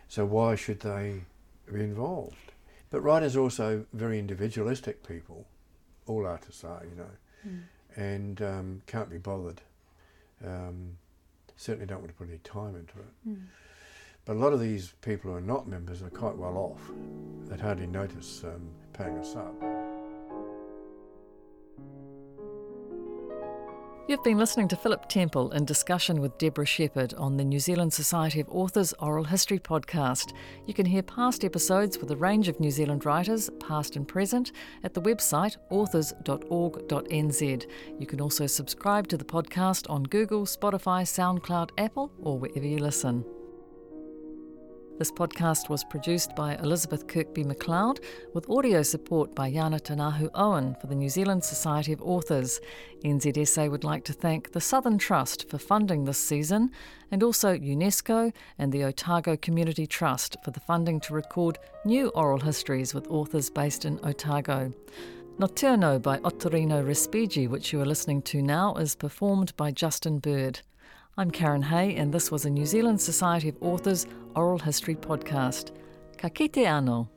so 0.09 0.25
why 0.25 0.55
should 0.55 0.81
they 0.81 1.23
be 1.73 1.81
involved? 1.81 2.53
But 2.91 3.01
writers 3.01 3.37
are 3.37 3.41
also 3.41 3.85
very 3.93 4.19
individualistic 4.19 5.07
people. 5.07 5.47
All 6.07 6.25
artists 6.25 6.63
are, 6.63 6.83
you 6.89 6.97
know, 6.97 7.11
mm. 7.47 7.63
and 7.97 8.41
um, 8.43 8.83
can't 8.87 9.11
be 9.11 9.19
bothered. 9.19 9.61
Um, 10.45 10.97
certainly 11.57 11.87
don't 11.87 11.99
want 11.99 12.11
to 12.11 12.15
put 12.15 12.29
any 12.29 12.39
time 12.39 12.77
into 12.77 12.99
it. 12.99 13.29
Mm. 13.29 13.43
But 14.27 14.37
a 14.37 14.41
lot 14.41 14.53
of 14.53 14.61
these 14.61 14.93
people 15.03 15.31
who 15.31 15.37
are 15.37 15.41
not 15.41 15.69
members 15.69 16.03
are 16.03 16.11
quite 16.11 16.37
well 16.37 16.57
off. 16.57 16.91
They'd 17.49 17.61
hardly 17.61 17.87
notice 17.87 18.43
um, 18.43 18.69
paying 18.93 19.17
a 19.17 19.25
sub. 19.25 19.55
You've 24.09 24.23
been 24.23 24.39
listening 24.39 24.69
to 24.69 24.77
Philip 24.77 25.09
Temple 25.09 25.51
in 25.53 25.65
discussion 25.65 26.21
with 26.21 26.39
Deborah 26.39 26.67
Shepherd 26.67 27.15
on 27.15 27.37
the 27.37 27.45
New 27.45 27.59
Zealand 27.59 27.93
Society 27.93 28.41
of 28.41 28.49
Authors 28.49 28.93
Oral 29.01 29.25
History 29.25 29.59
podcast. 29.59 30.33
You 30.67 30.75
can 30.75 30.87
hear 30.87 31.03
past 31.03 31.45
episodes 31.45 31.99
with 31.99 32.11
a 32.11 32.17
range 32.17 32.49
of 32.49 32.59
New 32.61 32.71
Zealand 32.71 33.05
writers, 33.05 33.51
past 33.61 33.97
and 33.97 34.07
present, 34.07 34.53
at 34.85 34.95
the 34.95 35.03
website 35.03 35.57
authors.org.nz. 35.71 37.67
You 37.99 38.07
can 38.07 38.21
also 38.21 38.47
subscribe 38.47 39.09
to 39.09 39.17
the 39.17 39.25
podcast 39.25 39.91
on 39.91 40.05
Google, 40.05 40.47
Spotify, 40.47 41.03
SoundCloud, 41.03 41.71
Apple, 41.79 42.13
or 42.21 42.39
wherever 42.39 42.67
you 42.67 42.79
listen. 42.79 43.25
This 44.99 45.13
podcast 45.13 45.69
was 45.69 45.85
produced 45.85 46.35
by 46.35 46.55
Elizabeth 46.55 47.07
Kirkby 47.07 47.45
McLeod 47.45 48.03
with 48.33 48.49
audio 48.49 48.83
support 48.83 49.35
by 49.35 49.53
Yana 49.53 49.79
Tanahu 49.79 50.31
Owen 50.35 50.75
for 50.81 50.87
the 50.87 50.95
New 50.95 51.11
Zealand 51.11 51.45
Society 51.45 51.93
of 51.93 52.01
Authors. 52.01 52.61
NZSA 53.05 53.71
would 53.71 53.85
like 53.85 54.05
to 54.05 54.15
thank 54.15 54.53
the 54.53 54.61
Southern 54.61 54.97
Trust 54.97 55.51
for 55.51 55.59
funding 55.59 56.07
this 56.07 56.17
season 56.17 56.71
and 57.11 57.23
also 57.23 57.55
UNESCO 57.55 58.33
and 58.59 58.73
the 58.73 58.85
Otago 58.85 59.37
Community 59.37 59.87
Trust 59.87 60.39
for 60.43 60.51
the 60.51 60.61
funding 60.61 60.99
to 61.01 61.13
record 61.13 61.59
new 61.85 62.09
oral 62.09 62.41
histories 62.41 62.95
with 62.95 63.07
authors 63.09 63.51
based 63.51 63.85
in 63.85 64.01
Otago. 64.03 64.73
Notturno 65.39 66.01
by 66.01 66.17
Ottorino 66.21 66.83
Respighi, 66.83 67.47
which 67.47 67.71
you 67.71 67.83
are 67.83 67.87
listening 67.87 68.23
to 68.23 68.41
now, 68.41 68.75
is 68.77 68.95
performed 68.95 69.55
by 69.59 69.73
Justin 69.73 70.21
Bird. 70.21 70.61
I'm 71.19 71.31
Karen 71.31 71.63
Hay, 71.63 71.97
and 71.97 72.13
this 72.13 72.31
was 72.31 72.45
a 72.45 72.51
New 72.51 72.67
Zealand 72.67 73.01
Society 73.01 73.49
of 73.49 73.57
Authors 73.63 74.07
oral 74.35 74.59
history 74.59 74.95
podcast. 74.95 75.71
Ka 76.19 76.29
kite 76.29 76.67
anō. 76.67 77.09